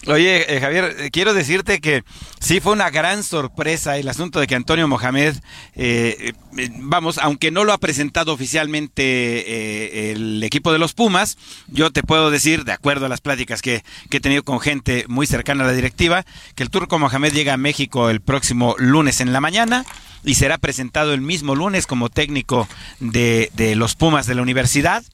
Oye, 0.07 0.57
eh, 0.57 0.61
Javier, 0.61 0.97
eh, 0.99 1.11
quiero 1.11 1.33
decirte 1.33 1.81
que 1.81 2.03
sí 2.41 2.61
fue 2.61 2.73
una 2.73 2.91
gran 2.91 3.23
sorpresa 3.23 3.99
el 3.99 4.09
asunto 4.09 4.41
de 4.41 4.47
que 4.47 4.55
Antonio 4.55 4.89
Mohamed, 4.89 5.37
eh, 5.75 6.33
vamos, 6.79 7.19
aunque 7.19 7.51
no 7.51 7.65
lo 7.65 7.73
ha 7.73 7.79
presentado 7.79 8.33
oficialmente 8.33 10.13
el 10.13 10.43
equipo 10.43 10.73
de 10.73 10.79
los 10.79 10.95
Pumas, 10.95 11.37
yo 11.69 11.91
te 11.93 12.03
puedo 12.03 12.31
decir, 12.31 12.65
de 12.65 12.73
acuerdo 12.73 13.07
a 13.07 13.09
las 13.09 13.21
pláticas 13.21 13.63
que, 13.63 13.85
que, 14.11 14.17
he 14.17 14.21
tenido 14.21 14.43
con 14.43 14.61
gente 14.61 15.05
muy 15.09 15.27
cercana 15.27 15.65
a 15.65 15.67
la 15.69 15.73
directiva, 15.73 16.25
que 16.55 16.63
el 16.63 16.71
turco 16.71 16.99
Mohamed 16.99 17.33
llega 17.33 17.53
a 17.53 17.59
México 17.59 18.11
el 18.11 18.21
próximo 18.21 18.75
lunes 18.79 19.21
en 19.21 19.33
la 19.33 19.41
mañana 19.41 19.85
y 20.25 20.35
será 20.35 20.59
presentado 20.59 21.13
el 21.15 21.21
mismo 21.21 21.55
lunes 21.55 21.87
como 21.87 22.09
técnico 22.09 22.69
de, 23.01 23.51
de 23.55 23.77
los 23.77 23.95
Pumas 23.95 24.27
de 24.27 24.35
la 24.35 24.43
universidad 24.43 25.05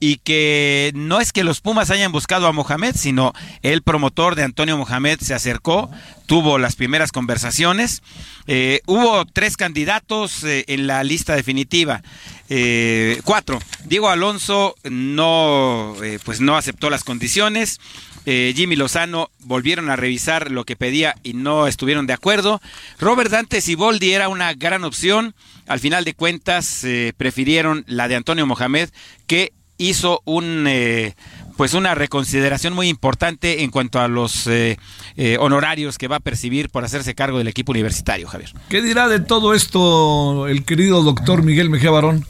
y 0.00 0.16
que 0.16 0.92
no 0.94 1.20
es 1.20 1.30
que 1.30 1.44
los 1.44 1.60
Pumas 1.60 1.90
hayan 1.90 2.10
buscado 2.10 2.46
a 2.46 2.52
Mohamed, 2.52 2.96
sino 2.96 3.34
el 3.60 3.82
promotor 3.82 4.34
de 4.34 4.42
Antonio 4.42 4.78
Mohamed 4.78 5.20
se 5.20 5.34
acercó, 5.34 5.90
tuvo 6.24 6.58
las 6.58 6.74
primeras 6.74 7.12
conversaciones. 7.12 8.02
Eh, 8.46 8.80
hubo 8.86 9.26
tres 9.26 9.58
candidatos 9.58 10.42
eh, 10.42 10.64
en 10.68 10.86
la 10.86 11.04
lista 11.04 11.36
definitiva. 11.36 12.02
Eh, 12.48 13.20
cuatro. 13.24 13.60
Diego 13.84 14.08
Alonso 14.08 14.74
no, 14.84 15.94
pues 16.24 16.40
no 16.40 16.56
aceptó 16.56 16.88
las 16.88 17.04
condiciones. 17.04 17.78
Jimmy 18.24 18.76
Lozano 18.76 19.30
volvieron 19.40 19.90
a 19.90 19.96
revisar 19.96 20.52
lo 20.52 20.64
que 20.64 20.76
pedía 20.76 21.16
y 21.24 21.32
no 21.32 21.66
estuvieron 21.66 22.06
de 22.06 22.12
acuerdo. 22.12 22.60
Robert 23.00 23.30
Dante 23.30 23.60
Siboldi 23.60 24.12
era 24.12 24.28
una 24.28 24.54
gran 24.54 24.84
opción. 24.84 25.34
Al 25.66 25.80
final 25.80 26.04
de 26.04 26.14
cuentas, 26.14 26.86
prefirieron 27.16 27.84
la 27.88 28.06
de 28.06 28.14
Antonio 28.16 28.46
Mohamed, 28.46 28.90
que 29.26 29.52
hizo 29.80 30.20
un 30.24 30.66
eh, 30.68 31.14
pues 31.56 31.74
una 31.74 31.94
reconsideración 31.94 32.72
muy 32.72 32.88
importante 32.88 33.62
en 33.62 33.70
cuanto 33.70 33.98
a 34.00 34.08
los 34.08 34.46
eh, 34.46 34.78
eh, 35.16 35.36
honorarios 35.40 35.98
que 35.98 36.08
va 36.08 36.16
a 36.16 36.20
percibir 36.20 36.70
por 36.70 36.84
hacerse 36.84 37.14
cargo 37.14 37.38
del 37.38 37.48
equipo 37.48 37.72
universitario, 37.72 38.28
Javier. 38.28 38.52
¿Qué 38.68 38.82
dirá 38.82 39.08
de 39.08 39.20
todo 39.20 39.54
esto 39.54 40.46
el 40.46 40.64
querido 40.64 41.02
doctor 41.02 41.42
Miguel 41.42 41.70
Mejía 41.70 41.90
Barón? 41.90 42.24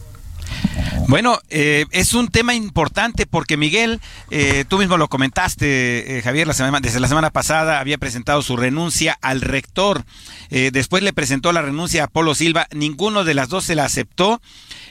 Bueno, 1.10 1.40
eh, 1.50 1.86
es 1.90 2.14
un 2.14 2.28
tema 2.28 2.54
importante 2.54 3.26
porque 3.26 3.56
Miguel, 3.56 3.98
eh, 4.30 4.64
tú 4.68 4.78
mismo 4.78 4.96
lo 4.96 5.08
comentaste, 5.08 6.18
eh, 6.18 6.22
Javier, 6.22 6.46
la 6.46 6.54
semana, 6.54 6.78
desde 6.78 7.00
la 7.00 7.08
semana 7.08 7.30
pasada 7.30 7.80
había 7.80 7.98
presentado 7.98 8.42
su 8.42 8.56
renuncia 8.56 9.18
al 9.20 9.40
rector. 9.40 10.04
después 10.50 11.02
le 11.02 11.12
presentó 11.12 11.52
la 11.52 11.62
renuncia 11.62 12.04
a 12.04 12.06
Polo 12.06 12.36
Silva. 12.36 12.68
Ninguno 12.70 13.24
de 13.24 13.34
las 13.34 13.48
dos 13.48 13.64
se 13.64 13.74
la 13.74 13.86
aceptó. 13.86 14.40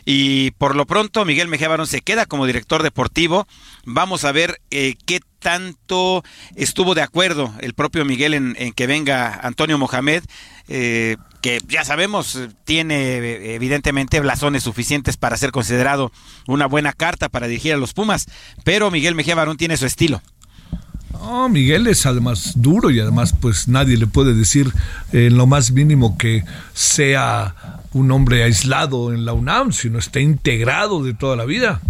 Y 0.04 0.52
por 0.52 0.76
lo 0.76 0.86
pronto, 0.86 1.24
Miguel 1.24 1.48
Mejía 1.48 1.70
Barón 1.70 1.88
se 1.88 2.02
queda 2.02 2.26
como 2.26 2.46
director 2.46 2.84
deportivo. 2.84 3.48
Vamos 3.86 4.26
a 4.26 4.34
ver 4.34 4.60
qué 4.70 5.22
tanto 5.40 6.24
estuvo 6.56 6.96
de 6.96 7.02
acuerdo 7.02 7.54
el 7.62 7.74
propio 7.74 8.04
Miguel 8.04 8.34
en, 8.34 8.56
en 8.60 8.74
que 8.74 8.88
venga 8.88 9.40
Antonio 9.42 9.78
Mohamed. 9.78 10.24
Eh, 10.72 11.18
que 11.42 11.60
ya 11.68 11.84
sabemos 11.84 12.38
tiene 12.64 13.56
evidentemente 13.56 14.20
blasones 14.20 14.64
suficientes 14.64 15.18
para 15.18 15.36
ser 15.36 15.52
considerado 15.52 16.12
una 16.48 16.68
buena 16.68 16.94
carta 16.94 17.28
para 17.28 17.48
dirigir 17.48 17.74
a 17.74 17.78
los 17.78 17.94
Pumas, 17.94 18.28
pero 18.64 18.92
Miguel 18.92 19.16
Mejía 19.16 19.36
Barón 19.36 19.58
tiene 19.58 19.78
su 19.78 19.86
estilo. 19.88 20.22
No, 21.14 21.50
Miguel 21.50 21.88
es 21.88 22.06
además 22.06 22.54
duro 22.56 22.92
y 22.92 23.00
además 23.00 23.34
pues 23.40 23.68
nadie 23.68 23.98
le 23.98 24.06
puede 24.06 24.34
decir 24.36 24.72
en 25.12 25.38
lo 25.38 25.48
más 25.48 25.72
mínimo 25.72 26.18
que 26.18 26.44
sea 26.74 27.56
un 27.94 28.12
hombre 28.12 28.44
aislado 28.44 29.12
en 29.14 29.26
la 29.26 29.34
UNAM, 29.34 29.72
sino 29.72 29.98
está 29.98 30.20
integrado 30.20 31.04
de 31.04 31.14
toda 31.14 31.36
la 31.36 31.46
vida. 31.46 31.82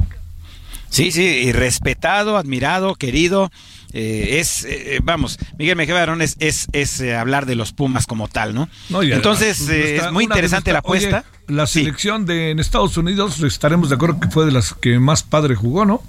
Sí, 0.90 1.12
sí, 1.12 1.24
y 1.24 1.52
respetado, 1.52 2.38
admirado, 2.38 2.96
querido. 2.96 3.52
Eh, 3.94 4.38
es, 4.40 4.66
eh, 4.66 5.00
vamos, 5.04 5.40
Miguel 5.58 5.76
Mejía 5.76 5.96
Barón 5.96 6.22
es, 6.22 6.36
es, 6.40 6.68
es 6.74 7.02
eh, 7.02 7.16
hablar 7.16 7.46
de 7.46 7.56
los 7.56 7.74
Pumas 7.74 8.06
como 8.06 8.28
tal, 8.28 8.54
¿no? 8.54 8.70
Entonces, 9.02 9.64
pues, 9.66 10.02
es 10.02 10.12
muy 10.12 10.26
interesante 10.26 10.72
la 10.72 10.80
apuesta. 10.80 11.26
la 11.48 11.66
selección 11.66 12.26
de 12.26 12.52
en 12.52 12.60
Estados 12.60 12.98
Unidos, 12.98 13.42
estaremos 13.42 13.90
de 13.90 13.96
acuerdo 13.96 14.20
que 14.20 14.30
fue 14.30 14.46
de 14.46 14.52
las 14.52 14.74
que 14.74 15.00
más 15.00 15.24
padre 15.24 15.56
jugó, 15.56 15.86
¿no? 15.86 16.04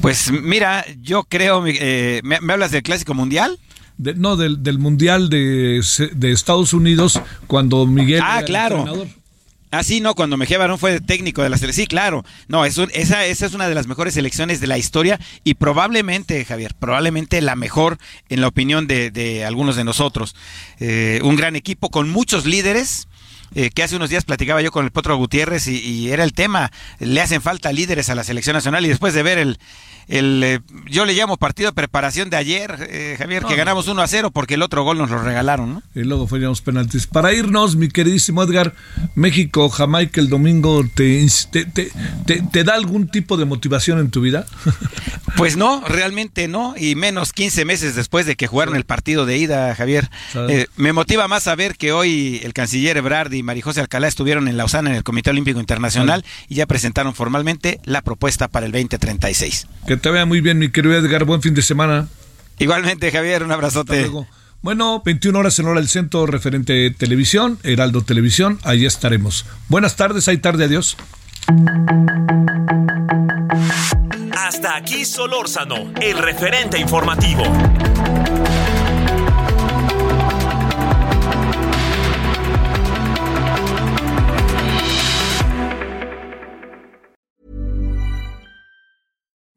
Pues 0.00 0.30
mira, 0.30 0.84
yo 1.02 1.24
creo, 1.24 1.64
eh, 1.66 2.20
¿me, 2.22 2.40
¿me, 2.40 2.52
hablas 2.52 2.70
del 2.70 2.82
Clásico 2.82 3.14
Mundial? 3.14 3.58
De, 3.96 4.14
no, 4.14 4.36
del, 4.36 4.62
del 4.62 4.78
Mundial 4.78 5.28
de, 5.28 5.82
de, 6.12 6.32
Estados 6.32 6.72
Unidos, 6.72 7.20
cuando 7.46 7.84
Miguel... 7.86 8.20
Ah, 8.22 8.42
claro. 8.44 8.84
Ah, 9.70 9.82
sí, 9.82 10.00
no, 10.00 10.14
cuando 10.14 10.36
Mejía 10.36 10.58
Barón 10.58 10.78
fue 10.78 11.00
técnico 11.00 11.42
de 11.42 11.50
la 11.50 11.58
selección. 11.58 11.84
Sí, 11.84 11.86
claro. 11.86 12.24
No, 12.48 12.64
eso, 12.64 12.86
esa, 12.92 13.26
esa 13.26 13.46
es 13.46 13.54
una 13.54 13.68
de 13.68 13.74
las 13.74 13.86
mejores 13.86 14.14
selecciones 14.14 14.60
de 14.60 14.66
la 14.66 14.78
historia 14.78 15.20
y 15.44 15.54
probablemente, 15.54 16.44
Javier, 16.44 16.74
probablemente 16.78 17.40
la 17.42 17.56
mejor 17.56 17.98
en 18.28 18.40
la 18.40 18.48
opinión 18.48 18.86
de, 18.86 19.10
de 19.10 19.44
algunos 19.44 19.76
de 19.76 19.84
nosotros. 19.84 20.34
Eh, 20.80 21.20
un 21.22 21.36
gran 21.36 21.56
equipo 21.56 21.90
con 21.90 22.08
muchos 22.08 22.46
líderes. 22.46 23.07
Eh, 23.54 23.70
que 23.70 23.82
hace 23.82 23.96
unos 23.96 24.10
días 24.10 24.24
platicaba 24.24 24.60
yo 24.62 24.70
con 24.70 24.84
el 24.84 24.90
Potro 24.90 25.16
Gutiérrez 25.16 25.66
y, 25.68 25.78
y, 25.78 26.10
era 26.10 26.24
el 26.24 26.32
tema, 26.32 26.70
le 27.00 27.20
hacen 27.20 27.40
falta 27.40 27.72
líderes 27.72 28.10
a 28.10 28.14
la 28.14 28.24
selección 28.24 28.54
nacional 28.54 28.84
y 28.84 28.88
después 28.88 29.14
de 29.14 29.22
ver 29.22 29.38
el, 29.38 29.58
el 30.08 30.42
eh, 30.42 30.60
yo 30.86 31.04
le 31.04 31.12
llamo 31.12 31.36
partido 31.36 31.70
de 31.70 31.74
preparación 31.74 32.30
de 32.30 32.36
ayer, 32.36 32.88
eh, 32.90 33.16
Javier, 33.18 33.44
que 33.44 33.56
ganamos 33.56 33.88
1 33.88 34.00
a 34.00 34.06
0 34.06 34.30
porque 34.30 34.54
el 34.54 34.62
otro 34.62 34.82
gol 34.82 34.98
nos 34.98 35.10
lo 35.10 35.22
regalaron, 35.22 35.74
¿no? 35.74 35.82
Y 35.94 36.02
luego 36.04 36.26
fueron 36.26 36.54
penaltis. 36.64 37.06
Para 37.06 37.32
irnos, 37.32 37.76
mi 37.76 37.88
queridísimo 37.88 38.42
Edgar, 38.42 38.74
México, 39.14 39.68
Jamaica 39.68 40.20
el 40.20 40.30
domingo, 40.30 40.82
¿te, 40.94 41.26
te, 41.50 41.66
te, 41.66 42.42
te 42.42 42.64
da 42.64 42.74
algún 42.74 43.08
tipo 43.08 43.36
de 43.36 43.44
motivación 43.44 43.98
en 43.98 44.10
tu 44.10 44.22
vida? 44.22 44.46
pues 45.36 45.56
no, 45.56 45.82
realmente 45.86 46.48
no, 46.48 46.74
y 46.76 46.94
menos 46.94 47.32
15 47.32 47.66
meses 47.66 47.94
después 47.94 48.24
de 48.24 48.36
que 48.36 48.46
jugaron 48.46 48.76
el 48.76 48.84
partido 48.84 49.26
de 49.26 49.36
ida, 49.36 49.74
Javier. 49.74 50.10
Me 50.76 50.92
motiva 50.92 51.28
más 51.28 51.42
saber 51.42 51.76
que 51.76 51.92
hoy 51.92 52.40
el 52.44 52.54
canciller 52.54 52.96
Ebrard 52.96 53.32
y 53.38 53.42
Marijose 53.42 53.80
Alcalá 53.80 54.08
estuvieron 54.08 54.48
en 54.48 54.56
Lausana 54.56 54.90
en 54.90 54.96
el 54.96 55.04
Comité 55.04 55.30
Olímpico 55.30 55.60
Internacional 55.60 56.24
y 56.48 56.56
ya 56.56 56.66
presentaron 56.66 57.14
formalmente 57.14 57.80
la 57.84 58.02
propuesta 58.02 58.48
para 58.48 58.66
el 58.66 58.72
2036. 58.72 59.66
Que 59.86 59.96
te 59.96 60.10
vea 60.10 60.26
muy 60.26 60.40
bien, 60.40 60.58
mi 60.58 60.70
querido 60.70 60.96
Edgar. 60.96 61.24
Buen 61.24 61.42
fin 61.42 61.54
de 61.54 61.62
semana. 61.62 62.08
Igualmente, 62.58 63.10
Javier, 63.10 63.42
un 63.42 63.52
abrazote. 63.52 64.10
Bueno, 64.60 65.02
21 65.04 65.38
horas 65.38 65.58
en 65.60 65.66
hora 65.66 65.80
del 65.80 65.88
centro 65.88 66.26
referente 66.26 66.90
televisión, 66.90 67.58
Heraldo 67.62 68.02
Televisión, 68.02 68.58
ahí 68.64 68.86
estaremos. 68.86 69.46
Buenas 69.68 69.94
tardes, 69.94 70.26
hay 70.26 70.38
tarde, 70.38 70.64
adiós. 70.64 70.96
Hasta 74.36 74.76
aquí 74.76 75.04
Solórzano, 75.04 75.92
el 76.00 76.18
referente 76.18 76.78
informativo. 76.78 77.44